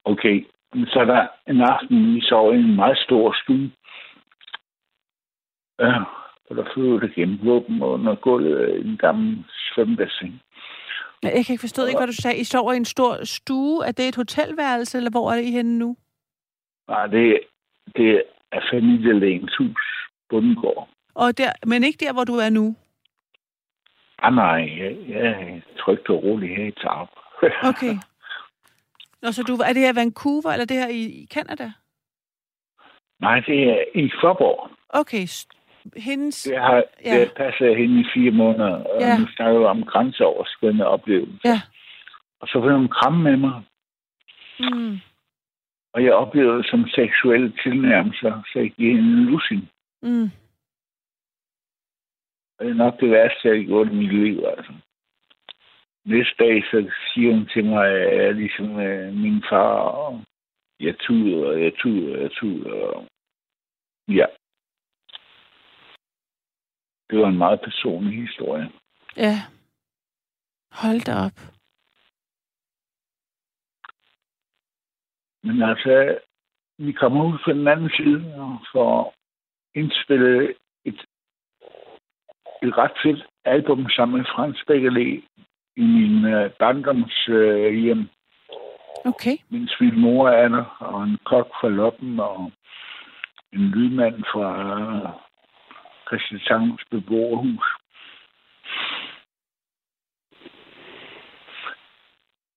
Okay, 0.04 0.46
så 0.86 1.04
der 1.04 1.26
en 1.46 1.60
aften, 1.60 2.14
vi 2.14 2.20
sov 2.20 2.54
i 2.54 2.58
en 2.58 2.76
meget 2.76 2.98
stor 2.98 3.36
stue. 3.42 3.70
Ja, 5.78 5.88
øh, 5.88 6.02
og 6.50 6.56
der 6.56 6.64
flyver 6.74 7.00
det 7.00 7.14
gennem 7.14 7.38
våben 7.42 7.82
under 7.82 8.14
gulvet 8.14 8.84
i 8.84 8.88
en 8.88 8.96
gammel 8.96 9.44
svømmebassin. 9.48 10.40
Jeg 11.22 11.44
kan 11.46 11.52
ikke 11.52 11.60
forstå 11.60 11.86
ikke, 11.86 11.98
hvad 11.98 12.06
du 12.06 12.12
sagde. 12.12 12.36
I 12.40 12.44
sover 12.44 12.72
i 12.72 12.76
en 12.76 12.84
stor 12.84 13.24
stue. 13.24 13.86
Er 13.86 13.92
det 13.92 14.08
et 14.08 14.16
hotelværelse, 14.16 14.98
eller 14.98 15.10
hvor 15.10 15.30
er 15.30 15.36
det 15.36 15.44
I 15.44 15.50
henne 15.50 15.78
nu? 15.78 15.96
Nej, 16.88 17.06
det, 17.06 17.40
det 17.96 18.22
er 18.52 18.60
familielægens 18.72 19.56
hus, 19.58 20.08
Bundegård. 20.28 20.88
Og 21.14 21.38
der, 21.38 21.52
men 21.66 21.84
ikke 21.84 22.04
der, 22.04 22.12
hvor 22.12 22.24
du 22.24 22.34
er 22.34 22.50
nu? 22.50 22.76
Ah, 24.18 24.34
nej, 24.34 24.60
jeg, 24.78 24.96
jeg 25.08 25.26
er 25.26 25.60
trygt 25.78 26.08
og 26.08 26.22
rolig 26.22 26.56
her 26.56 26.66
i 26.66 26.70
Tarp. 26.70 27.08
okay. 27.70 27.94
Nå, 29.22 29.32
så 29.32 29.42
du, 29.42 29.54
er 29.54 29.72
det 29.72 29.82
her 29.82 29.92
Vancouver, 29.92 30.52
eller 30.52 30.64
det 30.64 30.76
her 30.76 30.88
i, 30.88 31.02
i 31.02 31.26
Canada? 31.34 31.72
Nej, 33.20 33.40
det 33.40 33.58
er 33.70 33.84
i 33.94 34.10
Forborg. 34.20 34.70
Okay, 34.88 35.26
hendes... 35.96 36.42
Det 36.42 36.58
har, 36.60 36.84
ja. 37.04 37.20
det 37.20 37.32
passet 37.36 37.76
hende 37.76 38.00
i 38.00 38.04
fire 38.14 38.30
måneder, 38.30 38.74
og 38.84 39.00
ja. 39.00 39.18
nu 39.18 39.26
snakker 39.26 39.58
vi 39.58 39.64
om 39.64 39.84
grænseoverskridende 39.84 40.86
oplevelser. 40.86 41.48
Ja. 41.48 41.60
Og 42.40 42.48
så 42.48 42.60
vil 42.60 42.72
hun 42.72 42.88
kramme 42.88 43.22
med 43.22 43.36
mig. 43.36 43.62
Mm. 44.60 44.98
Og 45.94 46.04
jeg 46.04 46.12
oplevede 46.12 46.64
som 46.70 46.88
seksuelle 46.88 47.52
tilnærmelser, 47.62 48.42
så 48.52 48.58
jeg 48.58 48.70
giver 48.70 48.94
hende 48.94 49.12
en 49.12 49.24
lusin. 49.24 49.68
Mm. 50.02 50.30
Og 52.58 52.64
det 52.64 52.70
er 52.70 52.74
nok 52.84 53.00
det 53.00 53.10
værste, 53.10 53.48
jeg 53.48 53.56
har 53.56 53.64
gjort 53.64 53.88
i 53.88 53.94
mit 53.94 54.14
liv, 54.14 54.44
altså. 54.56 54.72
Næste 56.04 56.34
dag, 56.38 56.62
så 56.70 56.90
siger 57.14 57.32
hun 57.34 57.46
til 57.46 57.64
mig, 57.64 57.88
at 57.88 58.16
jeg 58.16 58.26
er 58.26 58.32
ligesom 58.32 58.80
øh, 58.80 59.14
min 59.14 59.44
far, 59.50 59.78
og 59.78 60.20
jeg 60.80 60.98
tuder, 60.98 61.48
og 61.48 61.62
jeg 61.62 61.72
tuder, 61.74 62.16
og 62.16 62.22
jeg 62.22 62.30
tuder. 62.30 62.72
Og... 62.72 63.06
Ja. 64.08 64.26
Det 67.10 67.18
var 67.18 67.28
en 67.28 67.38
meget 67.38 67.60
personlig 67.60 68.20
historie. 68.26 68.70
Ja. 69.16 69.36
Hold 70.72 71.00
da 71.06 71.12
op. 71.26 71.38
Men 75.44 75.62
altså, 75.62 76.18
vi 76.78 76.92
kommer 76.92 77.24
ud 77.24 77.38
på 77.44 77.52
den 77.52 77.68
anden 77.68 77.90
side 77.90 78.34
og 78.38 78.58
får 78.72 79.14
indspillet 79.74 80.54
et, 80.84 81.00
et 82.62 82.78
ret 82.78 82.96
fedt 83.02 83.26
album 83.44 83.90
sammen 83.90 84.18
med 84.18 84.26
Frans 84.26 84.64
Beckerle 84.66 85.22
i 85.76 85.82
min 85.82 86.24
uh, 86.24 86.50
barndoms 86.58 87.28
uh, 87.28 87.74
hjem. 87.74 88.08
Okay. 89.04 89.36
Min 89.48 89.68
mor 90.00 90.28
er 90.28 90.48
der, 90.48 90.64
og 90.80 91.02
en 91.04 91.18
kok 91.24 91.48
fra 91.60 91.68
Loppen, 91.68 92.20
og 92.20 92.52
en 93.52 93.60
lydmand 93.60 94.24
fra 94.32 95.22
Christianshavns 96.12 96.84
beboerhus. 96.90 97.66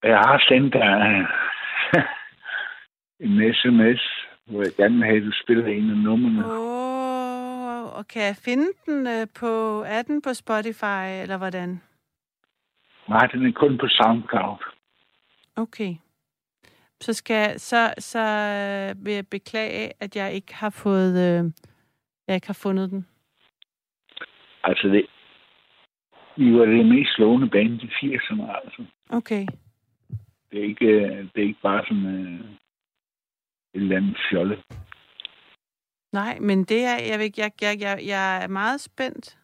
Jeg 0.03 0.17
har 0.17 0.43
sendt 0.49 0.73
dig 0.73 1.27
en 3.25 3.53
sms, 3.53 4.01
hvor 4.45 4.61
jeg 4.61 4.73
gerne 4.77 4.95
vil 4.95 5.05
have, 5.05 5.17
at 5.17 5.23
du 5.23 5.31
spiller 5.43 5.67
en 5.67 5.89
af 5.89 5.97
numrene. 5.97 6.45
Åh, 6.45 7.97
og 7.97 8.07
kan 8.07 8.21
jeg 8.21 8.35
finde 8.35 8.67
den 8.85 9.07
øh, 9.07 9.27
på, 9.39 9.83
er 9.87 10.01
den 10.01 10.21
på 10.21 10.33
Spotify, 10.33 11.05
eller 11.21 11.37
hvordan? 11.37 11.81
Nej, 13.09 13.27
den 13.27 13.45
er 13.45 13.51
kun 13.51 13.77
på 13.77 13.87
SoundCloud. 13.87 14.63
Okay. 15.55 15.95
Så 17.01 17.13
skal 17.13 17.59
så 17.59 17.93
så 17.99 18.19
øh, 18.19 19.05
vil 19.05 19.13
jeg 19.13 19.27
beklage, 19.27 19.91
at 19.99 20.15
jeg 20.15 20.33
ikke 20.33 20.55
har 20.55 20.69
fået 20.69 21.13
øh, 21.13 21.51
jeg 22.27 22.35
ikke 22.35 22.47
har 22.47 22.59
fundet 22.63 22.89
den. 22.91 23.07
Altså, 24.69 24.87
det, 24.87 25.05
vi 26.37 26.53
var 26.57 26.65
det 26.65 26.85
mest 26.85 27.15
slående 27.15 27.49
band 27.49 27.81
i 27.83 27.87
80'erne, 27.87 28.43
altså. 28.63 28.85
Okay. 29.09 29.45
Det 30.51 30.59
er 30.59 30.63
ikke, 30.63 30.85
øh, 30.85 31.17
det 31.17 31.37
er 31.43 31.47
ikke 31.47 31.61
bare 31.61 31.83
sådan 31.87 32.05
øh, 32.05 32.39
et 33.73 33.81
eller 33.81 33.97
andet 33.97 34.17
fjolle. 34.29 34.63
Nej, 36.11 36.39
men 36.39 36.63
det 36.63 36.81
er 36.83 36.97
jeg, 37.09 37.19
vil, 37.19 37.33
jeg, 37.37 37.51
jeg, 37.61 37.77
jeg, 37.81 37.99
jeg 38.05 38.43
er 38.43 38.47
meget 38.47 38.81
spændt. 38.81 39.37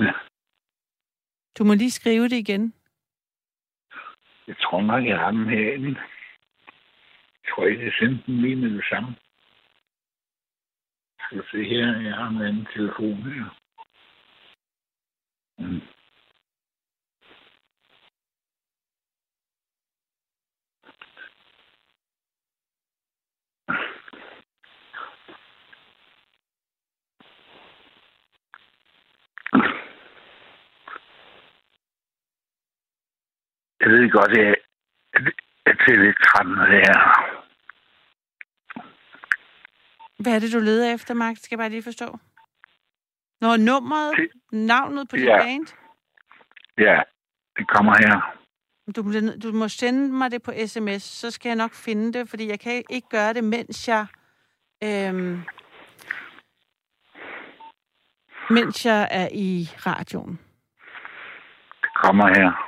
Ja. 0.00 0.12
Du 1.58 1.64
må 1.64 1.74
lige 1.74 1.90
skrive 1.90 2.24
det 2.24 2.38
igen. 2.38 2.74
Jeg 4.46 4.56
tror 4.62 4.82
nok, 4.82 5.04
jeg 5.04 5.18
har 5.18 5.30
den 5.30 5.48
herinde. 5.48 6.00
Jeg 7.44 7.50
tror 7.50 7.66
ikke, 7.66 7.84
jeg 7.84 7.92
sendte 7.98 8.22
den 8.26 8.40
lige 8.42 8.56
med 8.56 8.70
det 8.70 8.84
samme. 8.90 9.14
Skal 11.30 11.44
se 11.50 11.64
her, 11.64 12.00
jeg 12.00 12.14
har 12.14 12.28
en 12.28 12.42
anden 12.42 12.66
telefon 12.74 13.16
her. 13.22 13.44
Mm. 15.58 15.80
Jeg 33.80 33.90
ved 33.90 34.10
godt, 34.10 34.30
at 34.30 34.56
det 35.64 35.92
er 35.94 36.04
lidt 36.04 36.16
træt 36.24 36.46
af 36.46 36.66
det 36.70 36.80
her. 36.86 37.27
Hvad 40.18 40.34
er 40.34 40.38
det, 40.38 40.52
du 40.52 40.58
leder 40.58 40.94
efter, 40.94 41.14
Mark? 41.14 41.36
Skal 41.36 41.48
jeg 41.50 41.58
bare 41.58 41.68
lige 41.70 41.82
forstå. 41.82 42.18
Nå, 43.40 43.56
nummeret, 43.56 44.16
Det- 44.16 44.30
navnet 44.52 45.08
på 45.08 45.16
dit 45.16 45.24
Ja. 45.24 45.38
band. 45.42 45.66
Ja, 46.78 47.00
det 47.56 47.68
kommer 47.68 47.94
her. 47.98 48.34
Du, 48.96 49.02
må- 49.02 49.36
du 49.42 49.52
må 49.52 49.68
sende 49.68 50.08
mig 50.12 50.30
det 50.30 50.42
på 50.42 50.52
sms, 50.66 51.02
så 51.02 51.30
skal 51.30 51.48
jeg 51.48 51.56
nok 51.56 51.74
finde 51.74 52.12
det, 52.18 52.28
fordi 52.28 52.48
jeg 52.48 52.60
kan 52.60 52.82
ikke 52.90 53.08
gøre 53.08 53.32
det, 53.34 53.44
mens 53.44 53.88
jeg... 53.88 54.06
Øhm, 54.84 55.40
mens 58.50 58.86
jeg 58.86 59.08
er 59.10 59.28
i 59.32 59.70
radioen. 59.86 60.38
Det 61.82 61.90
kommer 61.94 62.26
her. 62.26 62.67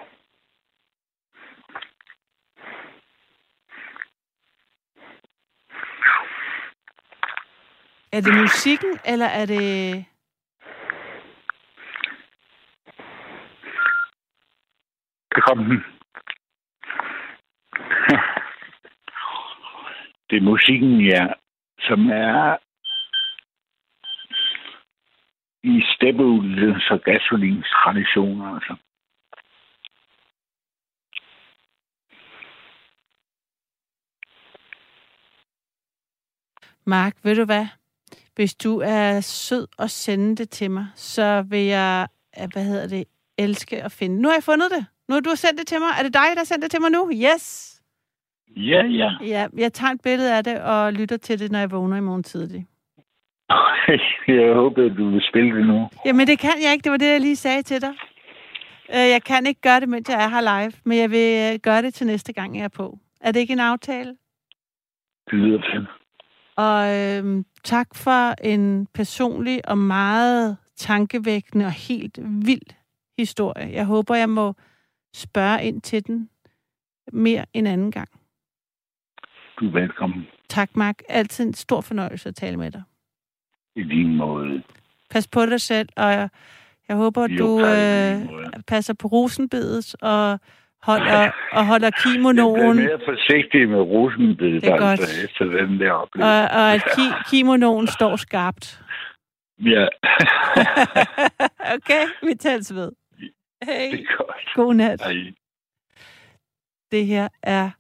Er 8.13 8.21
det 8.21 8.41
musikken, 8.41 8.99
eller 9.05 9.27
er 9.27 9.47
det... 9.47 10.05
Der 15.35 15.41
kom 15.41 15.59
den. 15.59 15.85
Det 20.31 20.37
er 20.37 20.43
musikken, 20.43 21.01
ja, 21.01 21.27
som 21.81 22.11
er 22.11 22.57
i 25.63 25.83
steppeudløs 25.95 26.91
og 26.91 27.01
gasolins 27.01 27.67
traditioner. 27.69 28.55
Altså. 28.55 28.77
Mark, 36.87 37.17
ved 37.23 37.37
du 37.37 37.45
hvad? 37.45 37.80
Hvis 38.35 38.55
du 38.55 38.81
er 38.85 39.21
sød 39.21 39.67
og 39.79 39.91
sende 39.91 40.37
det 40.37 40.51
til 40.51 40.71
mig, 40.71 40.87
så 40.95 41.43
vil 41.49 41.65
jeg, 41.65 42.07
øh, 42.41 42.49
hvad 42.53 42.65
hedder 42.65 42.87
det, 42.89 43.05
elske 43.39 43.83
at 43.83 43.93
finde. 43.93 44.23
Nu 44.23 44.29
har 44.29 44.35
jeg 44.37 44.43
fundet 44.43 44.71
det. 44.71 44.87
Nu 45.09 45.15
har 45.15 45.21
du 45.21 45.31
sendt 45.37 45.59
det 45.59 45.67
til 45.67 45.79
mig. 45.81 45.89
Er 45.99 46.03
det 46.03 46.15
dig, 46.15 46.21
der 46.35 46.39
har 46.39 46.45
sendt 46.45 46.63
det 46.63 46.71
til 46.71 46.81
mig 46.81 46.91
nu? 46.91 47.11
Yes! 47.13 47.77
Ja, 48.57 48.83
ja. 48.87 49.11
Ja, 49.27 49.47
jeg 49.57 49.73
tager 49.73 49.93
et 49.93 50.01
billede 50.03 50.37
af 50.37 50.45
det 50.45 50.61
og 50.61 50.93
lytter 50.93 51.17
til 51.17 51.39
det, 51.39 51.51
når 51.53 51.59
jeg 51.59 51.71
vågner 51.71 51.97
i 51.97 52.01
morgen 52.01 52.23
tidlig. 52.23 52.67
Jeg 54.29 54.55
håber, 54.55 54.85
at 54.91 54.93
du 54.99 55.11
vil 55.11 55.23
spille 55.31 55.57
det 55.59 55.67
nu. 55.67 55.89
Jamen, 56.07 56.27
det 56.27 56.39
kan 56.39 56.53
jeg 56.65 56.73
ikke. 56.73 56.85
Det 56.85 56.93
var 56.93 56.99
det, 56.99 57.07
jeg 57.13 57.21
lige 57.21 57.37
sagde 57.37 57.63
til 57.63 57.81
dig. 57.81 57.91
Øh, 58.91 59.09
Jeg 59.15 59.23
kan 59.25 59.47
ikke 59.47 59.61
gøre 59.61 59.81
det, 59.81 59.89
mens 59.89 60.09
jeg 60.09 60.25
er 60.25 60.29
her 60.29 60.41
live, 60.41 60.73
men 60.85 60.99
jeg 60.99 61.11
vil 61.11 61.53
øh, 61.55 61.59
gøre 61.59 61.83
det 61.83 61.95
til 61.95 62.07
næste 62.07 62.33
gang, 62.33 62.57
jeg 62.57 62.65
er 62.65 62.69
på. 62.69 62.99
Er 63.21 63.33
det 63.33 63.41
ikke 63.41 63.53
en 63.53 63.61
aftale? 63.61 64.17
Det 65.31 65.39
lyder 65.39 65.59
fedt. 65.73 65.89
Og 66.65 66.97
øhm, 66.97 67.45
tak 67.65 67.95
for 67.95 68.45
en 68.45 68.87
personlig 68.95 69.69
og 69.69 69.79
meget 69.79 70.57
tankevækkende 70.77 71.65
og 71.65 71.73
helt 71.73 72.19
vild 72.47 72.71
historie. 73.19 73.73
Jeg 73.73 73.85
håber, 73.87 74.15
jeg 74.15 74.29
må 74.29 74.55
spørge 75.15 75.65
ind 75.65 75.81
til 75.83 76.07
den 76.07 76.31
mere 77.13 77.45
en 77.55 77.67
anden 77.67 77.91
gang. 77.91 78.09
Du 79.61 79.67
er 79.67 79.73
velkommen 79.73 80.27
Tak, 80.49 80.77
Mark. 80.77 81.03
Altid 81.09 81.47
en 81.47 81.55
stor 81.55 81.81
fornøjelse 81.81 82.29
at 82.29 82.35
tale 82.35 82.57
med 82.57 82.71
dig. 82.71 82.83
i 83.77 83.83
din 83.83 84.17
måde. 84.17 84.63
Pas 85.11 85.29
på 85.29 85.47
dig 85.47 85.61
selv, 85.61 85.89
og 85.97 86.11
jeg, 86.13 86.29
jeg 86.89 86.97
håber, 86.97 87.23
Jo, 87.23 87.39
du 87.39 87.61
øh, 87.61 88.63
passer 88.67 88.95
på 88.95 89.09
rosenbedet 89.09 89.95
og 90.03 90.41
holder, 90.83 91.31
og 91.53 91.67
holder 91.67 91.87
Jeg 91.87 91.93
bliver 92.03 92.15
kimonoen, 92.15 92.77
mere 92.77 93.01
forsigtig 93.05 93.69
med 93.69 93.81
rosenbedet, 93.81 94.63
Det 94.63 94.71
er 94.71 94.79
godt. 94.79 95.01
efter 95.25 95.45
den 95.45 95.81
der 95.81 95.93
oplevelse. 95.93 96.29
og, 96.31 96.43
og 96.61 96.73
at 96.75 96.83
ki, 96.97 97.07
kimonoen 97.31 97.87
står 97.87 98.17
skarpt. 98.17 98.83
Ja, 99.65 99.87
okay, 101.77 102.03
vi 102.23 102.35
tales 102.35 102.75
ved. 102.75 102.93
Hej. 103.63 103.89
det 103.93 104.01
er 104.01 104.17
godt. 104.17 104.55
God 104.55 104.75
nat. 104.75 105.01
Ej. 105.01 105.15
Det 106.91 107.07
her 107.07 107.29
er 107.43 107.71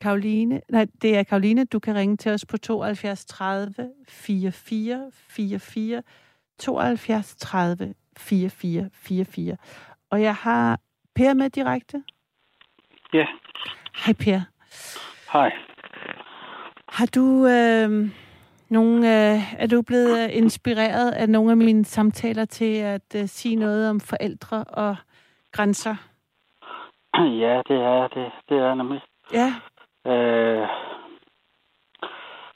Karoline. 0.00 0.60
Nej, 0.68 0.86
det 1.02 1.16
er 1.18 1.22
Karoline. 1.22 1.64
Du 1.64 1.78
kan 1.78 1.94
ringe 1.94 2.16
til 2.16 2.32
os 2.32 2.44
på 2.46 2.56
72 2.56 3.24
30 3.24 3.74
44 4.08 5.10
44 5.14 6.02
72 6.58 7.36
30 7.36 7.94
44 8.18 8.90
44. 8.94 9.56
Og 10.10 10.22
jeg 10.22 10.34
har 10.34 10.78
Per 11.14 11.34
med 11.34 11.50
direkte. 11.50 12.02
Ja, 13.12 13.26
Hej 14.06 14.14
Per. 14.14 14.40
hej. 15.32 15.52
Har 16.88 17.06
du 17.14 17.46
øh, 17.46 18.10
nogle, 18.68 18.96
øh, 18.98 19.54
er 19.62 19.66
du 19.66 19.82
blevet 19.82 20.24
øh, 20.24 20.36
inspireret 20.36 21.10
af 21.12 21.28
nogle 21.28 21.50
af 21.50 21.56
mine 21.56 21.84
samtaler 21.84 22.44
til 22.44 22.74
at 22.76 23.14
øh, 23.16 23.26
sige 23.26 23.56
noget 23.56 23.90
om 23.90 24.00
forældre 24.00 24.64
og 24.64 24.96
grænser? 25.52 25.96
Ja, 27.44 27.62
det 27.68 27.76
er 27.76 28.08
det. 28.08 28.32
Det 28.48 28.58
er 28.58 28.74
nemlig. 28.74 29.00
Ja, 29.32 29.54
Øh, 30.06 30.68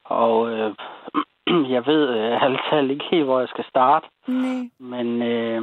og 0.05 0.51
øh, 0.51 0.75
jeg 1.75 1.87
ved 1.87 2.09
øh, 2.09 2.59
talt 2.71 2.91
ikke 2.91 3.05
helt, 3.11 3.25
hvor 3.25 3.39
jeg 3.41 3.49
skal 3.49 3.65
starte. 3.69 4.07
nej. 4.27 4.71
Men 4.79 5.23
øh, 5.23 5.63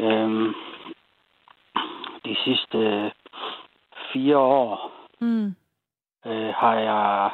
øh, 0.00 0.54
de 2.24 2.36
sidste 2.44 2.78
øh, 2.78 3.10
fire 4.12 4.38
år 4.38 4.92
Mm. 5.22 5.54
øh, 6.26 6.54
har 6.54 6.74
jeg 6.74 7.30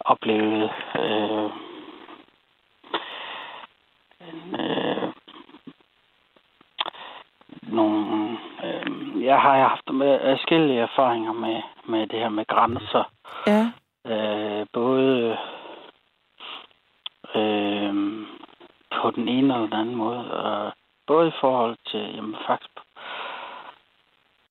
oplevet 0.00 0.70
øh, 0.98 1.50
øh, 4.58 5.12
nogle... 7.62 8.38
Øh, 8.64 9.24
jeg 9.24 9.40
har 9.40 9.68
haft 9.68 9.92
med 9.92 10.36
forskellige 10.36 10.80
erfaringer 10.80 11.32
med, 11.32 11.62
med 11.84 12.06
det 12.06 12.18
her 12.18 12.28
med 12.28 12.46
grænser. 12.46 13.04
Ja. 13.46 13.70
Øh, 14.06 14.66
både 14.72 15.38
øh, 17.34 17.94
på 19.02 19.10
den 19.10 19.28
ene 19.28 19.54
eller 19.54 19.66
den 19.66 19.72
anden 19.72 19.94
måde. 19.94 20.30
Og 20.32 20.72
både 21.06 21.28
i 21.28 21.38
forhold 21.40 21.76
til, 21.90 22.14
jamen 22.14 22.36
faktisk, 22.46 22.70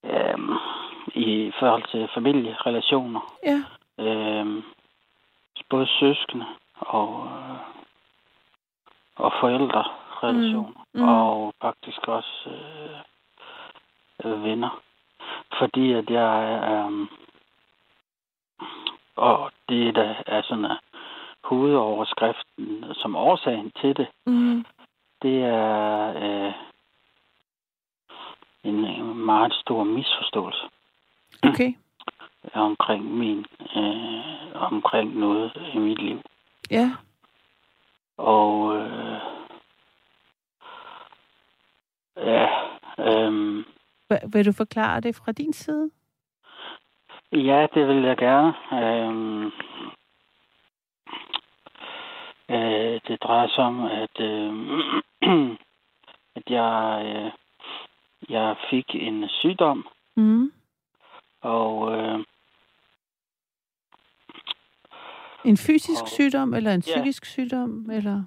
øh, 0.04 0.40
i 1.16 1.52
forhold 1.60 1.84
til 1.92 2.10
familierelationer. 2.14 3.34
Ja. 3.44 3.64
Øh, 4.04 4.64
både 5.70 5.88
søskende 5.88 6.46
og, 6.80 7.26
øh, 7.26 7.58
og 9.16 9.34
forældrerelationer. 9.40 10.86
Mm, 10.94 11.02
mm. 11.02 11.08
Og 11.08 11.54
faktisk 11.62 12.08
også 12.08 12.50
øh, 12.50 13.00
øh, 14.32 14.44
venner. 14.44 14.82
Fordi 15.58 15.92
at 15.94 16.10
jeg 16.10 16.54
er... 16.54 16.88
Øh, 16.88 17.08
og 19.16 19.52
det, 19.70 19.96
der 19.96 20.14
er 20.26 20.42
sådan 20.42 20.66
uh, 20.66 20.72
hovedoverskriften 21.44 22.86
som 22.94 23.16
årsagen 23.16 23.72
til 23.82 23.98
det, 23.98 24.08
Mm. 24.26 24.66
det 25.22 25.44
er 25.44 26.14
øh, 26.24 26.45
meget 29.26 29.54
stor 29.54 29.84
misforståelse 29.84 30.66
Okay. 31.44 31.74
omkring 32.54 33.04
min 33.18 33.46
øh, 33.76 34.56
omkring 34.56 35.20
noget 35.20 35.52
i 35.74 35.78
mit 35.78 36.02
liv. 36.02 36.22
Ja. 36.72 36.92
Og 38.18 38.76
øh, 38.78 39.20
ja, 42.18 42.48
øh, 43.00 43.60
Hva- 44.14 44.28
Vil 44.34 44.46
du 44.46 44.52
forklare 44.58 45.00
det 45.02 45.16
fra 45.16 45.32
din 45.32 45.54
side? 45.54 45.90
ja, 47.32 47.68
det 47.74 47.88
vil 47.88 48.04
jeg 48.04 48.18
gerne. 48.18 48.54
Øh, 48.74 49.46
øh, 52.50 53.00
det 53.08 53.24
drejer 53.24 53.48
sig 53.48 53.64
om, 53.64 53.86
at, 53.86 54.20
øh, 54.20 54.54
at 56.38 56.44
jeg, 56.50 57.02
øh, 57.06 57.32
jeg 58.30 58.56
fik 58.70 58.86
en 58.96 59.30
sygdom, 59.30 59.88
Mm. 60.16 60.52
og 61.42 61.92
øh, 61.98 62.20
En 65.46 65.58
fysisk 65.58 66.02
Og- 66.02 66.08
sygdom, 66.10 66.54
eller 66.54 66.72
en 66.74 66.84
Ja. 66.88 66.92
psykisk 66.96 67.26
sygdom, 67.26 67.90
eller? 67.92 68.24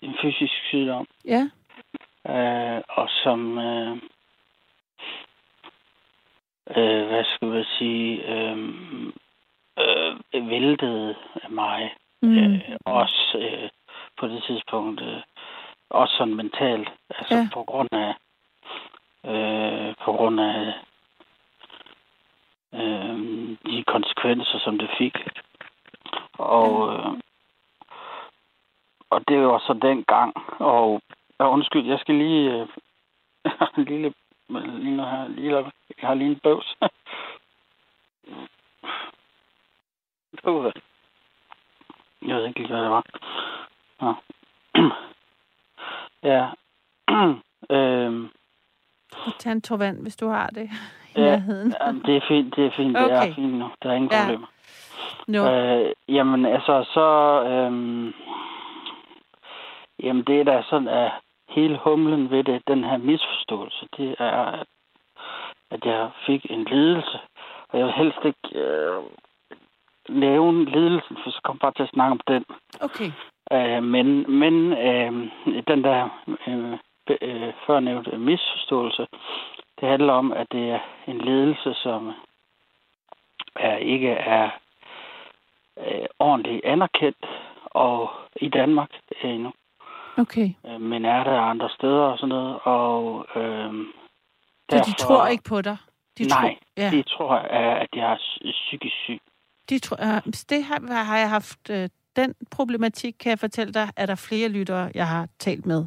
en 0.00 0.14
fysisk 0.22 0.52
sygdom, 0.68 1.06
Ja. 1.24 1.42
øh, 2.32 2.82
og 2.88 3.08
som, 3.22 3.58
øh, 3.58 3.96
øh, 6.76 7.06
hvad 7.06 7.24
skal 7.24 7.48
man 7.48 7.64
sige, 7.78 8.24
øh, 8.34 8.58
øh, 9.78 10.48
væltede 10.50 11.14
mig. 11.48 11.94
Mm. 12.22 12.36
Øh, 12.38 12.60
også 12.84 13.38
øh, 13.38 13.70
på 14.18 14.28
det 14.28 14.42
tidspunkt, 14.44 15.00
øh, 15.00 15.20
også 15.90 16.14
sådan 16.16 16.34
mentalt, 16.34 16.88
altså 17.10 17.34
Ja. 17.34 17.40
ja. 17.40 17.48
på 17.54 17.62
grund 17.64 17.88
af, 17.92 18.14
øh, 19.30 19.91
på 20.04 20.12
grund 20.12 20.40
af 20.40 20.74
øh, 22.74 23.18
de 23.66 23.84
konsekvenser, 23.86 24.58
som 24.58 24.78
det 24.78 24.90
fik. 24.98 25.16
Og, 26.32 26.94
øh, 26.94 27.12
og 29.10 29.28
det 29.28 29.38
var 29.38 29.58
så 29.58 29.78
den 29.82 30.04
gang, 30.04 30.32
og 30.60 31.02
ja, 31.40 31.48
undskyld, 31.48 31.86
jeg 31.86 31.98
skal 31.98 32.14
lige, 32.14 32.52
øh, 32.52 32.68
en 33.78 33.84
lille, 33.84 34.14
lige 34.48 34.96
her, 34.96 35.28
lige, 35.28 35.56
jeg 35.56 36.08
har 36.08 36.14
lige 36.14 36.30
en 36.30 36.40
bøvs. 36.40 36.76
Jeg 42.26 42.36
ved 42.36 42.46
ikke 42.46 42.58
lige, 42.58 42.72
hvad 42.72 42.82
det 42.82 42.90
var. 42.90 43.04
Nå. 44.00 44.14
ja. 46.32 46.48
øhm, 47.76 48.24
Og 48.24 48.30
Tag 49.38 49.52
en 49.52 49.60
tår 49.62 49.76
vand, 49.76 50.02
hvis 50.02 50.16
du 50.16 50.28
har 50.28 50.46
det 50.46 50.70
i 51.16 51.20
Ja, 51.20 51.20
nærheden. 51.20 51.74
jamen, 51.80 52.02
det 52.06 52.16
er 52.16 52.20
fint, 52.28 52.56
det 52.56 52.66
er 52.66 52.70
fint, 52.76 52.96
det 52.96 53.04
Okay. 53.04 53.30
er 53.30 53.34
fint 53.34 53.54
nu. 53.54 53.70
Der 53.82 53.90
er 53.90 53.94
ingen 53.94 54.10
Ja. 54.12 54.20
problemer. 54.24 54.46
No. 55.26 55.50
Øh, 55.50 55.92
jamen, 56.08 56.46
altså, 56.46 56.84
så... 56.94 57.06
Øhm, 57.50 58.12
jamen, 60.02 60.24
det 60.24 60.40
er 60.40 60.44
da 60.44 60.62
sådan, 60.70 60.88
at 60.88 61.10
hele 61.48 61.78
humlen 61.84 62.30
ved 62.30 62.44
det, 62.44 62.62
den 62.68 62.84
her 62.84 62.96
misforståelse, 62.96 63.86
det 63.96 64.14
er, 64.18 64.30
at, 64.60 64.66
at 65.70 65.84
jeg 65.84 66.10
fik 66.26 66.46
en 66.50 66.64
lidelse. 66.64 67.18
Og 67.68 67.78
jeg 67.78 67.86
vil 67.86 67.94
helst 67.94 68.18
ikke 68.24 68.58
øh, 68.64 69.02
nævne 70.08 70.64
lidelsen, 70.64 71.16
for 71.24 71.30
så 71.30 71.40
kommer 71.44 71.60
bare 71.60 71.72
til 71.76 71.82
at 71.82 71.88
snakke 71.94 72.12
om 72.12 72.20
den. 72.28 72.44
Okay. 72.80 73.10
Øh, 73.52 73.82
men 73.82 74.30
men 74.40 74.72
øh, 74.72 75.12
den 75.68 75.84
der 75.84 76.08
øh, 76.48 76.78
øh, 77.22 77.52
førnævnte 77.66 78.18
misforståelse, 78.18 79.06
det 79.80 79.88
handler 79.88 80.12
om, 80.12 80.32
at 80.32 80.46
det 80.52 80.70
er 80.70 80.80
en 81.06 81.18
ledelse, 81.18 81.74
som 81.74 82.12
er, 83.56 83.76
ikke 83.76 84.08
er 84.10 84.50
øh, 85.78 86.06
ordentligt 86.18 86.64
anerkendt 86.64 87.26
og 87.64 88.10
i 88.36 88.48
Danmark 88.48 88.90
endnu, 89.22 89.52
Okay. 90.18 90.48
øh, 90.66 90.80
men 90.80 91.04
er 91.04 91.24
der 91.24 91.40
andre 91.40 91.70
steder 91.70 92.02
og 92.02 92.18
sådan 92.18 92.28
noget. 92.28 92.58
Og, 92.62 93.26
øh, 93.36 93.72
Så 94.70 94.84
de 94.86 94.92
tror 94.92 95.26
ikke 95.26 95.44
på 95.48 95.62
dig? 95.62 95.76
De 96.18 96.24
nej, 96.24 96.40
tror, 96.40 96.82
ja. 96.82 96.90
de 96.90 97.02
tror, 97.02 97.34
at 97.34 97.78
at 97.82 97.88
jeg 97.94 98.12
er 98.12 98.16
psy- 98.16 98.50
psykisk 98.52 98.96
syg. 99.04 99.20
De 99.68 99.78
tror, 99.78 99.96
uh, 99.96 100.32
det 100.50 100.64
har, 100.64 101.04
har 101.04 101.18
jeg 101.18 101.30
haft. 101.30 101.70
Uh, 101.70 101.84
den 102.16 102.34
problematik, 102.50 103.14
kan 103.20 103.30
jeg 103.30 103.38
fortælle 103.38 103.72
dig, 103.72 103.88
er 103.96 104.06
der 104.06 104.14
flere 104.14 104.48
lyttere, 104.48 104.90
jeg 104.94 105.08
har 105.08 105.28
talt 105.38 105.66
med. 105.66 105.86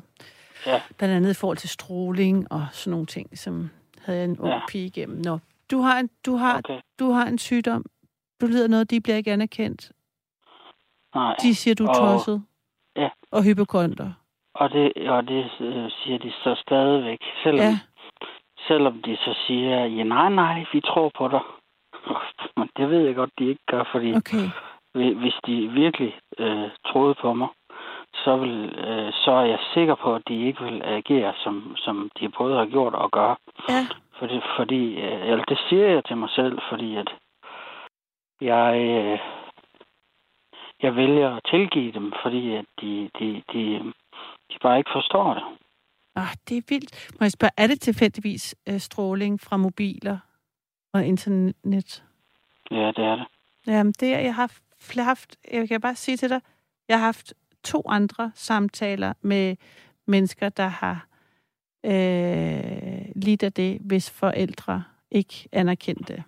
Ja. 0.66 0.82
Blandt 0.98 1.16
andet 1.16 1.32
i 1.32 1.40
forhold 1.40 1.58
til 1.58 1.70
stråling 1.70 2.52
og 2.52 2.68
sådan 2.72 2.92
nogle 2.92 3.06
ting, 3.06 3.38
som 3.38 3.70
havde 4.06 4.24
en 4.26 4.40
ung 4.40 4.50
Ja. 4.54 4.60
pige 4.70 4.86
igennem. 4.86 5.22
Nå, 5.26 5.40
du 5.72 5.78
har, 5.82 6.00
en, 6.00 6.10
du, 6.26 6.36
har, 6.36 6.58
Okay. 6.58 6.80
du 7.00 7.12
har 7.12 7.26
en 7.28 7.38
sygdom. 7.38 7.86
Du 8.42 8.46
lider 8.46 8.68
noget, 8.68 8.92
de 8.92 9.02
bliver 9.02 9.18
ikke 9.18 9.32
anerkendt. 9.34 9.92
Nej. 11.16 11.36
De 11.42 11.56
siger, 11.56 11.76
du 11.76 11.86
er 11.86 11.90
Og- 11.90 11.96
tosset. 11.96 12.44
Ja. 12.96 13.10
Og 13.32 13.44
hypokonter. 13.44 14.12
Og 14.56 14.70
det, 14.72 15.10
og 15.10 15.28
det 15.28 15.46
øh, 15.60 15.92
siger 15.92 16.18
de 16.18 16.32
så 16.44 16.56
stadigvæk, 16.68 17.20
selvom, 17.44 17.60
Ja. 17.66 17.80
selvom 18.68 19.02
de 19.02 19.16
så 19.18 19.36
siger, 19.48 19.86
ja 19.86 20.04
nej, 20.04 20.30
nej, 20.30 20.66
vi 20.74 20.82
tror 20.82 21.12
på 21.18 21.28
dig. 21.28 21.40
Men 22.58 22.70
det 22.78 22.90
ved 22.90 23.06
jeg 23.06 23.16
godt, 23.16 23.30
de 23.40 23.46
ikke 23.50 23.66
gør, 23.72 23.84
fordi 23.92 24.14
Okay. 24.16 24.46
hvi- 24.96 25.14
hvis 25.22 25.34
de 25.46 25.68
virkelig 25.68 26.20
øh, 26.40 26.70
troede 26.88 27.16
på 27.22 27.34
mig, 27.34 27.48
så, 28.26 28.38
vil, 28.38 28.56
øh, 28.88 29.14
så 29.14 29.32
er 29.32 29.46
jeg 29.54 29.60
sikker 29.74 29.96
på, 29.96 30.16
at 30.16 30.24
de 30.28 30.48
ikke 30.48 30.64
vil 30.64 30.82
agere, 30.84 31.34
som, 31.44 31.76
som 31.78 32.10
de 32.20 32.30
både 32.30 32.58
har 32.58 32.66
gjort 32.66 32.94
og 32.94 33.12
gør. 33.12 33.36
Ja. 33.70 33.84
Fordi, 34.20 34.40
fordi 34.58 34.84
øh, 35.06 35.30
eller 35.30 35.46
det 35.46 35.60
siger 35.70 35.88
jeg 35.88 36.06
til 36.06 36.18
mig 36.18 36.30
selv, 36.30 36.60
fordi 36.70 36.96
at 36.96 37.10
jeg, 38.42 38.70
øh, 38.90 39.20
jeg 40.82 40.96
vælger 40.96 41.36
at 41.36 41.44
tilgive 41.52 41.92
dem, 41.92 42.14
fordi 42.24 42.56
at 42.56 42.66
de, 42.82 43.10
de, 43.20 43.44
de, 43.54 43.94
de 44.52 44.58
bare 44.62 44.78
ikke 44.78 44.92
forstår 44.94 45.34
det. 45.34 45.44
Ah, 46.16 46.34
det 46.50 46.58
er 46.58 46.62
vildt. 46.70 47.12
Må 47.20 47.24
jeg 47.26 47.32
spørge, 47.32 47.52
er 47.58 47.68
det 47.68 47.82
tilfældigvis 47.82 48.56
uh, 48.70 48.78
stråling 48.78 49.42
fra 49.42 49.58
mobiler 49.58 50.18
og 50.94 51.06
internet? 51.06 52.04
Ja, 52.72 52.88
det 52.96 53.06
er 53.06 53.16
det. 53.16 53.26
Jamen, 53.68 53.94
det 54.00 54.14
er, 54.14 54.20
jeg 54.20 54.36
har 54.36 54.52
haft, 55.04 55.38
jeg 55.52 55.68
kan 55.68 55.82
bare 55.82 55.96
sige 55.96 56.18
til 56.18 56.30
dig, 56.30 56.42
jeg 56.88 57.00
har 57.00 57.06
haft 57.06 57.34
to 57.66 57.82
andre 57.90 58.32
samtaler 58.36 59.14
med 59.22 59.56
mennesker, 60.06 60.50
der 60.50 60.68
har 60.68 61.06
øh, 61.86 63.06
lidt 63.16 63.44
af 63.44 63.54
det, 63.54 63.80
hvis 63.82 64.20
forældre 64.20 64.84
ikke 65.12 65.48
anerkendte. 65.52 66.24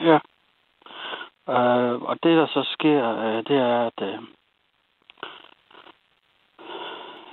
Ja. 0.00 0.18
Øh, 1.48 2.02
og 2.02 2.16
det, 2.22 2.36
der 2.36 2.46
så 2.46 2.62
sker, 2.72 3.18
øh, 3.18 3.36
det 3.36 3.56
er, 3.56 3.86
at 3.86 4.02
øh, 4.02 4.18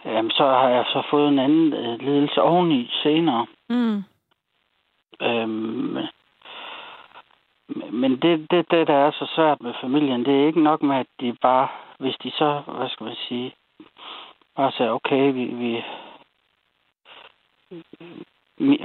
jamen, 0.06 0.32
så 0.32 0.44
har 0.44 0.70
jeg 0.70 0.86
så 0.86 1.04
fået 1.10 1.28
en 1.28 1.40
anden 1.40 1.74
øh, 1.74 2.00
ledelse 2.00 2.42
oveni 2.42 2.90
senere. 3.04 3.46
Mm. 3.70 4.04
Øhm, 5.22 5.98
men 7.92 8.12
det, 8.22 8.52
det, 8.52 8.72
det, 8.72 8.88
der 8.88 8.94
er 8.94 9.12
så 9.12 9.26
svært 9.36 9.62
med 9.62 9.74
familien, 9.82 10.26
det 10.26 10.42
er 10.42 10.48
ikke 10.48 10.62
nok 10.62 10.82
med, 10.82 10.96
at 10.98 11.08
de 11.20 11.34
bare, 11.42 11.68
hvis 12.00 12.16
de 12.24 12.32
så, 12.32 12.62
hvad 12.68 12.90
skal 12.90 13.04
man 13.04 13.16
sige, 13.16 13.56
bare 14.56 14.72
siger, 14.72 14.92
okay, 14.92 15.34
vi, 15.34 15.46
vi, 15.46 15.84
vi 18.58 18.78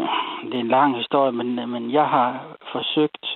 det 0.42 0.54
er 0.54 0.60
en 0.60 0.68
lang 0.68 0.96
historie, 0.96 1.32
men, 1.32 1.70
men 1.70 1.90
jeg 1.92 2.08
har 2.08 2.56
forsøgt 2.72 3.26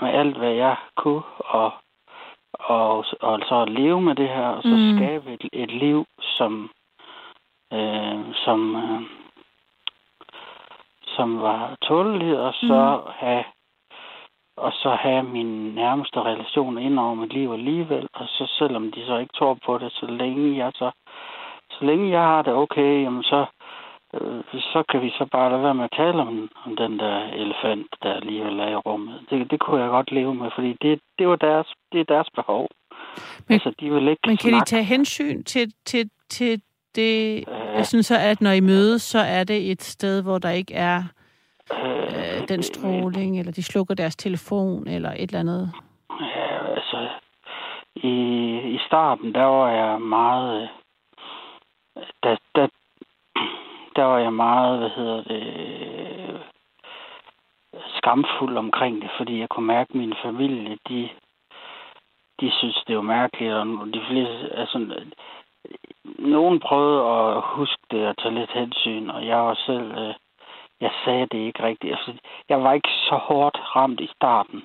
med 0.00 0.10
alt, 0.10 0.36
hvad 0.36 0.52
jeg 0.52 0.76
kunne, 0.96 1.22
og, 1.38 1.72
og, 2.52 3.04
og 3.20 3.40
så 3.48 3.62
at 3.62 3.68
leve 3.70 4.00
med 4.00 4.14
det 4.14 4.28
her, 4.28 4.48
og 4.48 4.62
så 4.62 4.68
Mm. 4.68 4.96
skabe 4.96 5.32
et, 5.32 5.48
et 5.52 5.70
liv, 5.70 6.06
som, 6.20 6.70
øh, 7.72 8.34
som, 8.44 8.76
øh, 8.76 9.02
som 11.06 11.40
var 11.42 11.76
tåleligt, 11.82 12.36
og 12.36 12.54
så 12.54 13.00
Mm. 13.06 13.12
have 13.16 13.44
og 14.66 14.72
så 14.72 14.90
have 14.90 15.22
min 15.22 15.74
nærmeste 15.74 16.22
relation 16.22 16.78
ind 16.78 16.98
over 16.98 17.14
mit 17.14 17.32
liv 17.32 17.52
alligevel, 17.52 18.06
og 18.14 18.26
så 18.28 18.44
selvom 18.58 18.92
de 18.92 19.06
så 19.06 19.16
ikke 19.18 19.32
tror 19.38 19.58
på 19.66 19.78
det, 19.78 19.92
så 19.92 20.06
længe 20.06 20.56
jeg 20.56 20.70
så, 20.74 20.90
så 21.70 21.84
længe 21.84 22.10
jeg 22.10 22.20
har 22.20 22.42
det 22.42 22.52
okay, 22.54 23.02
jamen 23.04 23.22
så, 23.22 23.46
øh, 24.14 24.40
så 24.72 24.82
kan 24.90 25.02
vi 25.02 25.10
så 25.10 25.26
bare 25.32 25.50
lade 25.50 25.62
være 25.62 25.74
med 25.74 25.84
at 25.84 25.96
tale 25.96 26.20
om, 26.22 26.50
om 26.66 26.76
den 26.76 26.98
der 26.98 27.16
elefant, 27.42 27.86
der 28.02 28.12
alligevel 28.14 28.60
er 28.60 28.68
i 28.68 28.76
rummet. 28.76 29.20
Det, 29.30 29.50
det 29.50 29.60
kunne 29.60 29.82
jeg 29.82 29.90
godt 29.90 30.12
leve 30.12 30.34
med, 30.34 30.50
fordi 30.54 30.76
det, 30.82 31.00
det 31.18 31.28
var 31.28 31.36
deres, 31.36 31.66
det 31.92 32.00
er 32.00 32.04
deres 32.14 32.28
behov. 32.34 32.68
Men- 33.48 33.54
altså, 33.54 33.72
de 33.80 33.92
vil 33.94 34.08
ikke 34.08 34.20
Men 34.26 34.36
kan 34.36 34.52
de 34.52 34.64
tage 34.64 34.84
hensyn 34.84 35.42
til, 35.44 35.72
til, 35.86 36.10
til 36.28 36.62
det? 36.94 37.44
Øh. 37.48 37.76
Jeg 37.76 37.86
synes 37.86 38.06
så, 38.06 38.16
at 38.18 38.40
når 38.40 38.50
I 38.50 38.60
mødes, 38.60 39.02
så 39.02 39.18
er 39.18 39.44
det 39.44 39.70
et 39.70 39.82
sted, 39.82 40.22
hvor 40.22 40.38
der 40.38 40.50
ikke 40.50 40.74
er 40.74 41.02
øh, 41.72 42.40
øh, 42.42 42.48
den 42.48 42.62
stråling, 42.62 43.38
eller 43.38 43.52
de 43.52 43.62
slukker 43.62 43.94
deres 43.94 44.16
telefon, 44.16 44.88
eller 44.88 45.10
et 45.10 45.22
eller 45.22 45.40
andet. 45.40 45.72
Ja, 46.20 46.74
altså, 46.74 47.08
i, 47.94 48.16
i 48.74 48.78
starten, 48.86 49.34
der 49.34 49.44
var 49.44 49.70
jeg 49.70 50.00
meget, 50.00 50.62
øh, 51.96 52.02
der, 52.22 52.36
der, 52.54 52.68
der 53.96 54.04
var 54.04 54.18
jeg 54.18 54.32
meget, 54.32 54.78
hvad 54.78 54.90
hedder 54.90 55.22
det, 55.22 55.42
øh, 55.72 56.40
skamfuld 57.96 58.56
omkring 58.56 59.02
det, 59.02 59.10
fordi 59.16 59.38
jeg 59.40 59.48
kunne 59.48 59.66
mærke, 59.66 59.90
at 59.90 59.94
min 59.94 60.14
familie, 60.24 60.78
de, 60.88 61.08
de 62.40 62.50
synes, 62.58 62.82
det 62.86 62.96
var 62.96 63.02
mærkeligt, 63.02 63.54
og 63.54 63.66
de 63.94 64.02
fleste, 64.08 64.56
altså, 64.56 65.04
nogen 66.18 66.60
prøvede 66.60 67.02
at 67.02 67.42
huske 67.44 67.82
det 67.90 68.06
og 68.06 68.16
tage 68.16 68.34
lidt 68.34 68.50
hensyn, 68.52 69.10
og 69.10 69.26
jeg 69.26 69.36
var 69.36 69.54
selv, 69.66 69.90
øh, 69.98 70.14
jeg 70.80 70.90
sagde 71.04 71.26
det 71.32 71.38
ikke 71.38 71.62
rigtigt. 71.62 71.92
Altså, 71.96 72.12
jeg 72.48 72.62
var 72.62 72.72
ikke 72.72 72.88
så 73.08 73.14
hårdt 73.14 73.56
ramt 73.76 74.00
i 74.00 74.10
starten, 74.16 74.62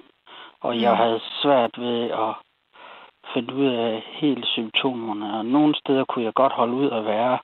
og 0.61 0.81
jeg 0.81 0.91
Mm. 0.91 0.97
havde 0.97 1.19
svært 1.41 1.79
ved 1.81 2.09
at 2.11 2.33
finde 3.33 3.53
ud 3.55 3.65
af 3.65 4.03
helt 4.05 4.45
symptomerne. 4.47 5.37
Og 5.37 5.45
nogle 5.45 5.75
steder 5.75 6.03
kunne 6.05 6.25
jeg 6.25 6.33
godt 6.33 6.53
holde 6.53 6.73
ud 6.73 6.89
at 6.91 7.05
være, 7.05 7.39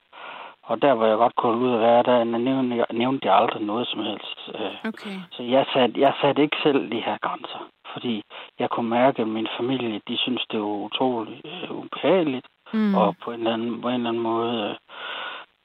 og 0.63 0.81
der 0.81 0.93
hvor 0.93 1.05
jeg 1.05 1.17
godt 1.17 1.35
kunne 1.35 1.51
holde 1.53 1.65
ud 1.67 1.73
at 1.73 1.79
være, 1.79 2.03
der 2.03 2.23
nævnte 2.23 2.75
jeg, 2.77 2.85
nævnte 2.91 3.27
jeg 3.27 3.35
aldrig 3.37 3.61
noget 3.63 3.87
som 3.87 3.99
helst. 4.03 4.39
Øh, 4.55 4.75
Okay. 4.89 5.15
Så 5.31 5.43
jeg 5.43 5.65
satte, 5.73 5.99
jeg 6.01 6.13
satte 6.21 6.41
ikke 6.41 6.57
selv 6.63 6.91
de 6.91 7.01
her 7.01 7.17
grænser, 7.21 7.59
fordi 7.93 8.23
jeg 8.59 8.69
kunne 8.69 8.89
mærke, 8.89 9.21
at 9.21 9.27
min 9.27 9.47
familie, 9.57 10.01
de 10.07 10.17
synes, 10.17 10.45
det 10.51 10.59
var 10.59 10.65
utroligt 10.87 11.41
øh, 11.45 11.71
ubehageligt, 11.71 12.45
Mm. 12.73 12.95
og 12.95 13.15
på 13.23 13.31
en 13.31 13.39
eller 13.39 13.53
anden, 13.53 13.81
på 13.81 13.87
en 13.87 13.93
eller 13.93 14.09
anden 14.09 14.23
måde, 14.23 14.69
øh, 14.69 14.75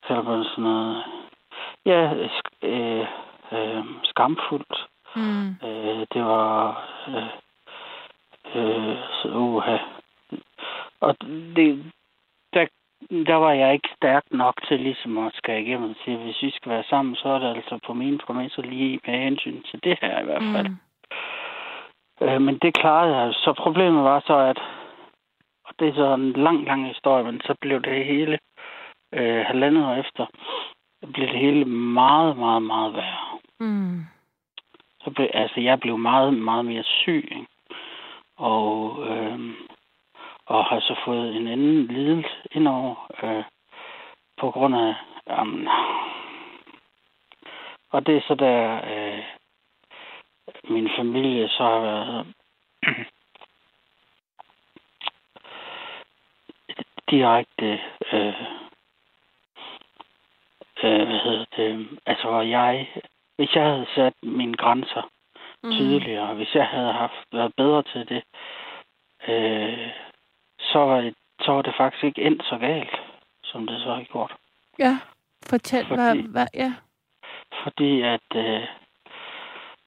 det 0.09 0.47
sådan 0.47 0.65
noget, 0.65 1.05
ja, 1.87 2.15
øh, 2.63 3.07
øh, 3.53 3.85
skamfuldt. 4.03 4.87
Mm. 5.17 5.49
Øh, 5.49 6.07
det 6.13 6.25
var, 6.25 6.85
øh, 7.09 7.31
øh, 8.55 8.97
så 9.13 9.29
uha. 9.29 9.77
Og 11.01 11.17
det, 11.57 11.93
der, 12.53 12.67
der 13.27 13.35
var 13.35 13.53
jeg 13.53 13.73
ikke 13.73 13.89
stærk 13.97 14.23
nok 14.31 14.55
til 14.69 14.81
ligesom 14.81 15.19
at 15.19 15.33
skal 15.35 15.63
igennem 15.63 15.91
og 15.91 15.97
sige, 16.05 16.17
hvis 16.17 16.43
vi 16.43 16.51
skal 16.51 16.73
være 16.73 16.85
sammen, 16.91 17.17
så 17.17 17.29
er 17.29 17.39
det 17.39 17.57
altså 17.57 17.79
på 17.87 17.95
mine 17.95 18.19
præmisser 18.19 18.63
lige 18.63 19.01
med 19.07 19.19
hensyn 19.19 19.63
til 19.63 19.85
det 19.85 19.99
her 20.03 20.21
i 20.21 20.25
hvert 20.25 20.43
fald. 20.55 20.69
Mm. 20.69 20.79
Øh, 22.23 22.41
men 22.43 22.59
det 22.59 22.75
klarede 22.75 23.17
jeg. 23.17 23.35
Så 23.35 23.53
problemet 23.59 24.05
var 24.05 24.21
så, 24.27 24.37
at 24.37 24.59
og 25.65 25.75
det 25.79 25.89
er 25.89 25.95
så 25.95 26.15
en 26.15 26.33
lang, 26.33 26.65
lang 26.65 26.89
historie, 26.89 27.25
men 27.25 27.41
så 27.41 27.55
blev 27.61 27.83
det 27.83 28.05
hele 28.05 28.39
øh, 29.13 29.45
halvandet 29.47 29.87
år 29.87 29.95
efter, 29.95 30.27
blev 31.13 31.29
det 31.29 31.39
hele 31.39 31.65
meget, 31.65 32.37
meget, 32.37 32.63
meget 32.63 32.95
værre. 32.95 33.39
Mm. 33.61 34.05
Så 35.05 35.11
blev, 35.11 35.29
altså, 35.35 35.61
jeg 35.61 35.81
blev 35.81 35.99
meget, 35.99 36.35
meget 36.35 36.65
mere 36.65 36.83
syg, 36.83 37.29
ikke? 37.31 37.47
Og, 38.37 39.07
øh, 39.09 39.41
og 40.47 40.65
har 40.65 40.81
så 40.81 41.01
fået 41.05 41.37
en 41.37 41.49
anden 41.49 41.87
lidelse 41.87 42.37
indover 42.53 43.11
øh, 43.23 43.45
på 44.41 44.51
grund 44.51 44.75
af... 44.77 44.95
Um, 45.41 45.69
og 47.91 48.07
det 48.07 48.17
er 48.17 48.21
så 48.29 48.35
der, 48.35 48.81
øh, 48.93 49.23
min 50.71 50.91
familie 50.97 51.49
så 51.49 51.63
har 51.63 51.81
været 51.81 52.27
direkte, 57.11 57.81
øh, 58.13 58.54
øh, 61.35 61.39
hedder 61.39 61.45
det, 61.57 61.99
altså 62.07 62.41
jeg, 62.41 62.89
hvis 63.37 63.55
jeg 63.55 63.65
havde 63.65 63.87
sat 63.95 64.15
mine 64.23 64.57
grænser 64.57 65.11
Mm. 65.63 65.71
tydeligere, 65.73 66.35
hvis 66.35 66.55
jeg 66.55 66.67
havde 66.67 66.93
haft 66.93 67.27
været 67.33 67.53
bedre 67.57 67.83
til 67.83 68.09
det, 68.09 68.23
øh, 69.29 69.89
så, 70.61 70.79
var 70.79 71.01
det, 71.01 71.15
så 71.41 71.53
var 71.53 71.63
det 71.63 71.75
faktisk 71.77 72.05
ikke 72.05 72.23
endt 72.23 72.45
så 72.45 72.59
galt, 72.59 72.97
som 73.45 73.67
det 73.67 73.81
så 73.81 73.95
har 73.95 74.03
gjort. 74.03 74.33
Ja, 74.79 74.99
fortæl, 75.47 75.85
Fordi- 75.87 76.01
hvad, 76.01 76.17
hvad, 76.17 76.47
ja. 76.55 76.73
Fordi 77.63 78.03
at 78.03 78.29
øh, 78.37 78.63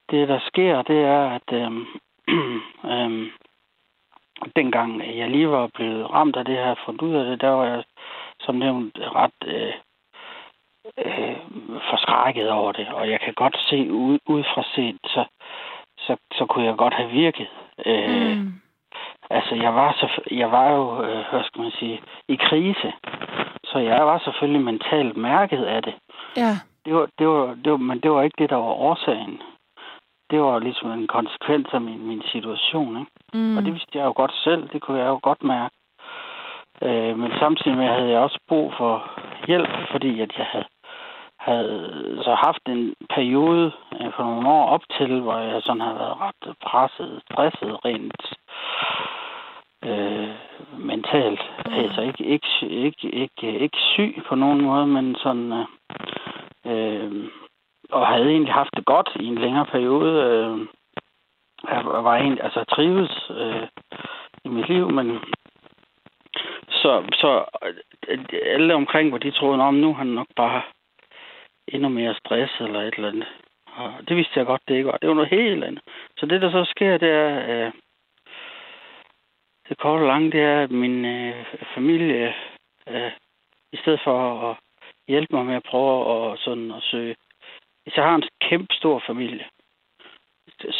det, 0.09 0.27
der 0.27 0.39
sker, 0.47 0.81
det 0.81 0.99
er, 1.05 1.29
at 1.29 1.53
øh, 1.53 1.71
øh, 2.91 3.31
dengang 4.55 5.17
jeg 5.17 5.29
lige 5.29 5.49
var 5.49 5.67
blevet 5.67 6.09
ramt 6.11 6.35
af 6.35 6.45
det 6.45 6.55
her, 6.55 6.75
fundet 6.85 7.01
ud 7.01 7.15
af 7.15 7.25
det, 7.25 7.41
der 7.41 7.49
var 7.49 7.65
jeg 7.65 7.83
som 8.39 8.55
nævnt 8.55 8.97
ret 8.99 9.39
øh, 9.45 9.73
øh, 11.05 11.35
forskrækket 11.89 12.49
over 12.49 12.71
det. 12.71 12.87
Og 12.87 13.09
jeg 13.09 13.19
kan 13.19 13.33
godt 13.33 13.57
se 13.69 13.91
ud, 13.91 14.19
ud 14.25 14.43
fra 14.43 14.63
set, 14.75 14.97
så, 15.05 15.25
så, 15.97 16.15
så 16.37 16.45
kunne 16.45 16.65
jeg 16.65 16.75
godt 16.77 16.93
have 16.93 17.09
virket. 17.09 17.47
Øh, 17.85 18.37
Mm. 18.37 18.53
Altså, 19.29 19.55
jeg 19.55 19.75
var, 19.75 19.91
så, 19.99 20.21
jeg 20.31 20.51
var 20.51 20.69
jo, 20.71 21.03
øh, 21.03 21.25
hvad 21.31 21.43
skal 21.43 21.61
man 21.61 21.71
sige, 21.71 22.01
i 22.27 22.35
krise. 22.35 22.93
Så 23.65 23.79
jeg 23.79 24.05
var 24.05 24.19
selvfølgelig 24.19 24.61
mentalt 24.61 25.17
mærket 25.17 25.63
af 25.65 25.83
det. 25.83 25.93
Ja. 26.37 26.53
Det 26.85 26.95
var, 26.95 27.07
det 27.19 27.27
var, 27.27 27.45
det 27.63 27.71
var, 27.71 27.77
men 27.77 27.99
det 27.99 28.11
var 28.11 28.21
ikke 28.21 28.41
det, 28.41 28.49
der 28.49 28.55
var 28.55 28.73
årsagen. 28.89 29.41
Det 30.31 30.41
var 30.41 30.59
ligesom 30.59 30.91
en 30.91 31.07
konsekvens 31.07 31.67
af 31.73 31.81
min, 31.81 32.07
min 32.07 32.23
situation. 32.31 32.99
Ikke? 32.99 33.11
Mm. 33.33 33.57
Og 33.57 33.65
det 33.65 33.73
vidste 33.73 33.97
jeg 33.97 34.05
jo 34.05 34.13
godt 34.15 34.33
selv. 34.43 34.69
Det 34.73 34.81
kunne 34.81 34.99
jeg 34.99 35.07
jo 35.07 35.19
godt 35.23 35.43
mærke. 35.43 35.75
Øh, 36.81 37.17
men 37.19 37.31
samtidig 37.39 37.77
med 37.77 37.87
havde 37.87 38.09
jeg 38.09 38.19
også 38.19 38.39
brug 38.47 38.73
for 38.77 39.19
hjælp, 39.47 39.69
fordi 39.91 40.21
at 40.21 40.31
jeg 40.37 40.45
havde, 40.45 40.65
havde 41.47 42.19
så 42.23 42.33
haft 42.45 42.63
en 42.67 42.95
periode 43.15 43.71
øh, 44.01 44.11
for 44.15 44.23
nogle 44.23 44.49
år 44.49 44.65
op 44.75 44.81
til, 44.97 45.21
hvor 45.21 45.37
jeg 45.37 45.61
sådan 45.61 45.81
har 45.81 45.93
været 45.93 46.21
ret 46.21 46.55
presset, 46.67 47.21
stresset 47.25 47.85
rent 47.85 48.23
øh, 49.89 50.29
mentalt. 50.77 51.41
Mm. 51.65 51.73
Altså 51.73 52.01
ikke, 52.01 52.23
ikke, 52.23 52.47
ikke, 52.61 53.09
ikke, 53.09 53.59
ikke 53.59 53.77
syg 53.93 54.23
på 54.29 54.35
nogen 54.35 54.61
måde, 54.61 54.87
men 54.87 55.15
sådan... 55.15 55.51
Øh, 55.51 55.65
øh, 56.65 57.29
og 57.91 58.07
havde 58.07 58.29
egentlig 58.29 58.53
haft 58.53 58.75
det 58.75 58.85
godt 58.85 59.09
i 59.19 59.25
en 59.25 59.37
længere 59.37 59.65
periode. 59.65 60.11
Øh, 60.23 60.67
jeg 61.71 61.85
var 61.85 62.15
egentlig, 62.15 62.43
altså 62.43 62.63
trives 62.63 63.31
øh, 63.37 63.67
i 64.45 64.47
mit 64.47 64.69
liv, 64.69 64.89
men 64.91 65.19
så, 66.69 67.03
så 67.13 67.45
øh, 68.07 68.17
alle 68.45 68.75
omkring, 68.75 69.09
hvor 69.09 69.17
de 69.17 69.31
troede, 69.31 69.61
om 69.61 69.73
nu 69.73 69.93
han 69.93 70.07
nok 70.07 70.27
bare 70.35 70.61
endnu 71.67 71.89
mere 71.89 72.15
stress 72.15 72.53
eller 72.59 72.81
et 72.81 72.93
eller 72.95 73.09
andet. 73.09 73.27
Og 73.65 73.93
det 74.07 74.17
vidste 74.17 74.39
jeg 74.39 74.45
godt, 74.45 74.61
det 74.67 74.75
ikke 74.75 74.87
var. 74.87 74.97
Det 74.97 75.09
var 75.09 75.15
noget 75.15 75.29
helt 75.29 75.63
andet. 75.63 75.83
Så 76.17 76.25
det, 76.25 76.41
der 76.41 76.51
så 76.51 76.65
sker, 76.71 76.97
det 76.97 77.09
er, 77.09 77.65
øh, 77.65 77.71
det 79.69 79.77
korte 79.77 80.01
og 80.01 80.07
lange, 80.07 80.31
det 80.31 80.41
er, 80.41 80.63
at 80.63 80.71
min 80.71 81.05
øh, 81.05 81.45
familie, 81.75 82.33
øh, 82.89 83.11
i 83.71 83.77
stedet 83.77 84.01
for 84.03 84.49
at 84.49 84.57
hjælpe 85.07 85.35
mig 85.35 85.45
med 85.45 85.55
at 85.55 85.63
prøve 85.63 86.31
at, 86.31 86.39
sådan, 86.39 86.71
at 86.71 86.83
søge, 86.83 87.15
hvis 87.83 87.95
jeg 87.95 88.05
har 88.05 88.15
en 88.15 88.29
kæmpe 88.41 88.73
stor 88.75 89.03
familie, 89.07 89.45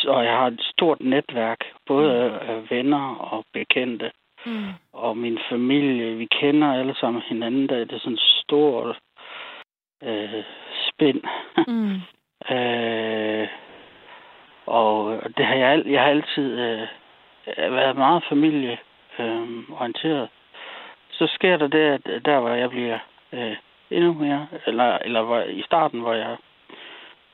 og 0.08 0.26
jeg 0.26 0.34
har 0.34 0.48
et 0.48 0.62
stort 0.62 1.00
netværk, 1.02 1.60
både 1.86 2.14
af, 2.14 2.54
af 2.54 2.70
venner 2.70 3.16
og 3.16 3.46
bekendte, 3.54 4.12
Mm. 4.46 4.74
og 4.94 5.18
min 5.18 5.40
familie, 5.50 6.16
vi 6.16 6.26
kender 6.26 6.74
alle 6.74 6.96
sammen 6.96 7.22
hinanden, 7.22 7.70
der 7.70 7.78
er 7.78 7.86
det 7.86 8.02
sådan 8.02 8.18
stort 8.18 9.00
øh, 10.04 10.44
spænd. 10.98 11.22
Mm. 11.68 12.02
øh, 12.56 13.48
og 14.66 15.22
det 15.38 15.46
har 15.46 15.56
jeg, 15.56 15.84
jeg 15.86 16.02
har 16.02 16.10
altid 16.10 16.60
øh, 16.60 16.88
været 17.58 17.96
meget 17.96 18.24
familieorienteret. 18.30 18.84
Øh, 19.20 19.72
orienteret. 19.72 20.30
så 21.10 21.28
sker 21.28 21.58
der 21.58 21.68
det, 21.68 21.80
at 21.80 22.26
der 22.26 22.40
hvor 22.40 22.50
jeg 22.50 22.70
bliver 22.70 23.00
øh, 23.34 23.56
endnu 23.92 24.14
mere, 24.14 24.48
eller, 24.66 24.98
eller 24.98 25.22
hvor, 25.22 25.40
i 25.40 25.62
starten, 25.62 26.00
hvor 26.00 26.14
jeg 26.14 26.38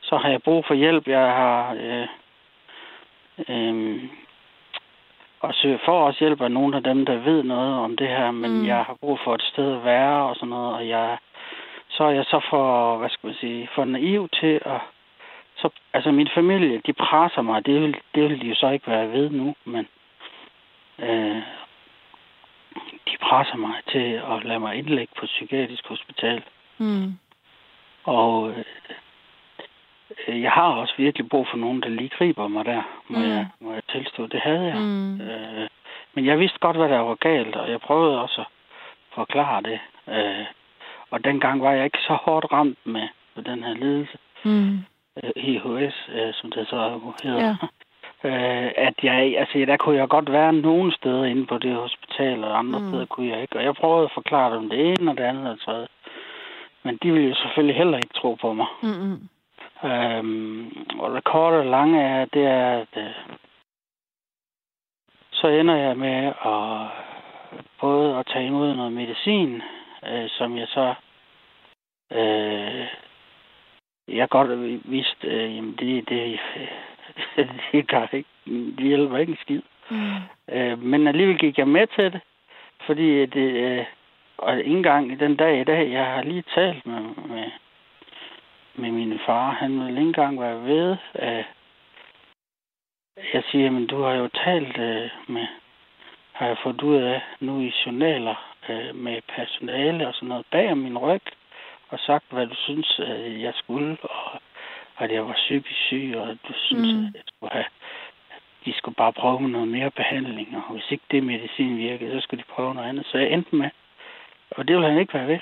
så 0.01 0.18
har 0.18 0.30
jeg 0.30 0.43
brug 0.43 0.66
for 0.66 0.74
hjælp. 0.74 1.07
Jeg 1.07 1.20
har 1.20 1.74
øh, 1.74 2.07
øh, 3.49 4.03
og 5.39 5.53
søge 5.53 5.80
for 5.86 6.05
også 6.05 6.20
hjælp 6.20 6.41
af 6.41 6.51
nogle 6.51 6.78
af 6.78 6.84
dem, 6.84 7.05
der 7.05 7.16
ved 7.16 7.43
noget 7.43 7.74
om 7.74 7.97
det 7.97 8.07
her, 8.07 8.32
men 8.32 8.51
mm. 8.51 8.68
jeg 8.68 8.78
har 8.78 8.97
brug 9.01 9.20
for 9.24 9.36
et 9.36 9.41
sted 9.41 9.76
at 9.76 9.86
være 9.86 10.24
og 10.30 10.36
sådan 10.36 10.49
noget, 10.49 10.76
og 10.76 10.88
jeg, 10.88 11.18
så 11.98 12.04
er 12.04 12.10
jeg 12.10 12.26
så 12.26 12.39
for, 12.50 12.98
hvad 12.98 13.10
skal 13.10 13.28
man 13.28 13.36
sige, 13.36 13.70
for 13.76 13.86
naiv 13.86 14.30
til 14.30 14.62
at 14.66 14.82
så, 15.56 15.70
altså 15.94 16.12
min 16.12 16.30
familie, 16.36 16.82
de 16.86 16.94
presser 16.94 17.41
mig, 17.41 17.66
det 17.66 17.82
vil, 17.82 17.96
det 18.16 18.24
vil 18.24 18.41
de 18.41 18.48
jo 18.48 18.56
så 18.56 18.70
ikke 18.70 18.88
være 18.88 19.12
ved 19.12 19.30
nu, 19.30 19.56
men 19.66 19.88
øh, 21.00 21.41
de 23.08 23.18
presser 23.22 23.56
mig 23.56 23.76
til 23.91 24.22
at 24.32 24.44
lade 24.44 24.60
mig 24.60 24.76
indlægge 24.76 25.14
på 25.20 25.26
psykiatrisk 25.26 25.88
hospital. 25.88 26.44
Mm. 26.78 27.14
Og 28.04 28.54
øh, 30.28 30.41
jeg 30.41 30.52
har 30.52 30.68
også 30.68 30.94
virkelig 30.98 31.30
brug 31.30 31.48
for 31.48 31.58
nogen, 31.58 31.82
der 31.82 31.89
lige 31.89 32.10
griber 32.10 32.48
mig 32.48 32.66
der, 32.66 32.82
må, 33.08 33.20
mm. 33.20 33.30
jeg, 33.30 33.48
må 33.60 33.74
jeg 33.74 33.84
tilstå. 33.91 34.28
Det 34.28 34.41
havde 34.41 34.66
jeg. 34.66 34.76
Mm. 34.76 35.22
Øh, 35.22 35.68
men 36.14 36.26
jeg 36.26 36.39
vidste 36.39 36.60
godt, 36.60 36.78
hvad 36.78 36.89
der 36.89 37.00
var 37.00 37.16
galt, 37.16 37.56
og 37.56 37.72
jeg 37.72 37.80
prøvede 37.82 38.22
også 38.22 38.41
at 38.41 38.48
forklare 39.16 39.62
det. 39.62 39.80
Øh, 40.08 40.46
og 41.14 41.24
dengang 41.24 41.61
var 41.61 41.72
jeg 41.72 41.86
ikke 41.86 42.03
så 42.07 42.14
hårdt 42.14 42.45
ramt 42.51 42.86
med, 42.86 43.07
med 43.36 43.43
den 43.43 43.64
her 43.64 43.74
lidelse. 43.74 44.18
Mm. 44.45 44.78
IHS, 45.36 46.09
øh, 46.16 46.34
som 46.34 46.51
det 46.51 46.68
så 46.68 46.99
hedder. 47.24 47.45
Ja. 47.47 47.55
Øh, 48.26 48.72
at 48.78 48.93
jeg, 49.03 49.36
altså 49.39 49.57
der 49.68 49.78
kunne 49.78 49.95
jeg 49.95 50.07
godt 50.09 50.32
være 50.32 50.53
nogle 50.53 50.93
steder 50.93 51.24
inde 51.24 51.45
på 51.45 51.57
det 51.57 51.76
hospital, 51.76 52.43
og 52.43 52.59
andre 52.59 52.80
mm. 52.80 52.88
steder 52.88 53.05
kunne 53.05 53.30
jeg 53.30 53.41
ikke. 53.41 53.57
Og 53.57 53.64
jeg 53.64 53.74
prøvede 53.74 54.05
at 54.05 54.11
forklare 54.14 54.55
dem 54.55 54.70
det 54.70 54.80
ene 54.88 55.11
og 55.11 55.18
det 55.18 55.24
andet 55.24 55.47
og 55.47 55.55
det 55.55 55.61
tredje. 55.61 55.88
Men 56.84 56.99
de 57.03 57.11
ville 57.11 57.30
jo 57.30 57.36
selvfølgelig 57.36 57.76
heller 57.76 57.97
ikke 57.97 58.14
tro 58.22 58.34
på 58.34 58.53
mig. 58.53 58.68
Mm-hmm. 58.82 59.30
Øhm, 59.89 60.86
og 60.99 61.16
det 61.16 61.24
korte 61.24 61.55
og 61.55 61.66
lange 61.66 62.01
er, 62.01 62.26
det 62.26 62.45
er, 62.45 62.78
at 62.80 62.93
øh, 62.97 63.11
så 65.32 65.47
ender 65.47 65.76
jeg 65.76 65.97
med 65.97 66.34
at 66.45 66.88
både 67.82 68.18
at 68.18 68.26
tage 68.28 68.47
imod 68.47 68.76
noget 68.76 68.93
medicin, 68.93 69.61
øh, 70.08 70.30
som 70.30 70.58
jeg 70.58 70.68
så 70.68 70.93
øh, 72.12 72.88
jeg 74.08 74.30
godt 74.30 74.49
vidste, 74.91 75.28
øh, 75.28 75.56
jamen 75.56 75.76
det, 75.76 76.10
det, 76.10 76.39
det, 77.72 77.88
gør 77.88 78.08
ikke, 78.12 78.30
det 78.45 78.86
hjælper 78.86 79.18
ikke 79.18 79.32
en 79.32 79.38
skid. 79.41 79.62
Mm. 79.89 80.12
Øh, 80.49 80.80
men 80.80 81.08
alligevel 81.08 81.38
gik 81.38 81.58
jeg 81.58 81.68
med 81.68 81.88
til 81.88 82.14
det, 82.14 82.22
fordi 82.86 83.26
det, 83.26 83.78
øh, 83.80 83.86
og 84.38 84.60
ikke 84.60 84.72
engang 84.72 85.20
den 85.20 85.36
dag 85.36 85.62
i 85.62 85.64
dag, 85.64 85.91
jeg 85.91 86.06
har 86.06 86.24
lige 86.24 86.43
talt 86.56 86.86
med, 86.86 87.01
med, 87.28 87.51
med 88.76 88.91
min 88.91 89.20
far, 89.26 89.51
han 89.51 89.80
vil 89.80 89.89
ikke 89.89 90.01
engang 90.01 90.39
være 90.39 90.64
ved, 90.64 90.97
at 91.14 91.45
jeg 93.34 93.43
siger, 93.51 93.72
men 93.72 93.88
du 93.88 94.01
har 94.01 94.14
jo 94.14 94.28
talt 94.28 94.78
øh, 94.78 95.10
med, 95.28 95.47
har 96.32 96.47
jeg 96.47 96.58
fået 96.64 96.82
ud 96.82 96.95
af 96.95 97.22
nu 97.39 97.62
i 97.62 97.74
journaler 97.86 98.53
øh, 98.70 98.95
med 98.95 99.22
personale 99.36 100.07
og 100.07 100.14
sådan 100.14 100.30
noget 100.30 100.45
bag 100.51 100.72
om 100.72 100.78
min 100.78 100.97
ryg 100.97 101.22
og 101.89 101.99
sagt, 101.99 102.26
hvad 102.30 102.47
du 102.47 102.55
synes, 102.55 102.99
at 102.99 103.41
jeg 103.41 103.53
skulle, 103.55 103.97
og 104.01 104.41
at 104.97 105.11
jeg 105.11 105.26
var 105.26 105.34
psykisk 105.34 105.80
syg, 105.88 106.14
og 106.16 106.28
du 106.47 106.53
synes, 106.53 106.93
mm. 106.93 107.05
at 107.05 107.14
jeg 107.14 107.24
skulle 107.28 107.53
have, 107.53 107.66
de 108.66 108.74
skulle 108.74 108.95
bare 108.95 109.14
prøve 109.14 109.49
noget 109.49 109.68
mere 109.68 109.91
behandling, 109.91 110.55
og 110.55 110.74
hvis 110.74 110.91
ikke 110.91 111.03
det 111.11 111.24
medicin 111.24 111.78
virkede, 111.78 112.11
så 112.11 112.24
skulle 112.24 112.43
de 112.43 112.53
prøve 112.55 112.74
noget 112.74 112.89
andet. 112.89 113.05
Så 113.05 113.18
jeg 113.18 113.32
endte 113.32 113.55
med, 113.55 113.70
og 114.51 114.68
det 114.68 114.76
ville 114.76 114.89
han 114.89 114.99
ikke 114.99 115.14
være 115.14 115.28
ved. 115.28 115.39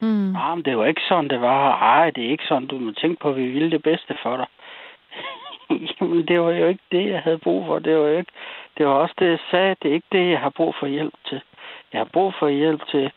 Mm. 0.00 0.36
Ah, 0.36 0.56
men 0.56 0.64
det 0.64 0.78
var 0.78 0.86
ikke 0.86 1.02
sådan, 1.08 1.30
det 1.30 1.40
var. 1.40 1.78
Ej, 1.78 2.10
det 2.10 2.24
er 2.24 2.30
ikke 2.30 2.44
sådan, 2.48 2.66
du 2.66 2.78
må 2.78 2.92
tænke 2.92 3.20
på, 3.20 3.28
at 3.28 3.36
vi 3.36 3.46
ville 3.46 3.70
det 3.70 3.82
bedste 3.82 4.16
for 4.22 4.36
dig. 4.36 4.46
Jamen, 6.00 6.28
det 6.28 6.40
var 6.40 6.50
jo 6.50 6.66
ikke 6.66 6.84
det, 6.92 7.10
jeg 7.10 7.20
havde 7.20 7.38
brug 7.38 7.66
for. 7.66 7.78
Det 7.78 7.96
var 7.96 8.08
jo 8.08 8.18
ikke, 8.18 8.32
det 8.78 8.86
var 8.86 8.92
også 8.92 9.14
det, 9.18 9.26
jeg 9.26 9.38
sagde. 9.50 9.76
Det 9.82 9.90
er 9.90 9.94
ikke 9.94 10.12
det, 10.12 10.30
jeg 10.30 10.40
har 10.40 10.50
brug 10.50 10.74
for 10.80 10.86
hjælp 10.86 11.14
til. 11.28 11.40
Jeg 11.92 12.00
har 12.00 12.08
brug 12.12 12.34
for 12.38 12.48
hjælp 12.48 12.86
til 12.86 13.10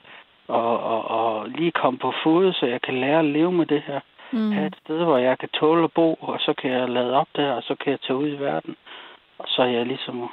og, 0.48 0.80
og, 0.80 1.08
og 1.08 1.50
lige 1.50 1.72
komme 1.72 2.00
på 2.00 2.14
fod, 2.24 2.54
så 2.54 2.66
jeg 2.66 2.82
kan 2.82 3.00
lære 3.00 3.20
at 3.20 3.26
leve 3.26 3.52
med 3.52 3.66
det 3.66 3.82
her. 3.82 4.00
Mm. 4.32 4.52
Have 4.52 4.68
et 4.68 4.76
sted, 4.84 5.04
hvor 5.04 5.18
jeg 5.18 5.38
kan 5.40 5.50
tåle 5.50 5.84
at 5.84 5.92
bo, 5.92 6.14
og 6.14 6.40
så 6.40 6.54
kan 6.54 6.72
jeg 6.72 6.90
lade 6.90 7.14
op 7.14 7.28
der, 7.36 7.52
og 7.52 7.64
så 7.64 7.76
kan 7.76 7.92
jeg 7.92 8.02
tage 8.02 8.18
ud 8.18 8.28
i 8.28 8.40
verden. 8.40 8.76
Og 9.38 9.46
så 9.48 9.64
jeg 9.64 9.86
ligesom 9.86 10.30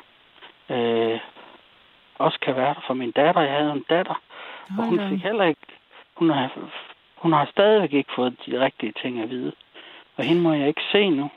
øh, 0.71 1.21
også 2.19 2.39
kan 2.41 2.57
være 2.57 2.75
der 2.75 2.85
for 2.87 2.95
min 2.95 3.11
datter. 3.11 3.41
Jeg 3.41 3.53
havde 3.53 3.73
en 3.73 3.85
datter, 3.91 4.23
og 4.79 4.85
hun 4.85 5.01
fik 5.11 5.23
heller 5.23 5.45
ikke... 5.45 5.61
Hun 6.17 6.31
har, 6.31 6.51
hun 7.17 7.33
har 7.33 7.49
stadigvæk 7.51 7.93
ikke 7.93 8.11
fået 8.17 8.37
de 8.47 8.61
rigtige 8.61 8.93
ting 9.03 9.21
at 9.21 9.31
vide. 9.31 9.53
Og 10.17 10.25
hende 10.25 10.43
må 10.43 10.53
jeg 10.53 10.69
ikke 10.69 10.83
se 10.93 11.11
nu. 11.11 11.31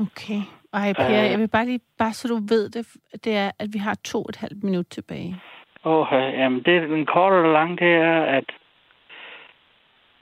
Okay. 0.00 0.40
Ej, 0.72 0.92
Per, 0.92 1.06
øh, 1.06 1.30
jeg 1.30 1.38
vil 1.38 1.48
bare 1.48 1.66
lige, 1.66 1.80
bare 1.98 2.12
så 2.12 2.28
du 2.28 2.34
ved 2.34 2.70
det, 2.70 2.86
det 3.24 3.36
er, 3.36 3.50
at 3.58 3.68
vi 3.72 3.78
har 3.78 3.94
to 4.04 4.22
og 4.22 4.28
et 4.28 4.36
halvt 4.36 4.64
minut 4.64 4.86
tilbage. 4.86 5.40
Åh, 5.84 6.06
jamen 6.12 6.62
det, 6.62 6.88
den 6.88 7.06
korte 7.06 7.34
og 7.34 7.52
lange, 7.52 7.76
det 7.76 7.94
er, 7.94 8.22
at, 8.22 8.44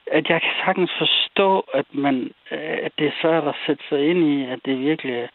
at 0.06 0.28
jeg 0.28 0.42
kan 0.42 0.52
sagtens 0.64 0.90
forstå, 0.98 1.60
at, 1.74 1.86
man, 1.92 2.32
at 2.50 2.92
det 2.98 3.06
er 3.06 3.20
svært 3.22 3.48
at 3.48 3.54
sætte 3.66 3.84
sig 3.88 4.10
ind 4.10 4.18
i, 4.18 4.44
at 4.44 4.58
det 4.64 4.80
virkelig 4.80 5.28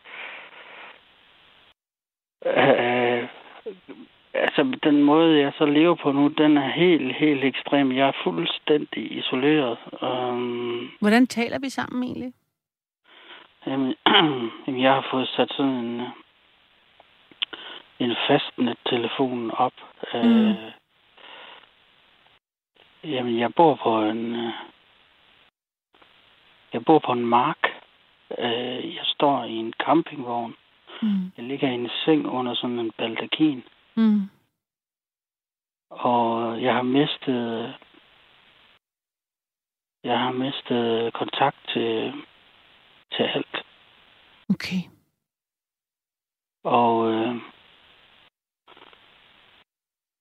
øh, 2.45 3.27
altså 4.33 4.77
den 4.83 5.03
måde, 5.03 5.39
jeg 5.39 5.51
så 5.57 5.65
lever 5.65 5.95
på 5.95 6.11
nu, 6.11 6.27
den 6.27 6.57
er 6.57 6.69
helt, 6.69 7.15
helt 7.15 7.43
ekstrem. 7.43 7.91
Jeg 7.91 8.07
er 8.07 8.21
fuldstændig 8.23 9.17
isoleret. 9.17 9.77
Um, 10.01 10.91
Hvordan 10.99 11.27
taler 11.27 11.59
vi 11.59 11.69
sammen 11.69 12.03
egentlig? 12.03 12.33
Jamen, 13.67 14.81
jeg 14.81 14.93
har 14.93 15.07
fået 15.11 15.27
sat 15.27 15.51
sådan 15.51 15.71
en 15.71 16.01
en 18.03 18.15
fastnet-telefon 18.27 19.51
op. 19.51 19.73
Mm. 20.13 20.49
Øh, 20.49 20.71
jamen, 23.03 23.39
jeg 23.39 23.53
bor 23.55 23.75
på 23.83 24.01
en... 24.01 24.35
Øh, 24.35 24.53
jeg 26.73 26.85
bor 26.85 26.99
på 26.99 27.11
en 27.11 27.25
mark. 27.25 27.67
Øh, 28.37 28.95
jeg 28.95 29.05
står 29.05 29.43
i 29.43 29.55
en 29.55 29.73
campingvogn. 29.85 30.55
Mm. 31.01 31.31
Jeg 31.37 31.45
ligger 31.45 31.69
i 31.69 31.73
en 31.73 31.89
seng 32.05 32.27
under 32.27 32.53
sådan 32.53 32.79
en 32.79 32.91
baldakin. 32.97 33.63
Mm. 33.95 34.29
Og 35.89 36.61
jeg 36.61 36.73
har 36.73 36.81
mistet... 36.81 37.75
Jeg 40.03 40.19
har 40.19 40.31
mistet 40.31 41.13
kontakt 41.13 41.57
til, 41.73 42.13
til 43.11 43.23
alt. 43.23 43.65
Okay. 44.49 44.81
Og 46.63 47.11
øh, 47.11 47.35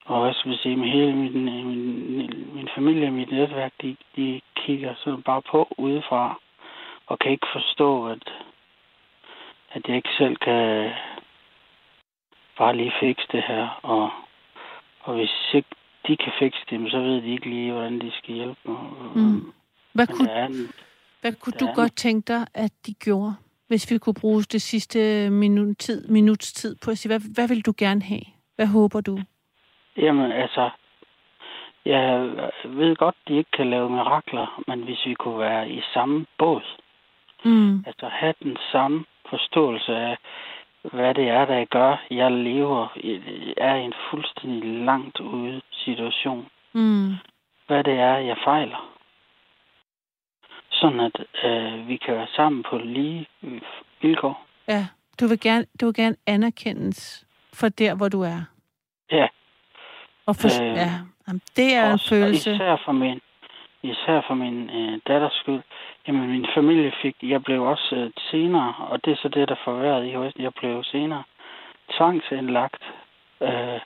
og 0.04 0.22
hvad 0.22 0.34
skal 0.34 0.50
vi 0.50 0.56
sige, 0.56 0.76
med 0.76 0.88
hele 0.88 1.12
min, 1.12 1.44
min, 1.44 2.54
min 2.54 2.68
familie 2.74 3.06
og 3.06 3.12
mit 3.12 3.30
netværk, 3.30 3.72
de, 3.82 3.96
de 4.16 4.40
kigger 4.56 4.94
sådan 4.96 5.22
bare 5.22 5.42
på 5.50 5.74
udefra, 5.78 6.40
og 7.06 7.18
kan 7.18 7.32
ikke 7.32 7.46
forstå, 7.52 8.06
at, 8.06 8.24
at 9.72 9.82
jeg 9.88 9.96
ikke 9.96 10.14
selv 10.18 10.36
kan 10.36 10.90
bare 12.58 12.76
lige 12.76 12.92
fikse 13.00 13.26
det 13.32 13.42
her. 13.42 13.80
Og, 13.82 14.10
og 15.00 15.14
hvis 15.14 15.30
ikke 15.54 15.68
de 16.06 16.16
kan 16.16 16.32
fikse 16.38 16.60
det, 16.70 16.90
så 16.90 16.98
ved 16.98 17.22
de 17.22 17.32
ikke 17.32 17.50
lige, 17.50 17.72
hvordan 17.72 18.00
de 18.00 18.10
skal 18.12 18.34
hjælpe 18.34 18.60
mig. 18.64 18.78
Mm. 19.14 19.52
Hvad 19.92 20.06
kunne, 20.06 20.46
en, 20.46 20.72
hvad 21.20 21.32
kunne 21.40 21.58
du 21.60 21.68
godt 21.74 21.96
tænke 21.96 22.32
dig, 22.32 22.46
at 22.54 22.72
de 22.86 22.94
gjorde, 22.94 23.34
hvis 23.68 23.90
vi 23.90 23.98
kunne 23.98 24.20
bruge 24.20 24.42
det 24.42 24.62
sidste 24.62 25.30
minut 25.30 25.76
tid, 25.78 26.08
minuts 26.08 26.52
tid 26.52 26.76
på 26.84 26.90
at 26.90 26.98
sige, 26.98 27.10
hvad, 27.10 27.20
hvad 27.34 27.48
vil 27.48 27.66
du 27.66 27.72
gerne 27.78 28.02
have? 28.02 28.24
Hvad 28.56 28.66
håber 28.66 29.00
du? 29.00 29.18
Jamen, 29.96 30.32
altså, 30.32 30.70
jeg 31.84 32.30
ved 32.64 32.96
godt, 32.96 33.16
de 33.28 33.36
ikke 33.36 33.50
kan 33.50 33.70
lave 33.70 33.90
mirakler, 33.90 34.62
men 34.66 34.82
hvis 34.82 35.06
vi 35.06 35.14
kunne 35.14 35.38
være 35.38 35.70
i 35.70 35.82
samme 35.94 36.26
båd, 36.38 36.62
mm. 37.44 37.84
altså 37.86 38.08
have 38.08 38.34
den 38.42 38.56
samme 38.72 39.04
forståelse 39.30 39.96
af, 39.96 40.16
hvad 40.82 41.14
det 41.14 41.28
er, 41.28 41.44
der 41.44 41.64
gør, 41.64 42.06
jeg 42.10 42.32
lever, 42.32 42.88
er 43.56 43.74
i 43.74 43.84
en 43.84 43.94
fuldstændig 44.10 44.84
langt 44.84 45.20
ude 45.20 45.60
situation. 45.72 46.46
Mm. 46.72 47.14
Hvad 47.66 47.84
det 47.84 47.94
er, 47.94 48.16
jeg 48.16 48.36
fejler. 48.44 48.96
Sådan 50.70 51.00
at 51.00 51.26
øh, 51.44 51.88
vi 51.88 51.96
kan 51.96 52.14
være 52.14 52.26
sammen 52.36 52.62
på 52.62 52.78
lige 52.78 53.26
vilkår. 54.02 54.46
Ja, 54.68 54.86
du 55.20 55.26
vil 55.26 55.40
gerne, 55.40 55.66
du 55.80 55.86
vil 55.86 55.94
gerne 55.94 56.16
anerkendes 56.26 57.26
for 57.54 57.68
der, 57.68 57.94
hvor 57.94 58.08
du 58.08 58.22
er. 58.22 58.40
Ja. 59.10 59.28
Og 60.30 60.36
for, 60.36 60.50
øh, 60.62 60.76
ja, 60.82 60.90
det 61.56 61.68
er 61.74 61.92
også, 61.92 62.14
en 62.14 62.22
følelse. 62.22 62.50
Især 62.54 62.76
for 62.84 62.92
min, 62.92 63.18
især 63.82 64.18
for 64.28 64.34
min 64.34 64.56
øh, 64.78 64.98
datters 65.08 65.36
skyld. 65.42 65.62
Jamen, 66.06 66.30
min 66.30 66.46
familie 66.56 66.92
fik, 67.02 67.16
jeg 67.22 67.40
blev 67.42 67.62
også 67.62 67.96
øh, 67.96 68.10
senere, 68.30 68.74
og 68.90 69.04
det 69.04 69.10
er 69.12 69.16
så 69.22 69.28
det, 69.28 69.48
der 69.48 69.54
forværrede 69.64 70.08
i 70.08 70.42
Jeg 70.42 70.52
blev 70.60 70.84
senere 70.84 71.22
tvangsindlagt. 71.96 72.82
Øh, 73.42 73.80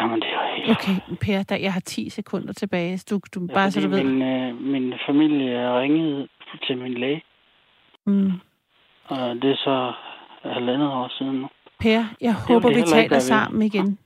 Jamen, 0.00 0.20
det 0.20 0.28
var 0.28 0.56
helt... 0.56 0.70
Okay, 0.70 0.96
Per, 1.20 1.42
der, 1.42 1.56
jeg 1.56 1.72
har 1.72 1.80
10 1.80 2.10
sekunder 2.10 2.52
tilbage. 2.52 2.98
Du, 3.10 3.20
du, 3.34 3.46
ja, 3.48 3.54
bare 3.54 3.70
så 3.70 3.80
du 3.80 3.88
ved. 3.88 4.04
Min, 4.04 4.22
øh, 4.22 4.60
min 4.60 4.94
familie 5.06 5.80
ringede 5.80 6.28
til 6.66 6.78
min 6.78 6.94
læge. 6.94 7.22
Mm. 8.06 8.32
Og 9.04 9.34
det 9.42 9.50
er 9.50 9.56
så 9.56 9.92
halvandet 10.42 10.88
år 10.88 11.12
siden 11.18 11.34
nu. 11.34 11.48
Per, 11.80 12.04
jeg 12.20 12.34
håber, 12.48 12.68
vi 12.68 12.82
taler 12.82 13.18
sammen 13.18 13.62
igen. 13.62 13.98